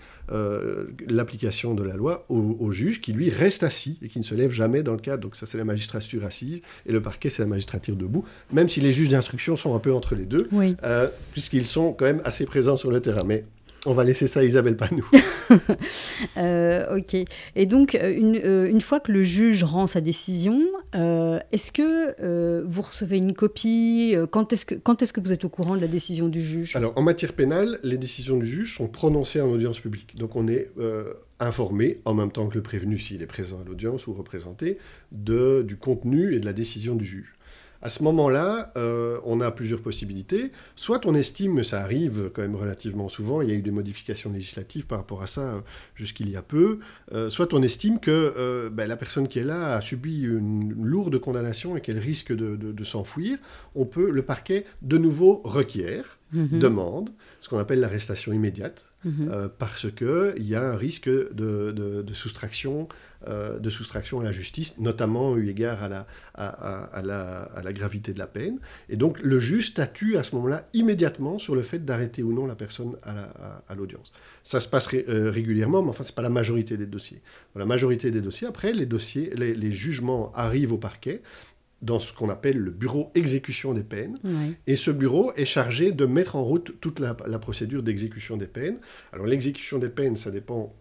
l'application 1.08 1.74
de 1.74 1.82
la 1.82 1.94
loi 1.94 2.24
au, 2.28 2.56
au, 2.58 2.72
juge 2.72 3.00
qui, 3.00 3.12
lui, 3.12 3.30
reste 3.30 3.62
assis 3.62 3.98
et 4.02 4.08
qui 4.08 4.18
ne 4.18 4.24
se 4.24 4.34
lève 4.34 4.50
jamais 4.50 4.82
dans 4.82 4.92
le 4.92 4.98
cadre. 4.98 5.22
Donc 5.22 5.36
ça, 5.36 5.46
c'est 5.46 5.58
la 5.58 5.64
magistrature 5.64 6.24
assise, 6.24 6.62
et 6.86 6.92
le 6.92 7.00
parquet, 7.00 7.30
c'est 7.30 7.42
la 7.42 7.48
magistrature 7.48 7.96
debout, 7.96 8.24
même 8.52 8.68
si 8.68 8.80
les 8.80 8.92
juges 8.92 9.08
d'instruction 9.08 9.56
sont 9.56 9.74
un 9.74 9.78
peu 9.78 9.92
entre 9.92 10.14
les 10.14 10.24
deux, 10.24 10.48
euh, 10.82 11.08
puisqu'ils 11.32 11.66
sont 11.66 11.92
quand 11.92 12.04
même 12.04 12.22
assez 12.24 12.46
présents 12.46 12.76
sur 12.76 12.90
le 12.90 13.00
terrain. 13.00 13.24
Mais 13.24 13.44
on 13.86 13.94
va 13.94 14.04
laisser 14.04 14.26
ça 14.26 14.40
à 14.40 14.44
Isabelle, 14.44 14.76
pas 14.76 14.88
nous. 14.90 15.08
Euh, 16.38 16.96
ok. 16.96 17.16
Et 17.54 17.66
donc, 17.66 17.94
euh, 17.94 18.12
une, 18.12 18.36
une, 18.36 18.80
fois 18.80 18.98
que 18.98 19.12
le 19.12 19.22
juge 19.22 19.62
rend 19.62 19.86
sa 19.86 20.00
décision, 20.00 20.58
est-ce 20.92 21.70
que 21.70 22.62
vous 22.62 22.82
recevez 22.82 23.18
une 23.18 23.34
copie 23.34 24.16
Quand 24.30 24.52
est-ce 24.52 24.64
que, 24.64 24.74
quand 24.74 25.02
est 25.02 25.12
que 25.12 25.20
vous 25.20 25.32
êtes 25.32 25.44
au 25.44 25.48
courant 25.48 25.76
de 25.76 25.80
la 25.80 25.86
décision 25.86 26.28
du 26.28 26.40
juge? 26.40 26.74
Alors, 26.76 26.92
en 26.96 27.02
matière 27.02 27.34
pénale, 27.34 27.78
les 27.82 27.98
décisions 27.98 28.38
du 28.38 28.46
juge 28.46 28.76
sont 28.76 28.88
prononcées 28.88 29.40
en 29.40 29.48
audience 29.48 29.80
publique. 29.80 30.16
Donc, 30.16 30.34
on 30.34 30.48
est 30.48 30.70
informé, 31.40 32.00
en 32.04 32.14
même 32.14 32.30
temps 32.30 32.48
que 32.48 32.54
le 32.54 32.62
prévenu, 32.62 32.98
s'il 32.98 33.22
est 33.22 33.26
présent 33.26 33.60
à 33.60 33.64
l'audience 33.64 34.06
ou 34.06 34.14
représenté, 34.14 34.78
de, 35.12 35.62
du 35.66 35.76
contenu 35.76 36.34
et 36.34 36.40
de 36.40 36.46
la 36.46 36.52
décision 36.52 36.94
du 36.94 37.04
juge. 37.04 37.34
À 37.84 37.90
ce 37.90 38.02
moment-là, 38.02 38.72
euh, 38.78 39.20
on 39.24 39.42
a 39.42 39.50
plusieurs 39.50 39.82
possibilités. 39.82 40.52
Soit 40.74 41.04
on 41.04 41.14
estime, 41.14 41.62
ça 41.62 41.82
arrive 41.82 42.30
quand 42.32 42.40
même 42.40 42.56
relativement 42.56 43.10
souvent, 43.10 43.42
il 43.42 43.50
y 43.50 43.52
a 43.52 43.54
eu 43.56 43.60
des 43.60 43.70
modifications 43.70 44.32
législatives 44.32 44.86
par 44.86 44.96
rapport 44.96 45.22
à 45.22 45.26
ça 45.26 45.42
euh, 45.42 45.60
jusqu'il 45.94 46.30
y 46.30 46.36
a 46.36 46.40
peu, 46.40 46.78
euh, 47.12 47.28
soit 47.28 47.52
on 47.52 47.62
estime 47.62 48.00
que 48.00 48.70
ben, 48.72 48.88
la 48.88 48.96
personne 48.96 49.28
qui 49.28 49.38
est 49.38 49.44
là 49.44 49.76
a 49.76 49.82
subi 49.82 50.22
une 50.22 50.72
lourde 50.82 51.18
condamnation 51.18 51.76
et 51.76 51.82
qu'elle 51.82 51.98
risque 51.98 52.32
de, 52.32 52.84
s'enfuir. 52.84 53.36
On 53.74 53.84
peut, 53.84 54.10
le 54.10 54.22
parquet, 54.22 54.64
de 54.80 54.96
nouveau 54.96 55.42
requiert, 55.44 56.18
mhm. 56.34 56.58
demande, 56.58 57.10
ce 57.40 57.48
qu'on 57.48 57.58
appelle 57.58 57.80
l'arrestation 57.80 58.32
immédiate, 58.32 58.86
mhm. 59.04 59.48
parce 59.58 59.86
qu'il 59.92 60.44
y 60.44 60.54
a 60.54 60.62
un 60.62 60.76
risque 60.76 61.08
de, 61.08 62.04
soustraction 62.12 62.88
euh, 63.26 63.58
de 63.58 63.70
soustraction 63.70 64.20
à 64.20 64.24
la 64.24 64.32
justice, 64.32 64.76
notamment 64.78 65.34
eu 65.36 65.48
égard 65.48 65.82
à 65.82 65.88
la, 65.88 66.06
à, 66.34 67.00
la, 67.02 67.72
gravité 67.72 68.12
de 68.12 68.18
la 68.18 68.26
peine. 68.26 68.58
Et 68.90 68.96
donc 68.96 69.18
le 69.22 69.40
juge 69.40 69.68
statue 69.68 70.18
à 70.18 70.22
ce 70.22 70.34
moment-là 70.34 70.68
immédiatement 70.74 71.38
sur 71.38 71.54
le 71.54 71.62
fait 71.62 71.78
d'arrêter 71.78 72.22
ou 72.22 72.34
non 72.34 72.46
la 72.46 72.54
personne 72.54 72.96
à 73.02 73.74
l'audience. 73.74 74.12
Ça 74.42 74.60
se 74.60 74.68
passe 74.68 74.88
euh, 74.92 75.30
régulièrement, 75.30 75.82
mais 75.82 75.88
enfin, 75.88 76.04
ce 76.04 76.10
n'est 76.10 76.14
pas 76.14 76.22
la 76.22 76.28
majorité 76.28 76.76
des 76.76 76.86
dossiers. 76.86 77.22
Dans 77.54 77.60
la 77.60 77.66
majorité 77.66 78.10
des 78.10 78.20
dossiers, 78.20 78.46
après, 78.46 78.74
les, 78.74 78.84
dossiers, 78.84 79.30
les, 79.34 79.72
jugements 79.72 80.30
arrivent 80.34 80.74
au 80.74 80.78
parquet 80.78 81.22
dans 81.82 82.00
ce 82.00 82.12
qu'on 82.12 82.30
appelle 82.30 82.56
le 82.56 82.70
bureau 82.70 83.10
exécution 83.14 83.74
des 83.74 83.84
peines. 83.84 84.18
Et 84.66 84.76
ce 84.76 84.90
bureau 84.90 85.32
est 85.34 85.44
chargé 85.44 85.92
de 85.92 86.06
mettre 86.06 86.36
en 86.36 86.42
route 86.42 86.80
toute 86.80 86.98
la, 86.98 87.16
la 87.26 87.38
procédure 87.38 87.82
d'exécution 87.82 88.36
des 88.36 88.46
peines. 88.46 88.78
Alors 89.12 89.26
l'exécution 89.26 89.78
des 89.78 89.90
peines, 89.90 90.16
ça 90.16 90.30
dépend 90.30 90.74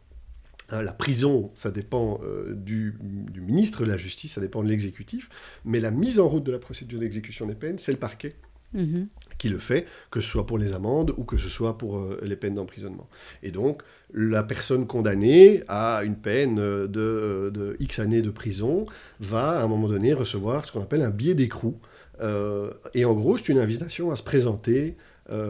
Hein, 0.69 0.81
la 0.81 0.93
prison, 0.93 1.51
ça 1.55 1.71
dépend 1.71 2.19
euh, 2.23 2.53
du, 2.55 2.95
ministre 3.35 3.83
de 3.83 3.89
la 3.89 3.97
Justice, 3.97 4.33
ça 4.33 4.41
dépend 4.41 4.63
de 4.63 4.69
l'exécutif, 4.69 5.29
mais 5.65 5.79
la 5.79 5.91
mise 5.91 6.19
en 6.19 6.27
route 6.27 6.43
de 6.43 6.51
la 6.51 6.59
procédure 6.59 6.99
d'exécution 6.99 7.45
des 7.45 7.55
peines, 7.55 7.77
c'est 7.77 7.91
le 7.91 7.97
parquet 7.97 8.35
mhm. 8.73 9.07
qui 9.37 9.49
le 9.49 9.59
fait, 9.59 9.85
que 10.09 10.21
ce 10.21 10.27
soit 10.27 10.45
pour 10.45 10.57
les 10.57 10.73
amendes 10.73 11.13
ou 11.17 11.25
que 11.25 11.37
ce 11.37 11.49
soit 11.49 11.77
pour 11.77 11.97
euh, 11.97 12.19
les 12.23 12.35
peines 12.37 12.55
d'emprisonnement. 12.55 13.09
Et 13.43 13.51
donc, 13.51 13.83
la 14.13 14.43
personne 14.43 14.87
condamnée 14.87 15.63
à 15.67 16.03
une 16.03 16.15
peine 16.15 16.55
de, 16.55 16.87
de, 16.87 17.75
X 17.79 17.99
années 17.99 18.21
de 18.21 18.29
prison 18.29 18.85
va, 19.19 19.59
à 19.59 19.63
un 19.63 19.67
moment 19.67 19.87
donné, 19.87 20.13
recevoir 20.13 20.65
ce 20.65 20.71
qu'on 20.71 20.81
appelle 20.81 21.01
un 21.01 21.09
billet 21.09 21.35
d'écrou. 21.35 21.79
Euh, 22.21 22.71
et 22.93 23.05
en 23.05 23.13
gros, 23.13 23.37
c'est 23.37 23.49
une 23.49 23.59
invitation 23.59 24.11
à 24.11 24.15
se 24.15 24.23
présenter 24.23 24.95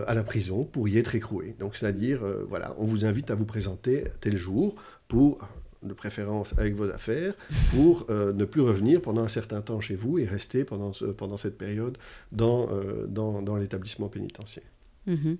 à 0.08 0.14
la 0.14 0.24
prison 0.24 0.64
pour 0.66 0.88
y 0.88 1.00
être 1.00 1.16
écroué. 1.16 1.56
Donc, 1.60 1.76
c'est-à-dire, 1.76 2.20
voilà, 2.48 2.76
on 2.78 2.86
vous 2.86 3.06
invite 3.06 3.32
à 3.32 3.36
vous 3.36 3.44
présenter 3.44 4.06
tel 4.22 4.38
jour 4.38 4.76
pour, 5.08 5.40
de 5.84 5.94
préférence 5.94 6.54
avec 6.58 6.76
vos 6.76 6.90
affaires, 6.90 7.34
pour 7.72 8.06
euh, 8.10 8.34
ne 8.34 8.46
plus 8.46 8.62
revenir 8.62 9.02
pendant 9.02 9.22
un 9.22 9.28
certain 9.28 9.62
temps 9.62 9.80
chez 9.80 9.96
vous 9.96 10.18
et 10.20 10.26
rester 10.26 10.64
pendant, 10.64 10.94
cette 11.38 11.58
période 11.58 11.98
euh, 12.40 13.06
dans, 13.08 13.42
dans 13.42 13.56
l'établissement 13.56 14.08
pénitentiaire. 14.08 14.64
Mhm. 15.06 15.38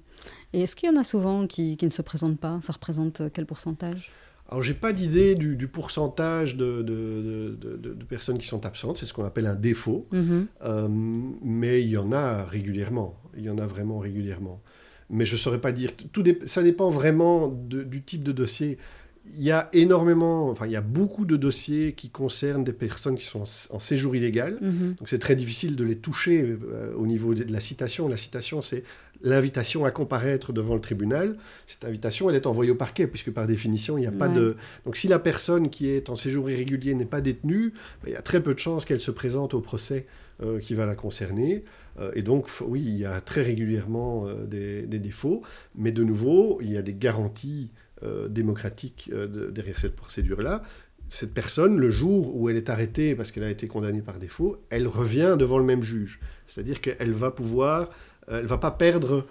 Et 0.54 0.62
est-ce 0.62 0.76
qu'il 0.76 0.90
y 0.90 0.92
en 0.92 1.00
a 1.00 1.04
souvent 1.04 1.48
qui, 1.48 1.78
qui, 1.78 1.86
ne 1.86 1.92
se 1.92 2.02
présentent 2.02 2.40
pas? 2.40 2.60
Ça 2.62 2.74
représente 2.74 3.24
quel 3.34 3.46
pourcentage? 3.46 4.12
Alors, 4.50 4.62
j'ai 4.62 4.74
pas 4.74 4.94
d'idée 4.94 5.36
du, 5.36 5.56
du, 5.56 5.68
pourcentage 5.68 6.58
de, 6.58 6.82
de, 6.82 7.58
de, 7.60 7.78
de, 7.78 8.06
personnes 8.06 8.38
qui 8.38 8.46
sont 8.46 8.66
absentes, 8.66 8.98
c'est 8.98 9.06
ce 9.06 9.14
qu'on 9.14 9.26
appelle 9.26 9.48
un 9.48 9.56
défaut, 9.56 10.08
mhm. 10.12 10.48
euh, 10.64 10.88
mais 10.90 11.82
il 11.82 11.90
y 11.90 11.98
en 11.98 12.12
a 12.12 12.44
régulièrement, 12.44 13.20
il 13.38 13.44
y 13.44 13.50
en 13.50 13.58
a 13.58 13.66
vraiment 13.66 14.00
régulièrement. 14.00 14.62
Mais 15.10 15.26
je 15.26 15.34
ne 15.34 15.40
saurais 15.40 15.62
pas 15.62 15.72
dire, 15.72 15.92
tout 16.12 16.24
ça 16.46 16.62
dépend 16.62 16.90
vraiment 16.90 17.48
du 17.48 18.04
type 18.04 18.24
de 18.24 18.32
dossier 18.32 18.78
il 19.26 19.44
y 19.44 19.52
a 19.52 19.70
énormément, 19.74 20.50
enfin, 20.50 20.66
il 20.66 20.72
y 20.72 20.76
a 20.76 20.82
beaucoup 20.82 21.26
de 21.26 21.38
dossiers 21.38 21.94
qui 21.94 22.10
concernent 22.10 22.64
des 22.64 22.74
personnes 22.74 23.16
qui 23.16 23.26
sont 23.26 23.44
en 23.70 23.80
séjour 23.80 24.16
illégal. 24.16 24.58
Mhm. 24.62 24.96
Donc, 25.00 25.08
c'est 25.08 25.20
très 25.20 25.36
difficile 25.36 25.76
de 25.76 25.84
les 25.84 25.96
toucher 25.96 26.42
euh, 26.42 26.94
au 26.96 27.08
niveau 27.08 27.34
de 27.34 27.52
la 27.52 27.60
citation. 27.60 28.10
La 28.10 28.18
citation, 28.18 28.62
c'est 28.62 28.84
l'invitation 29.24 29.86
à 29.86 29.92
comparaître 29.92 30.54
devant 30.54 30.76
le 30.76 30.82
tribunal. 30.82 31.38
Cette 31.66 31.86
invitation, 31.86 32.30
elle 32.30 32.36
est 32.36 32.46
envoyée 32.46 32.72
au 32.72 32.76
parquet, 32.76 33.08
puisque 33.08 33.32
par 33.32 33.48
définition, 33.48 33.98
il 33.98 34.02
n'y 34.02 34.08
a 34.08 34.12
pas 34.12 34.28
de. 34.28 34.56
Donc, 34.86 34.98
si 34.98 35.08
la 35.08 35.20
personne 35.20 35.70
qui 35.70 35.90
est 35.90 36.10
en 36.10 36.16
séjour 36.16 36.50
irrégulier 36.50 36.94
n'est 36.94 37.06
pas 37.06 37.22
détenue, 37.22 37.74
ben, 38.04 38.10
il 38.10 38.14
y 38.14 38.18
a 38.18 38.22
très 38.22 38.42
peu 38.42 38.54
de 38.54 38.60
chances 38.60 38.86
qu'elle 38.86 39.00
se 39.00 39.12
présente 39.12 39.54
au 39.54 39.62
procès 39.62 40.06
euh, 40.44 40.60
qui 40.60 40.74
va 40.74 40.86
la 40.86 40.96
concerner. 40.96 41.64
Euh, 42.00 42.12
et 42.16 42.22
donc, 42.22 42.48
oui, 42.62 42.84
il 42.86 42.98
y 42.98 43.06
a 43.06 43.22
très 43.22 43.42
régulièrement 43.42 44.28
des, 44.46 44.84
des, 44.84 45.00
défauts. 45.00 45.42
Mais 45.76 45.92
de 45.92 46.04
nouveau, 46.04 46.60
il 46.62 46.72
y 46.72 46.78
a 46.78 46.82
des 46.82 46.94
garanties 46.94 47.70
euh, 48.04 48.28
démocratique 48.28 49.10
euh, 49.14 49.50
derrière 49.52 49.78
cette 49.78 49.96
procédure-là. 49.96 50.64
Cette 51.10 51.34
personne, 51.34 51.78
le 51.80 51.90
jour 51.90 52.36
où 52.36 52.50
elle 52.50 52.58
est 52.58 52.70
arrêtée 52.70 53.16
parce 53.16 53.32
qu'elle 53.32 53.44
a 53.44 53.50
été 53.50 53.68
condamnée 53.68 54.02
par 54.02 54.20
défaut, 54.20 54.58
elle 54.72 54.88
revient 54.88 55.38
devant 55.40 55.58
le 55.58 55.64
même 55.64 55.84
juge. 55.84 56.20
C'est-à-dire 56.48 56.82
qu'elle 56.82 57.14
va 57.14 57.32
pouvoir, 57.32 57.84
euh, 57.84 57.88
elle 58.28 58.46
va 58.46 58.58
pas 58.58 58.72
perdre 58.72 59.26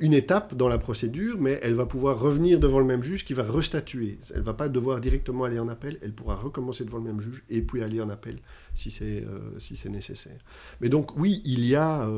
une 0.00 0.14
étape 0.14 0.54
dans 0.54 0.68
la 0.68 0.78
procédure, 0.78 1.36
mais 1.40 1.60
elle 1.62 1.74
va 1.74 1.86
pouvoir 1.86 2.18
revenir 2.18 2.58
devant 2.58 2.78
le 2.78 2.84
même 2.84 3.02
juge 3.02 3.24
qui 3.24 3.34
va 3.34 3.42
restatuer. 3.44 4.18
Elle 4.34 4.42
va 4.42 4.54
pas 4.54 4.68
devoir 4.68 5.00
directement 5.00 5.44
aller 5.44 5.58
en 5.58 5.68
appel, 5.68 5.98
elle 6.02 6.12
pourra 6.12 6.34
recommencer 6.34 6.84
devant 6.84 6.98
le 6.98 7.04
même 7.04 7.20
juge 7.20 7.44
et 7.50 7.62
puis 7.62 7.82
aller 7.82 8.00
en 8.00 8.08
appel 8.08 8.38
si 8.74 8.90
c'est 8.90 9.24
si 9.58 9.76
c'est 9.76 9.90
nécessaire. 9.90 10.40
Mais 10.80 10.88
donc 10.88 11.16
oui, 11.16 11.42
il 11.44 11.64
y 11.66 11.76
a 11.76 12.08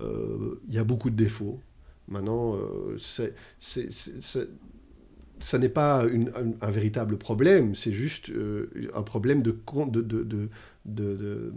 il 0.00 0.74
y 0.74 0.78
a 0.78 0.84
beaucoup 0.84 1.10
de 1.10 1.16
défauts. 1.16 1.60
Maintenant, 2.08 2.58
c'est 2.98 3.34
ça 5.42 5.58
n'est 5.58 5.68
pas 5.68 6.04
un, 6.04 6.70
véritable 6.70 7.18
problème, 7.18 7.74
c'est 7.74 7.92
juste 7.92 8.30
euh, 8.30 8.70
un 8.94 9.02
problème 9.02 9.42
de, 9.42 9.56
de, 9.88 10.48
de, 10.84 11.52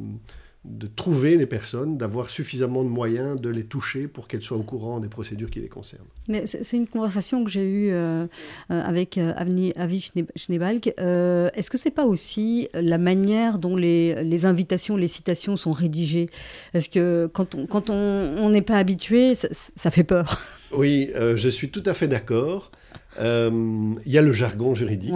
trouver 0.95 1.37
les 1.37 1.45
personnes, 1.45 1.97
d'avoir 1.97 2.29
suffisamment 2.29 2.83
de 2.83 2.89
moyens 2.89 3.39
de 3.39 3.49
les 3.49 3.63
toucher 3.63 4.07
pour 4.07 4.27
qu'elles 4.27 4.41
soient 4.41 4.57
au 4.57 4.63
courant 4.63 4.99
des 4.99 5.07
procédures 5.07 5.49
qui 5.49 5.59
les 5.59 5.67
concernent. 5.67 6.05
Mais 6.27 6.45
c'est 6.45 6.77
une 6.77 6.87
conversation 6.87 7.43
que 7.43 7.49
j'ai 7.49 7.65
eue 7.65 7.91
euh, 7.91 8.25
euh, 8.71 8.81
avec 8.81 9.17
Avi 9.17 10.11
Schneebalk. 10.35 10.87
Est-ce 10.87 11.69
que 11.69 11.77
c'est 11.77 11.91
pas 11.91 12.05
aussi 12.05 12.67
la 12.73 12.97
manière 12.97 13.59
dont 13.59 13.75
les, 13.75 14.23
les, 14.23 14.45
invitations, 14.45 14.97
les 14.97 15.07
citations 15.07 15.55
sont 15.55 15.71
rédigées? 15.71 16.27
Parce 16.73 16.87
que 16.87 17.27
quand 17.27 17.55
on 17.55 17.65
quand 17.67 17.89
on 17.89 18.49
n'est 18.49 18.61
pas 18.61 18.77
habitué, 18.77 19.35
ça, 19.35 19.47
ça, 19.51 19.91
fait 19.91 20.03
peur? 20.03 20.41
Oui, 20.75 21.09
je 21.35 21.47
suis 21.47 21.69
tout 21.69 21.83
à 21.85 21.93
fait 21.93 22.07
d'accord. 22.07 22.71
Euh, 23.19 23.95
il 24.05 24.11
y 24.11 24.17
a 24.17 24.21
le 24.21 24.33
jargon 24.33 24.75
juridique. 24.75 25.13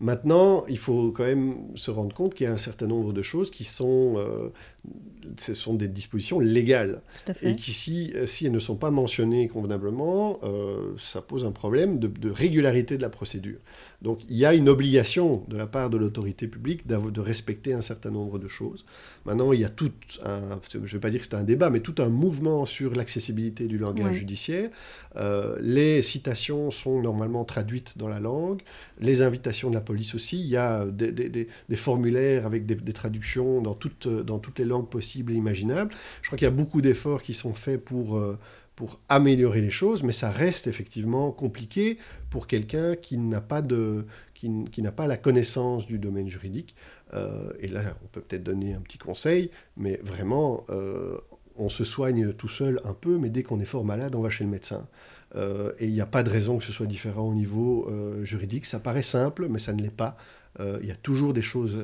Maintenant, 0.00 0.64
il 0.68 0.76
faut 0.76 1.12
quand 1.12 1.24
même 1.24 1.56
se 1.76 1.90
rendre 1.90 2.14
compte 2.14 2.34
qu'il 2.34 2.44
y 2.44 2.50
a 2.50 2.52
un 2.52 2.58
certain 2.58 2.86
nombre 2.86 3.12
de 3.12 3.22
choses 3.22 3.50
qui 3.50 3.64
sont 3.64 4.14
euh, 4.16 4.50
ce 5.38 5.54
sont 5.54 5.74
des 5.74 5.88
dispositions 5.88 6.40
légales. 6.40 7.00
Et 7.42 7.56
qui, 7.56 7.72
si, 7.72 8.12
si, 8.26 8.46
elles 8.46 8.52
ne 8.52 8.58
sont 8.58 8.76
pas 8.76 8.90
mentionnées 8.90 9.48
convenablement, 9.48 10.38
euh, 10.42 10.94
ça 10.98 11.22
pose 11.22 11.44
un 11.44 11.52
problème 11.52 11.98
de, 11.98 12.30
régularité 12.30 12.96
de 12.96 13.02
la 13.02 13.08
procédure. 13.08 13.58
Donc 14.02 14.20
il 14.28 14.36
y 14.36 14.44
a 14.44 14.54
une 14.54 14.68
obligation 14.68 15.44
de 15.48 15.56
la 15.56 15.66
part 15.66 15.90
de 15.90 15.96
l'autorité 15.96 16.46
publique 16.46 16.86
de 16.86 17.20
respecter 17.20 17.72
un 17.72 17.80
certain 17.80 18.10
nombre 18.10 18.38
de 18.38 18.48
choses. 18.48 18.84
Maintenant, 19.24 19.52
il 19.52 19.60
y 19.60 19.64
a 19.64 19.70
tout 19.70 19.92
un, 20.22 20.60
je 20.72 20.78
ne 20.78 20.86
vais 20.86 20.98
pas 20.98 21.10
dire 21.10 21.20
que 21.20 21.26
c'est 21.26 21.34
un 21.34 21.44
débat, 21.44 21.70
mais 21.70 21.80
tout 21.80 21.94
un 21.98 22.08
mouvement 22.08 22.66
sur 22.66 22.94
l'accessibilité 22.94 23.66
du 23.66 23.78
langage 23.78 24.14
judiciaire. 24.14 24.70
Euh, 25.16 25.56
les 25.60 26.02
citations 26.02 26.70
sont 26.70 27.00
normalement 27.00 27.44
traduites 27.44 27.96
dans 27.96 28.08
la 28.08 28.20
langue, 28.20 28.62
les 29.00 29.22
invitations 29.22 29.70
de 29.70 29.74
la 29.74 29.80
police 29.80 30.14
aussi. 30.14 30.40
Il 30.40 30.48
y 30.48 30.56
a 30.56 30.84
des, 30.84 31.12
des, 31.12 31.28
des, 31.28 31.76
formulaires 31.76 32.46
avec 32.46 32.66
des, 32.66 32.92
traductions 32.92 33.62
dans 33.62 33.74
toutes, 33.74 34.08
dans 34.08 34.38
toutes 34.38 34.58
les 34.58 34.64
langues 34.64 34.73
possibles 34.82 35.32
et 35.32 35.36
imaginables. 35.36 35.92
Je 36.22 36.28
crois 36.28 36.38
qu'il 36.38 36.46
y 36.46 36.48
a 36.48 36.54
beaucoup 36.54 36.80
d'efforts 36.80 37.22
qui 37.22 37.34
sont 37.34 37.54
faits 37.54 37.84
pour, 37.84 38.16
euh, 38.16 38.38
pour 38.76 39.00
améliorer 39.08 39.60
les 39.60 39.70
choses, 39.70 40.02
mais 40.02 40.12
ça 40.12 40.30
reste 40.30 40.66
effectivement 40.66 41.30
compliqué 41.30 41.98
pour 42.30 42.46
quelqu'un 42.46 42.96
qui 42.96 43.18
n'a 43.18 43.40
pas, 43.40 43.62
qui, 44.34 44.82
pas 44.96 45.06
la 45.06 45.16
connaissance 45.16 45.86
du 45.86 45.98
domaine 45.98 46.28
juridique. 46.28 46.74
Euh, 47.14 47.52
et 47.60 47.68
là, 47.68 47.82
on 48.04 48.08
peut 48.08 48.20
peut-être 48.20 48.42
donner 48.42 48.74
un 48.74 48.80
petit 48.80 48.98
conseil, 48.98 49.50
mais 49.76 50.00
vraiment, 50.02 50.64
euh, 50.70 51.16
on 51.56 51.68
se 51.68 51.84
soigne 51.84 52.32
tout 52.32 52.48
seul 52.48 52.80
un 52.84 52.94
peu, 52.94 53.18
mais 53.18 53.30
dès 53.30 53.44
qu'on 53.44 53.60
est 53.60 53.64
fort 53.64 53.84
malade, 53.84 54.14
on 54.16 54.22
va 54.22 54.30
chez 54.30 54.44
le 54.44 54.50
médecin. 54.50 54.86
Et 55.80 55.86
il 55.86 55.92
n'y 55.92 56.00
a 56.00 56.06
pas 56.06 56.22
de 56.22 56.30
raison 56.30 56.58
que 56.58 56.64
ce 56.64 56.70
soit 56.70 56.86
différent 56.86 57.28
au 57.28 57.34
niveau 57.34 57.90
juridique. 58.22 58.66
Ça 58.66 58.78
paraît 58.78 59.02
simple, 59.02 59.48
mais 59.48 59.58
ça 59.58 59.72
ne 59.72 59.82
l'est 59.82 59.90
pas. 59.90 60.16
Il 60.60 60.86
y 60.86 60.92
a 60.92 60.94
toujours 60.94 61.32
des 61.32 61.42
choses 61.42 61.76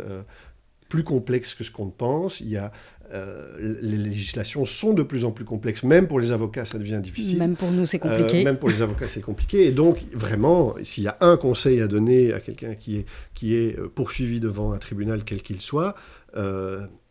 plus 0.90 1.05
complexes 1.05 1.55
que 1.55 1.64
ce 1.64 1.70
qu'on 1.70 1.88
pense. 1.88 2.40
Il 2.40 2.50
y 2.50 2.59
a 2.59 2.70
euh, 3.12 3.76
les 3.81 3.96
législations 3.96 4.64
sont 4.64 4.92
de 4.92 5.03
plus 5.03 5.24
en 5.24 5.33
plus 5.33 5.44
complexes. 5.44 5.83
Même 5.83 6.07
pour 6.07 6.20
les 6.20 6.31
avocats, 6.31 6.64
ça 6.64 6.79
devient 6.79 7.00
difficile. 7.03 7.38
Même 7.38 7.57
pour 7.57 7.70
nous, 7.72 7.87
c'est 7.87 7.98
compliqué. 7.98 8.42
Euh, 8.42 8.44
même 8.44 8.57
pour 8.57 8.68
les 8.68 8.83
avocats, 8.83 9.09
c'est 9.09 9.20
compliqué. 9.20 9.66
Et 9.66 9.72
donc, 9.72 10.05
vraiment, 10.12 10.74
s'il 10.83 11.05
y 11.05 11.09
a 11.09 11.16
un 11.20 11.37
conseil 11.37 11.81
à 11.81 11.88
donner 11.88 12.33
à 12.33 12.40
quelqu'un 12.40 12.74
qui 12.74 12.98
est, 12.98 13.07
qui 13.35 13.57
est 13.57 13.79
euh, 13.79 13.88
poursuivi 13.88 14.38
devant 14.38 14.72
un 14.72 14.79
tribunal, 14.79 15.24
quel 15.24 15.42
qu'il 15.42 15.61
soit, 15.61 15.94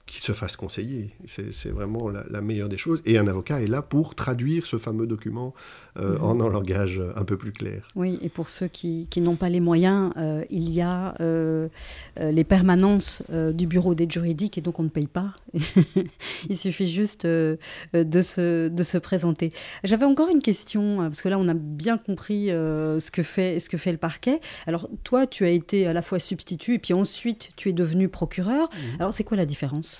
qu'il 0.09 0.23
se 0.23 0.31
fasse 0.31 0.55
conseiller. 0.55 1.11
C'est 1.27 1.69
vraiment 1.69 2.09
la, 2.09 2.41
meilleure 2.41 2.69
des 2.69 2.77
choses. 2.77 3.01
Et 3.05 3.17
un 3.17 3.27
avocat 3.27 3.61
est 3.61 3.67
là 3.67 3.81
pour 3.81 4.15
traduire 4.15 4.65
ce 4.65 4.77
fameux 4.77 5.05
document 5.05 5.53
euh, 5.99 6.17
mhm. 6.17 6.23
en 6.23 6.41
un 6.41 6.49
langage 6.49 7.01
un 7.15 7.23
peu 7.23 7.37
plus 7.37 7.51
clair. 7.51 7.87
Oui, 7.95 8.17
et 8.21 8.29
pour 8.29 8.49
ceux 8.49 8.67
qui, 8.67 9.07
qui 9.09 9.21
n'ont 9.21 9.35
pas 9.35 9.49
les 9.49 9.59
moyens, 9.59 10.11
euh, 10.17 10.43
il 10.49 10.71
y 10.71 10.81
a 10.81 11.15
euh, 11.21 11.67
les 12.19 12.43
permanences 12.43 13.23
du 13.29 13.67
bureau 13.67 13.93
d'aide 13.93 14.11
juridique 14.11 14.57
et 14.57 14.61
donc 14.61 14.79
on 14.79 14.83
ne 14.83 14.89
paye 14.89 15.07
pas. 15.07 15.33
il 16.49 16.57
suffit 16.57 16.87
juste 16.87 17.25
de, 17.25 17.57
se, 17.93 18.67
de 18.67 18.83
se 18.83 18.97
présenter. 18.97 19.51
J'avais 19.83 20.05
encore 20.05 20.29
une 20.29 20.41
question, 20.41 20.97
parce 20.97 21.21
que 21.21 21.29
là 21.29 21.37
on 21.37 21.47
a 21.47 21.53
bien 21.53 21.97
compris 21.97 22.47
ce, 22.47 23.11
que 23.11 23.23
fait, 23.23 23.59
ce 23.59 23.69
que 23.69 23.77
fait 23.77 23.91
le 23.91 23.97
parquet. 23.97 24.39
Alors 24.65 24.89
toi, 25.03 25.27
tu 25.27 25.45
as 25.45 25.49
été 25.49 25.87
à 25.87 25.93
la 25.93 26.01
fois 26.01 26.19
substitut 26.19 26.75
et 26.75 26.79
puis 26.79 26.93
ensuite 26.93 27.51
tu 27.55 27.69
es 27.69 27.73
devenu 27.73 28.09
procureur. 28.09 28.69
Mhm. 28.69 28.95
Alors 28.99 29.13
c'est 29.13 29.23
quoi 29.23 29.37
la 29.37 29.45
différence? 29.45 29.98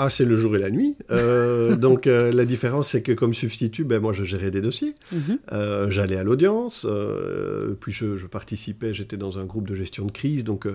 Ah, 0.00 0.10
c'est 0.10 0.24
le 0.24 0.36
jour 0.36 0.54
et 0.54 0.60
la 0.60 0.70
nuit. 0.70 0.96
Euh, 1.10 1.74
donc 1.76 2.06
euh, 2.06 2.30
la 2.30 2.44
différence, 2.44 2.90
c'est 2.90 3.02
que 3.02 3.10
comme 3.10 3.34
substitut, 3.34 3.82
ben, 3.82 4.00
moi, 4.00 4.12
je 4.12 4.22
gérais 4.22 4.52
des 4.52 4.60
dossiers. 4.60 4.94
Mhm. 5.10 5.38
Euh, 5.52 5.90
j'allais 5.90 6.16
à 6.16 6.22
l'audience, 6.22 6.86
puis 7.80 7.92
je, 7.92 8.26
participais, 8.26 8.92
j'étais 8.92 9.16
dans 9.16 9.38
un 9.38 9.44
groupe 9.44 9.66
de 9.66 9.74
gestion 9.74 10.06
de 10.06 10.12
crise, 10.12 10.44
donc 10.44 10.66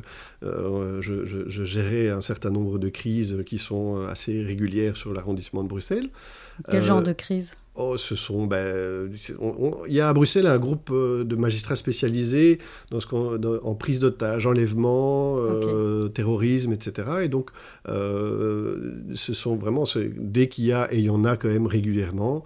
je, 0.42 1.00
je, 1.02 1.64
gérais 1.64 2.10
un 2.10 2.22
certain 2.22 2.50
nombre 2.50 2.78
de 2.78 2.90
crises 2.90 3.38
qui 3.46 3.58
sont 3.58 4.06
assez 4.08 4.44
régulières 4.44 4.98
sur 4.98 5.14
l'arrondissement 5.14 5.64
de 5.64 5.70
Bruxelles. 5.70 6.10
Quel 6.70 6.84
genre 6.84 7.02
de 7.02 7.14
crise? 7.14 7.56
Oh, 7.76 7.98
ce 7.98 8.16
sont, 8.16 8.46
ben, 8.46 9.10
il 9.88 9.94
y 9.94 10.00
a 10.00 10.08
à 10.08 10.14
Bruxelles 10.14 10.46
un 10.46 10.60
groupe 10.60 10.92
euh, 10.92 11.24
de 11.24 11.36
magistrats 11.36 11.76
spécialisés 11.76 12.60
dans 12.92 13.00
ce 13.00 13.08
en 13.08 13.74
prise 13.74 14.00
d'otages, 14.00 14.46
enlèvement, 14.46 15.38
euh, 15.40 16.08
terrorisme, 16.08 16.72
etc. 16.72 17.08
Et 17.24 17.30
donc, 17.30 17.50
euh, 17.90 19.02
ce 19.16 19.34
sont 19.34 19.56
vraiment, 19.56 19.86
dès 20.18 20.50
qu'il 20.50 20.66
y 20.66 20.72
a, 20.72 20.94
et 20.94 21.00
il 21.00 21.06
y 21.06 21.10
en 21.10 21.26
a 21.26 21.36
quand 21.36 21.48
même 21.48 21.66
régulièrement, 21.66 22.44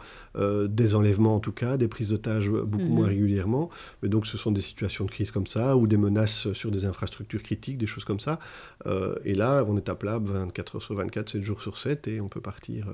des 0.69 0.93
enlèvements 0.93 1.33
en 1.33 1.39
tout 1.39 1.51
cas, 1.51 1.77
des 1.77 1.87
prises 1.87 2.09
d'otages 2.09 2.47
beaucoup 2.47 2.85
moins 2.85 3.07
mhm. 3.07 3.13
régulièrement. 3.13 3.71
Mais 4.03 4.09
donc, 4.09 4.27
ce 4.27 4.37
sont 4.37 4.51
des 4.51 4.61
situations 4.61 5.03
de 5.03 5.09
crise 5.09 5.31
comme 5.31 5.47
ça, 5.47 5.75
ou 5.75 5.87
des 5.87 5.97
menaces 5.97 6.53
sur 6.53 6.69
des 6.69 6.85
infrastructures 6.85 7.41
critiques, 7.41 7.79
des 7.79 7.87
choses 7.87 8.05
comme 8.05 8.19
ça. 8.19 8.37
et 9.25 9.33
là, 9.33 9.65
on 9.67 9.75
est 9.77 9.89
à 9.89 9.95
plat 9.95 10.19
24 10.23 10.75
heures 10.75 10.81
sur 10.83 10.93
24, 10.93 11.31
7 11.31 11.41
jours 11.41 11.63
sur 11.63 11.79
7, 11.79 12.07
et 12.07 12.21
on 12.21 12.29
peut 12.29 12.39
partir. 12.39 12.85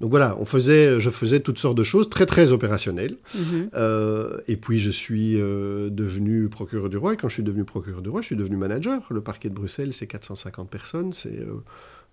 Donc 0.00 0.10
voilà, 0.10 0.36
on 0.40 0.44
faisait, 0.44 0.98
je 0.98 1.10
faisais 1.10 1.38
toutes 1.38 1.58
sortes 1.58 1.69
de 1.74 1.82
choses 1.82 2.08
très 2.08 2.26
très 2.26 2.52
opérationnelles. 2.52 3.16
Mhm. 3.34 3.70
Euh, 3.74 4.38
et 4.48 4.56
puis 4.56 4.78
je 4.78 4.90
suis 4.90 5.40
euh, 5.40 5.90
devenu 5.90 6.48
procureur 6.48 6.88
du 6.88 6.96
roi. 6.96 7.14
Et 7.14 7.16
quand 7.16 7.28
je 7.28 7.34
suis 7.34 7.42
devenu 7.42 7.64
procureur 7.64 8.02
du 8.02 8.08
roi, 8.08 8.20
je 8.20 8.26
suis 8.26 8.36
devenu 8.36 8.56
manager. 8.56 9.02
Le 9.10 9.20
parquet 9.20 9.48
de 9.48 9.54
Bruxelles, 9.54 9.92
c'est 9.92 10.06
450 10.06 10.68
personnes. 10.68 11.12
C'est 11.12 11.44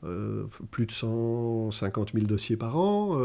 euh, 0.04 0.44
plus 0.72 0.86
de 0.86 0.92
150 0.92 2.12
000 2.14 2.26
dossiers 2.26 2.58
par 2.58 2.78
an. 2.78 3.18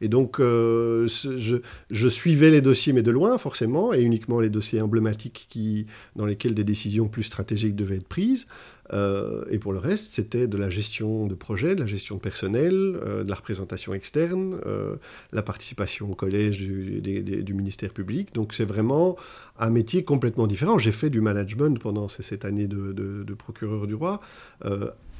et 0.00 0.08
donc, 0.08 0.36
je, 0.38 1.58
je, 1.90 2.08
suivais 2.08 2.50
les 2.50 2.60
dossiers, 2.60 2.92
mais 2.92 3.02
de 3.02 3.10
loin, 3.10 3.36
forcément, 3.38 3.92
et 3.92 4.02
uniquement 4.02 4.40
les 4.40 4.50
dossiers 4.50 4.80
emblématiques 4.80 5.46
qui, 5.50 5.86
dans 6.14 6.26
lesquels 6.26 6.54
des 6.54 6.64
décisions 6.64 7.08
plus 7.08 7.24
stratégiques 7.24 7.74
devaient 7.74 7.96
être 7.96 8.08
prises. 8.08 8.46
Euh, 8.92 9.44
et 9.50 9.58
pour 9.58 9.72
le 9.72 9.78
reste, 9.78 10.12
c'était 10.12 10.46
de 10.46 10.56
la 10.56 10.70
gestion 10.70 11.26
de 11.26 11.34
projet, 11.34 11.74
de 11.74 11.80
la 11.80 11.86
gestion 11.86 12.16
de 12.16 12.20
personnel, 12.20 12.74
euh, 12.74 13.24
de 13.24 13.28
la 13.28 13.34
représentation 13.34 13.94
externe, 13.94 14.58
euh, 14.66 14.96
la 15.32 15.42
participation 15.42 16.10
au 16.10 16.14
collège 16.14 16.58
du, 16.58 17.54
ministère 17.54 17.90
public. 17.90 18.34
Donc 18.34 18.54
c'est 18.54 18.64
vraiment 18.64 19.16
un 19.58 19.70
métier 19.70 20.04
complètement 20.04 20.46
différent. 20.46 20.78
J'ai 20.78 20.92
fait 20.92 21.10
du 21.10 21.20
management 21.20 21.80
pendant 21.80 22.08
ces 22.08 22.22
sept 22.22 22.44
années 22.44 22.66
de, 22.66 23.34
procureur 23.34 23.86
du 23.86 23.94
roi, 23.94 24.20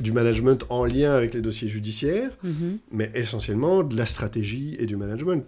du 0.00 0.12
management 0.12 0.64
en 0.68 0.84
lien 0.84 1.14
avec 1.14 1.34
les 1.34 1.40
dossiers 1.40 1.68
judiciaires, 1.68 2.32
mm-hmm. 2.44 2.78
mais 2.92 3.10
essentiellement 3.14 3.82
de 3.82 3.96
la 3.96 4.06
stratégie 4.06 4.76
et 4.78 4.86
du 4.86 4.96
management 4.96 5.44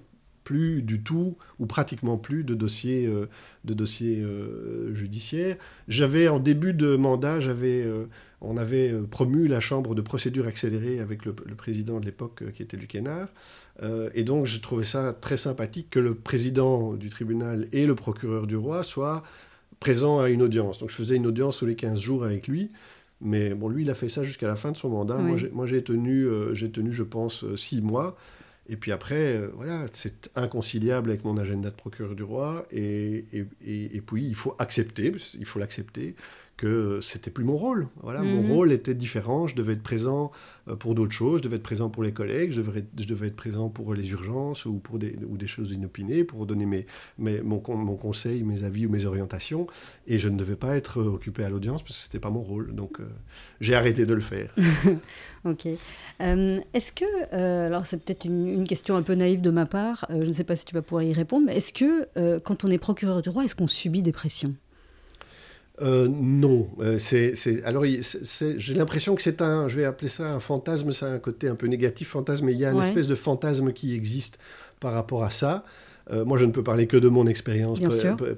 plus 0.48 0.80
du 0.80 1.02
tout, 1.02 1.36
ou 1.58 1.66
pratiquement 1.66 2.16
plus, 2.16 2.42
de 2.42 2.54
dossiers, 2.54 3.04
euh, 3.04 3.28
de 3.66 3.74
dossiers 3.74 4.22
euh, 4.22 4.94
judiciaires. 4.94 5.56
J'avais, 5.88 6.26
en 6.28 6.38
début 6.38 6.72
de 6.72 6.96
mandat, 6.96 7.38
j'avais, 7.38 7.82
euh, 7.82 8.06
on 8.40 8.56
avait 8.56 8.94
promu 9.10 9.46
la 9.46 9.60
chambre 9.60 9.94
de 9.94 10.00
procédure 10.00 10.46
accélérée 10.46 11.00
avec 11.00 11.26
le, 11.26 11.34
président 11.34 12.00
de 12.00 12.06
l'époque, 12.06 12.44
qui 12.54 12.62
était 12.62 12.78
Luc 12.78 12.94
Hénard. 12.94 13.28
et 14.14 14.24
donc, 14.24 14.46
je 14.46 14.58
trouvais 14.58 14.84
ça 14.84 15.12
très 15.12 15.36
sympathique 15.36 15.88
que 15.90 16.00
le 16.00 16.14
président 16.14 16.94
du 16.94 17.10
tribunal 17.10 17.68
et 17.72 17.84
le 17.84 17.94
procureur 17.94 18.46
du 18.46 18.56
roi 18.56 18.82
soient 18.82 19.22
présents 19.80 20.18
à 20.18 20.30
une 20.30 20.40
audience. 20.40 20.78
Donc, 20.78 20.88
je 20.88 20.94
faisais 20.94 21.16
une 21.16 21.26
audience 21.26 21.58
tous 21.58 21.66
les 21.66 21.76
15 21.76 22.00
jours 22.00 22.24
avec 22.24 22.48
lui. 22.48 22.70
Mais 23.20 23.52
bon, 23.52 23.68
lui, 23.68 23.82
il 23.82 23.90
a 23.90 23.94
fait 23.94 24.08
ça 24.08 24.24
jusqu'à 24.24 24.46
la 24.46 24.56
fin 24.56 24.72
de 24.72 24.78
son 24.78 24.88
mandat. 24.88 25.18
Moi, 25.52 25.66
j'ai 25.66 25.84
tenu, 25.84 26.26
j'ai 26.52 26.70
tenu, 26.70 26.90
je 26.90 27.02
pense, 27.02 27.44
six 27.54 27.82
mois. 27.82 28.16
Et 28.68 28.76
puis 28.76 28.92
après, 28.92 29.36
euh, 29.36 29.48
voilà, 29.54 29.86
c'est 29.92 30.30
inconciliable 30.36 31.10
avec 31.10 31.24
mon 31.24 31.36
agenda 31.38 31.70
de 31.70 31.74
procureur 31.74 32.14
du 32.14 32.22
roi. 32.22 32.64
Et, 32.70 33.24
puis, 34.06 34.26
il 34.26 34.34
faut 34.34 34.54
accepter, 34.58 35.12
il 35.38 35.46
faut 35.46 35.58
l'accepter, 35.58 36.14
que 36.58 36.98
c'était 37.00 37.30
plus 37.30 37.44
mon 37.44 37.56
rôle. 37.56 37.88
Voilà, 38.02 38.20
mon 38.22 38.42
mhm. 38.42 38.52
rôle 38.52 38.72
était 38.72 38.92
différent. 38.92 39.46
Je 39.46 39.54
devais 39.54 39.74
être 39.74 39.82
présent 39.82 40.32
euh, 40.68 40.74
pour 40.74 40.96
d'autres 40.96 41.12
choses. 41.12 41.38
Je 41.38 41.44
devais 41.44 41.56
être 41.56 41.62
présent 41.62 41.88
pour 41.88 42.02
les 42.02 42.12
collègues. 42.12 42.50
Je 42.50 42.60
devais, 42.60 42.84
je 42.98 43.06
devais 43.06 43.28
être 43.28 43.36
présent 43.36 43.68
pour 43.68 43.94
les 43.94 44.10
urgences 44.10 44.66
ou 44.66 44.74
pour 44.74 44.98
des, 44.98 45.16
ou 45.28 45.38
des 45.38 45.46
choses 45.46 45.72
inopinées, 45.72 46.24
pour 46.24 46.46
donner 46.46 46.66
mes, 46.66 46.84
mes, 47.16 47.40
mon, 47.42 47.62
mon, 47.68 47.94
conseil, 47.94 48.42
mes 48.42 48.64
avis 48.64 48.86
ou 48.86 48.90
mes 48.90 49.06
orientations. 49.06 49.68
Et 50.08 50.18
je 50.18 50.28
ne 50.28 50.36
devais 50.36 50.56
pas 50.56 50.76
être 50.76 51.00
occupé 51.00 51.44
à 51.44 51.48
l'audience 51.48 51.82
parce 51.82 51.96
que 51.96 52.02
c'était 52.02 52.18
pas 52.18 52.30
mon 52.30 52.42
rôle. 52.42 52.74
Donc, 52.74 52.98
euh, 52.98 53.04
j'ai 53.60 53.76
arrêté 53.76 54.04
de 54.04 54.14
le 54.14 54.20
faire. 54.20 54.52
ok. 55.44 55.68
Euh, 56.20 56.58
est-ce 56.74 56.92
que, 56.92 57.34
alors 57.34 57.86
c'est 57.86 57.98
peut-être 57.98 58.24
une, 58.24 58.48
une, 58.48 58.64
question 58.64 58.96
un 58.96 59.02
peu 59.02 59.14
naïve 59.14 59.40
de 59.40 59.50
ma 59.50 59.64
part. 59.64 60.06
je 60.10 60.16
ne 60.16 60.32
sais 60.32 60.44
pas 60.44 60.56
si 60.56 60.64
tu 60.64 60.74
vas 60.74 60.82
pouvoir 60.82 61.04
y 61.04 61.12
répondre. 61.12 61.46
Mais 61.46 61.56
est-ce 61.56 61.72
que, 61.72 62.38
quand 62.40 62.64
on 62.64 62.68
est 62.68 62.78
procureur 62.78 63.22
du 63.22 63.28
roi, 63.28 63.44
est-ce 63.44 63.54
qu'on 63.54 63.68
subit 63.68 64.02
des 64.02 64.12
pressions? 64.12 64.54
Euh, 65.80 66.08
non, 66.08 66.68
euh, 66.80 66.98
c'est, 66.98 67.34
alors 67.64 67.84
j'ai 67.84 68.74
l'impression 68.74 69.14
que 69.14 69.22
c'est 69.22 69.42
un, 69.42 69.68
je 69.68 69.76
vais 69.76 69.84
appeler 69.84 70.08
ça 70.08 70.32
un 70.32 70.40
fantasme, 70.40 70.92
ça 70.92 71.06
a 71.06 71.10
un 71.10 71.18
côté 71.18 71.48
un 71.48 71.54
peu 71.54 71.66
négatif, 71.66 72.08
fantasme, 72.08 72.46
mais 72.46 72.52
il 72.52 72.58
y 72.58 72.64
a 72.64 72.70
une 72.70 72.80
espèce 72.80 73.06
de 73.06 73.14
fantasme 73.14 73.72
qui 73.72 73.94
existe 73.94 74.38
par 74.80 74.92
rapport 74.92 75.24
à 75.24 75.30
ça. 75.30 75.64
Euh, 76.10 76.24
moi, 76.24 76.38
je 76.38 76.46
ne 76.46 76.52
peux 76.52 76.62
parler 76.62 76.86
que 76.86 76.96
de 76.96 77.08
mon 77.08 77.26
expérience 77.26 77.80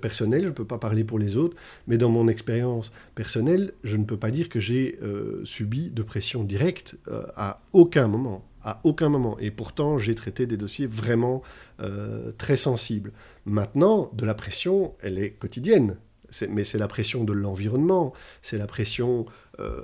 personnelle, 0.01 0.43
je 0.43 0.49
ne 0.49 0.53
peux 0.53 0.65
pas 0.65 0.79
parler 0.79 1.05
pour 1.05 1.19
les 1.19 1.37
autres, 1.37 1.57
mais 1.87 1.99
dans 1.99 2.11
mon 2.11 2.27
expérience 2.29 2.93
personnelle, 3.15 3.73
je 3.85 3.97
ne 3.97 4.05
peux 4.05 4.17
pas 4.17 4.31
dire 4.31 4.49
que 4.49 4.61
j'ai 4.61 4.99
subi 5.45 5.91
de 5.91 6.03
pression 6.03 6.45
directe 6.45 6.99
à 7.37 7.61
aucun 7.73 8.09
moment. 8.09 8.45
À 8.63 8.81
aucun 8.85 9.09
moment. 9.09 9.39
Et 9.39 9.51
pourtant, 9.51 9.97
j'ai 9.97 10.15
traité 10.15 10.47
des 10.47 10.59
dossiers 10.59 10.87
vraiment 10.87 11.43
très 12.39 12.57
sensibles. 12.57 13.13
Maintenant, 13.47 14.11
de 14.15 14.27
la 14.27 14.35
pression, 14.35 14.95
elle 15.01 15.19
est 15.19 15.31
quotidienne 15.31 15.97
mais 16.49 16.65
c'est 16.65 16.79
la 16.79 16.89
pression 16.89 17.25
de 17.25 17.33
l'environnement, 17.33 18.13
c'est 18.43 18.59
la 18.59 18.67
pression 18.67 19.27
euh, 19.59 19.83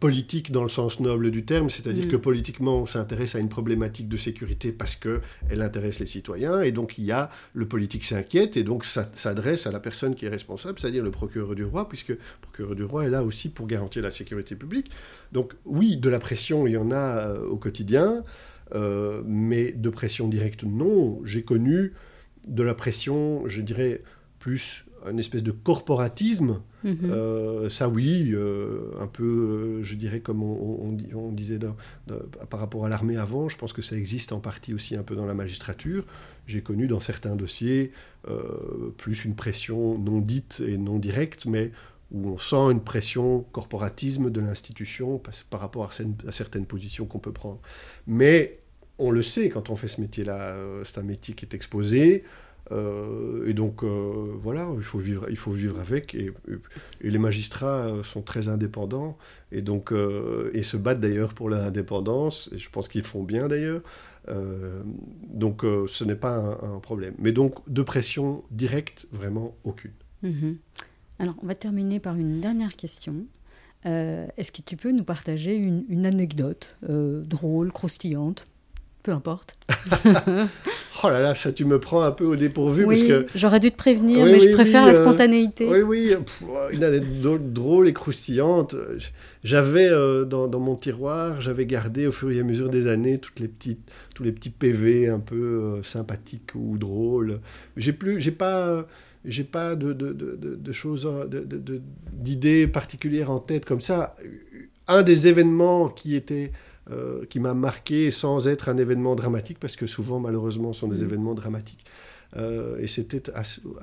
politique 0.00 0.50
dans 0.50 0.62
le 0.62 0.68
sens 0.68 1.00
noble 1.00 1.30
du 1.30 1.44
terme, 1.44 1.70
c'est-à-dire 1.70 2.06
mm. 2.06 2.10
que 2.10 2.16
politiquement 2.16 2.78
on 2.78 2.86
s'intéresse 2.86 3.34
à 3.34 3.38
une 3.38 3.48
problématique 3.48 4.08
de 4.08 4.16
sécurité 4.16 4.72
parce 4.72 4.96
qu'elle 4.96 5.62
intéresse 5.62 6.00
les 6.00 6.06
citoyens, 6.06 6.62
et 6.62 6.72
donc 6.72 6.98
il 6.98 7.04
y 7.04 7.12
a 7.12 7.30
le 7.54 7.66
politique 7.66 8.04
s'inquiète, 8.04 8.56
et 8.56 8.64
donc 8.64 8.84
ça 8.84 9.08
s'adresse 9.14 9.66
à 9.66 9.72
la 9.72 9.80
personne 9.80 10.14
qui 10.14 10.26
est 10.26 10.30
responsable, 10.30 10.78
c'est-à-dire 10.78 11.04
le 11.04 11.10
procureur 11.10 11.54
du 11.54 11.64
roi, 11.64 11.88
puisque 11.88 12.08
le 12.08 12.18
procureur 12.42 12.74
du 12.74 12.84
roi 12.84 13.06
est 13.06 13.10
là 13.10 13.22
aussi 13.22 13.48
pour 13.48 13.66
garantir 13.66 14.02
la 14.02 14.10
sécurité 14.10 14.56
publique. 14.56 14.90
Donc 15.32 15.54
oui, 15.64 15.96
de 15.96 16.08
la 16.08 16.18
pression, 16.18 16.66
il 16.66 16.72
y 16.72 16.76
en 16.76 16.90
a 16.90 17.28
euh, 17.28 17.46
au 17.46 17.56
quotidien, 17.56 18.24
euh, 18.74 19.22
mais 19.26 19.72
de 19.72 19.90
pression 19.90 20.28
directe, 20.28 20.64
non. 20.64 21.20
J'ai 21.24 21.42
connu 21.42 21.94
de 22.46 22.62
la 22.62 22.74
pression, 22.74 23.48
je 23.48 23.60
dirais, 23.60 24.02
plus 24.38 24.84
une 25.10 25.18
espèce 25.18 25.42
de 25.42 25.50
corporatisme, 25.52 26.60
Mhm. 26.84 26.96
euh, 27.10 27.68
ça 27.68 27.88
oui, 27.88 28.30
euh, 28.32 28.90
un 29.00 29.06
peu, 29.08 29.24
euh, 29.24 29.82
je 29.82 29.94
dirais 29.94 30.20
comme 30.20 30.42
on, 30.42 30.52
on- 30.52 30.96
on- 31.14 31.18
on 31.18 31.32
disait 31.32 31.58
par 32.50 32.60
rapport 32.60 32.84
à 32.86 32.88
l'armée 32.88 33.16
avant, 33.16 33.48
je 33.48 33.56
pense 33.56 33.72
que 33.72 33.82
ça 33.82 33.96
existe 33.96 34.32
en 34.32 34.40
partie 34.40 34.72
aussi 34.74 34.94
un 34.96 35.02
peu 35.02 35.16
dans 35.16 35.26
la 35.26 35.34
magistrature. 35.34 36.04
J'ai 36.46 36.62
connu 36.62 36.86
dans 36.86 37.00
certains 37.00 37.36
dossiers 37.36 37.92
plus 38.96 39.24
une 39.24 39.34
pression 39.34 39.98
non 39.98 40.20
dite 40.20 40.62
et 40.66 40.76
non 40.76 40.98
directe, 40.98 41.46
mais 41.46 41.70
où 42.10 42.28
on 42.30 42.38
sent 42.38 42.56
une 42.72 42.80
pression 42.80 43.44
corporatisme 43.52 44.30
de 44.30 44.40
l'institution 44.40 45.20
par, 45.50 45.60
rapport 45.60 45.84
à 45.84 45.90
certaines, 45.92 46.14
à 46.26 46.32
certaines 46.32 46.64
positions 46.66 47.04
qu'on 47.06 47.18
peut 47.18 47.32
prendre. 47.32 47.60
Mais 48.06 48.60
on 48.98 49.10
le 49.10 49.22
sait 49.22 49.48
quand 49.50 49.68
on 49.70 49.76
fait 49.76 49.88
ce 49.88 50.00
métier-là, 50.00 50.56
c'est 50.84 50.98
un 50.98 51.02
métier 51.02 51.34
qui 51.34 51.44
est 51.44 51.54
exposé. 51.54 52.24
Euh, 52.70 53.46
et 53.46 53.54
donc 53.54 53.82
euh, 53.82 54.32
voilà, 54.38 54.68
il 54.76 54.82
faut 54.82 54.98
vivre, 54.98 55.26
il 55.30 55.36
faut 55.36 55.50
vivre 55.50 55.80
avec. 55.80 56.14
Et, 56.14 56.30
et 57.00 57.10
les 57.10 57.18
magistrats 57.18 57.88
sont 58.02 58.22
très 58.22 58.48
indépendants 58.48 59.16
et 59.52 59.62
donc 59.62 59.92
euh, 59.92 60.50
et 60.54 60.62
se 60.62 60.76
battent 60.76 61.00
d'ailleurs 61.00 61.34
pour 61.34 61.48
leur 61.48 61.64
indépendance. 61.64 62.50
Et 62.52 62.58
je 62.58 62.68
pense 62.70 62.88
qu'ils 62.88 63.02
font 63.02 63.22
bien 63.22 63.48
d'ailleurs. 63.48 63.82
Donc 65.28 65.62
ce 65.62 66.04
n'est 66.04 66.14
pas 66.14 66.36
un, 66.36 66.76
un 66.76 66.80
problème. 66.80 67.14
Mais 67.18 67.32
donc 67.32 67.54
de 67.66 67.82
pression 67.82 68.44
directe, 68.50 69.08
vraiment 69.10 69.56
aucune. 69.64 69.92
Mhm. 70.22 70.58
Alors, 71.18 71.34
on 71.42 71.46
va 71.46 71.54
terminer 71.54 71.98
par 71.98 72.14
une 72.14 72.40
dernière 72.40 72.76
question. 72.76 73.24
Est-ce 73.84 74.52
que 74.52 74.60
tu 74.60 74.76
peux 74.76 74.92
nous 74.92 75.04
partager 75.04 75.56
une, 75.56 75.84
une 75.88 76.04
anecdote 76.04 76.76
drôle, 76.82 77.72
croustillante 77.72 78.46
Peu 79.02 79.12
importe? 79.12 79.56
Oh 81.04 81.08
là 81.10 81.20
là, 81.20 81.34
ça 81.34 81.52
tu 81.52 81.64
me 81.64 81.78
prends 81.78 82.02
un 82.02 82.10
peu 82.10 82.24
au 82.24 82.34
dépourvu 82.36 82.84
parce 82.84 83.02
que 83.02 83.26
j'aurais 83.34 83.60
dû 83.60 83.70
te 83.70 83.76
prévenir, 83.76 84.24
Oui, 84.24 84.32
mais 84.32 84.38
je 84.40 84.50
préfère 84.52 84.84
la 84.84 84.92
euh, 84.94 85.00
spontanéité. 85.00 85.66
Oui, 85.68 85.82
oui, 85.82 86.14
pff, 86.16 86.42
une 86.72 86.82
anecdote 86.82 87.52
drôle 87.52 87.86
et 87.88 87.92
croustillante. 87.92 88.74
J'avais 89.44 89.88
euh, 89.88 90.24
dans, 90.24 90.48
dans 90.48 90.58
mon 90.60 90.74
tiroir, 90.74 91.40
j'avais 91.40 91.66
gardé 91.66 92.06
au 92.06 92.12
fur 92.12 92.30
et 92.32 92.40
à 92.40 92.42
mesure 92.42 92.68
des 92.68 92.88
années 92.88 93.18
toutes 93.18 93.38
les 93.38 93.48
petites, 93.48 93.88
tous 94.14 94.24
les 94.24 94.32
petits 94.32 94.50
PV 94.50 95.08
un 95.08 95.20
peu 95.20 95.36
euh, 95.36 95.82
sympathiques 95.84 96.50
ou 96.56 96.78
drôles. 96.78 97.40
J'ai 97.76 97.92
plus, 97.92 98.20
j'ai 98.20 98.32
pas, 98.32 98.84
j'ai 99.24 99.44
pas 99.44 99.76
de, 99.76 99.92
de, 99.92 100.12
de, 100.12 100.36
de- 100.36 100.56
de 100.56 100.72
choses, 100.72 101.08
d'idées 102.12 102.66
particulières 102.66 103.30
en 103.30 103.38
tête 103.38 103.64
comme 103.64 103.80
ça. 103.80 104.14
Un 104.86 105.02
des 105.02 105.26
événements 105.28 105.88
qui 105.88 106.14
était 106.16 106.50
euh, 106.90 107.24
qui 107.30 107.40
m'a 107.40 107.54
marqué 107.54 108.10
sans 108.10 108.48
être 108.48 108.68
un 108.68 108.76
événement 108.78 109.14
dramatique, 109.14 109.58
parce 109.60 109.76
que 109.76 109.86
souvent, 109.86 110.20
malheureusement, 110.20 110.72
ce 110.72 110.80
sont 110.80 110.88
des 110.88 110.98
Mhm. 111.00 111.04
événements 111.08 111.34
dramatiques. 111.34 111.84
Euh, 112.36 112.78
et 112.78 112.86
c'était 112.88 113.22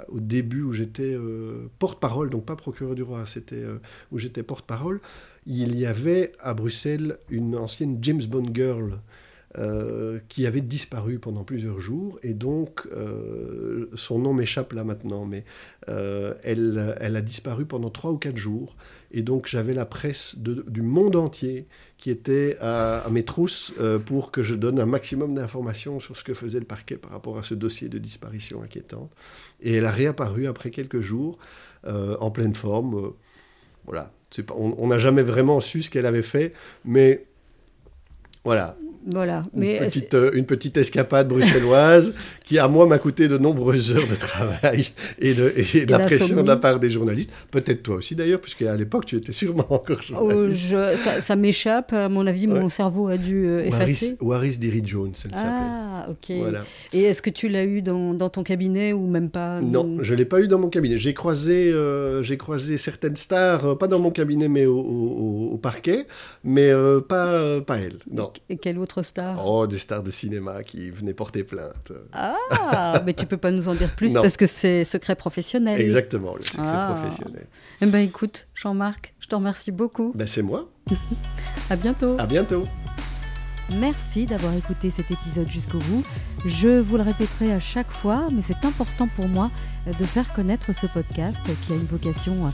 au 0.09 0.19
début 0.19 0.61
où 0.61 0.71
j'étais 0.71 1.13
euh, 1.15 1.67
porte-parole, 1.79 2.29
donc 2.29 2.45
pas 2.45 2.55
procureur 2.55 2.93
du 2.93 3.01
roi, 3.01 3.25
c'était 3.25 3.55
euh, 3.55 3.79
où 4.11 4.19
j'étais 4.19 4.43
porte-parole. 4.43 5.01
Il 5.47 5.75
y 5.75 5.85
avait 5.87 6.31
à 6.39 6.53
Bruxelles 6.53 7.17
une 7.29 7.55
ancienne 7.55 7.97
James 8.01 8.21
Bond 8.27 8.51
girl 8.53 8.99
qui 10.27 10.45
avait 10.45 10.59
disparu 10.59 11.17
pendant 11.17 11.45
plusieurs 11.45 11.79
jours. 11.79 12.19
Et 12.23 12.33
donc, 12.33 12.85
son 13.93 14.19
nom 14.19 14.33
m'échappe 14.33 14.73
là 14.73 14.83
maintenant, 14.83 15.23
mais 15.25 15.45
elle, 15.87 16.97
elle 16.99 17.15
a 17.15 17.21
disparu 17.21 17.65
pendant 17.65 17.89
trois 17.89 18.11
ou 18.11 18.17
quatre 18.17 18.35
jours. 18.35 18.75
Et 19.11 19.21
donc, 19.21 19.47
j'avais 19.47 19.73
la 19.73 19.85
presse 19.85 20.39
de- 20.39 20.65
du 20.67 20.81
monde 20.81 21.15
entier 21.15 21.67
qui 21.97 22.09
était 22.11 22.57
à, 22.61 23.05
mes 23.09 23.23
trousses 23.23 23.73
euh, 23.79 23.99
pour 23.99 24.31
que 24.31 24.43
je 24.43 24.53
donne 24.55 24.79
un 24.79 24.85
maximum 24.85 25.33
d'informations 25.35 25.99
sur 25.99 26.17
ce 26.17 26.23
que 26.23 26.33
faisait 26.33 26.59
le 26.59 26.65
parquet 26.65 26.97
par 26.97 27.11
rapport 27.11 27.37
à 27.37 27.43
ce 27.43 27.53
dossier 27.53 27.89
de 27.89 27.97
disparition 27.97 28.61
inquiétante. 28.61 29.11
Et 29.61 29.73
elle 29.75 29.85
a 29.85 29.91
réapparu 29.91 30.47
après 30.47 30.69
quelques 30.69 31.01
jours 31.01 31.37
euh, 31.87 32.17
en 32.19 32.31
pleine 32.31 32.53
forme. 32.53 32.95
euh, 32.95 33.09
voilà. 33.85 34.11
Pas- 34.45 34.55
on 34.55 34.87
n'a 34.87 34.99
jamais 34.99 35.23
vraiment 35.23 35.61
su 35.61 35.81
ce 35.81 35.89
qu'elle 35.89 36.05
avait 36.05 36.21
fait, 36.21 36.53
mais 36.83 37.25
voilà, 38.43 38.77
Voilà. 39.07 39.43
une, 39.53 39.77
petite, 39.77 40.13
euh, 40.15 40.31
une 40.33 40.45
petite 40.45 40.77
escapade 40.77 41.27
bruxelloise 41.27 42.13
qui, 42.43 42.57
à 42.59 42.67
moi, 42.67 42.87
m'a 42.87 42.97
coûté 42.97 43.27
de 43.27 43.37
nombreuses 43.37 43.91
heures 43.95 44.07
de 44.09 44.15
travail 44.15 44.87
et 45.19 45.33
de, 45.33 45.53
et 45.55 45.85
de 45.85 45.91
la 45.91 45.99
pression 45.99 46.41
de 46.41 46.47
la 46.47 46.57
part 46.57 46.79
des 46.79 46.89
journalistes. 46.89 47.31
Peut-être 47.51 47.83
toi 47.83 47.95
aussi, 47.95 48.15
d'ailleurs, 48.15 48.41
puisque 48.41 48.63
à 48.63 48.75
l'époque, 48.75 49.05
tu 49.05 49.15
étais 49.15 49.31
sûrement 49.31 49.65
encore 49.69 49.97
Oh, 49.99 50.29
journaliste. 50.31 50.65
je- 50.67 50.95
ça, 50.97 51.21
ça 51.21 51.35
m'échappe. 51.35 51.93
À 51.93 52.09
mon 52.09 52.25
avis, 52.27 52.47
mon 52.47 52.67
cerveau 52.69 53.07
a 53.07 53.17
dû 53.17 53.47
euh, 53.47 53.65
effacer. 53.65 54.17
Waris 54.21 54.57
Derry 54.57 54.81
Jones, 54.83 55.11
elle 55.25 55.31
s'appelait. 55.35 55.39
Ah, 55.43 56.05
ok. 56.09 56.35
Voilà. 56.39 56.63
Et 56.93 57.03
est-ce 57.03 57.21
que 57.21 57.29
tu 57.29 57.47
l'as 57.47 57.63
eu 57.63 57.81
dans, 57.81 58.13
dans 58.13 58.29
ton 58.29 58.43
cabinet 58.43 58.91
ou 58.93 59.05
même 59.07 59.29
pas? 59.29 59.61
Non, 59.61 59.97
je 60.01 60.13
ne 60.13 60.17
l'ai 60.17 60.25
pas 60.25 60.41
eu 60.41 60.47
dans 60.47 60.59
mon 60.59 60.69
cabinet. 60.69 60.97
J'ai 60.97 61.13
croisé, 61.13 61.71
euh, 61.71 62.21
j'ai 62.23 62.37
croisé 62.37 62.77
certaines 62.77 63.15
stars, 63.15 63.77
pas 63.77 63.87
dans 63.87 63.99
mon 63.99 64.11
cabinet, 64.11 64.47
mais 64.47 64.65
au, 64.65 64.77
au- 64.79 65.49
au 65.53 65.57
parquet, 65.57 66.05
mais 66.43 66.71
pas, 67.07 67.61
pas 67.61 67.77
elle. 67.77 67.97
Non. 68.11 68.31
Et 68.49 68.57
quelle 68.57 68.77
autre 68.79 68.94
Oh, 69.43 69.67
des 69.67 69.77
stars 69.77 70.03
de 70.03 70.11
cinéma 70.11 70.63
qui 70.63 70.89
venaient 70.89 71.13
porter 71.13 71.43
plainte. 71.43 71.91
Ah, 72.13 73.01
mais 73.05 73.13
tu 73.13 73.25
peux 73.25 73.37
pas 73.37 73.51
nous 73.51 73.67
en 73.69 73.75
dire 73.75 73.93
plus 73.95 74.13
Non. 74.15 74.21
parce 74.21 74.37
que 74.37 74.45
c'est 74.47 74.83
secret 74.85 75.15
professionnel. 75.15 75.79
Exactement, 75.79 76.35
le 76.35 76.43
secret 76.43 76.61
Ah. 76.65 76.95
professionnel. 76.99 77.47
Eh 77.81 77.85
ben 77.85 77.99
écoute, 77.99 78.47
Jean-Marc, 78.53 79.13
je 79.19 79.27
te 79.27 79.35
remercie 79.35 79.71
beaucoup. 79.71 80.13
Ben, 80.15 80.27
c'est 80.27 80.41
moi. 80.43 80.69
À 81.69 81.75
bientôt. 81.75 82.15
À 82.19 82.25
bientôt. 82.25 82.65
Merci 83.79 84.27
d'avoir 84.27 84.53
écouté 84.53 84.91
cet 84.91 85.09
épisode 85.09 85.49
jusqu'au 85.49 85.79
bout. 85.79 86.03
Je 86.45 86.79
vous 86.79 86.97
le 86.97 87.03
répéterai 87.03 87.51
à 87.51 87.59
chaque 87.59 87.89
fois, 87.89 88.27
mais 88.31 88.43
c'est 88.45 88.63
important 88.65 89.07
pour 89.15 89.27
moi 89.27 89.49
de 89.91 90.05
faire 90.05 90.31
connaître 90.33 90.73
ce 90.73 90.87
podcast 90.87 91.41
qui 91.61 91.73
a 91.73 91.75
une 91.75 91.85
vocation 91.85 92.35
euh, 92.45 92.49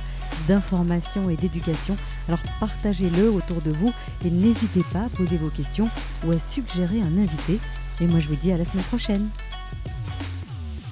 d'information 0.48 1.30
et 1.30 1.36
d'éducation. 1.36 1.96
Alors 2.28 2.42
partagez-le 2.60 3.30
autour 3.30 3.62
de 3.62 3.72
vous 3.72 3.94
et 4.26 4.30
n'hésitez 4.30 4.84
pas 4.92 5.04
à 5.06 5.10
poser 5.10 5.38
vos 5.38 5.50
questions 5.50 5.90
ou 6.26 6.32
à 6.32 6.40
suggérer 6.40 7.02
un 7.02 7.18
invité. 7.18 7.60
Et 8.00 8.08
moi 8.08 8.20
je 8.20 8.28
vous 8.28 8.36
dis 8.36 8.52
à 8.52 8.58
la 8.58 8.66
semaine 8.66 8.84
prochaine. 8.86 9.30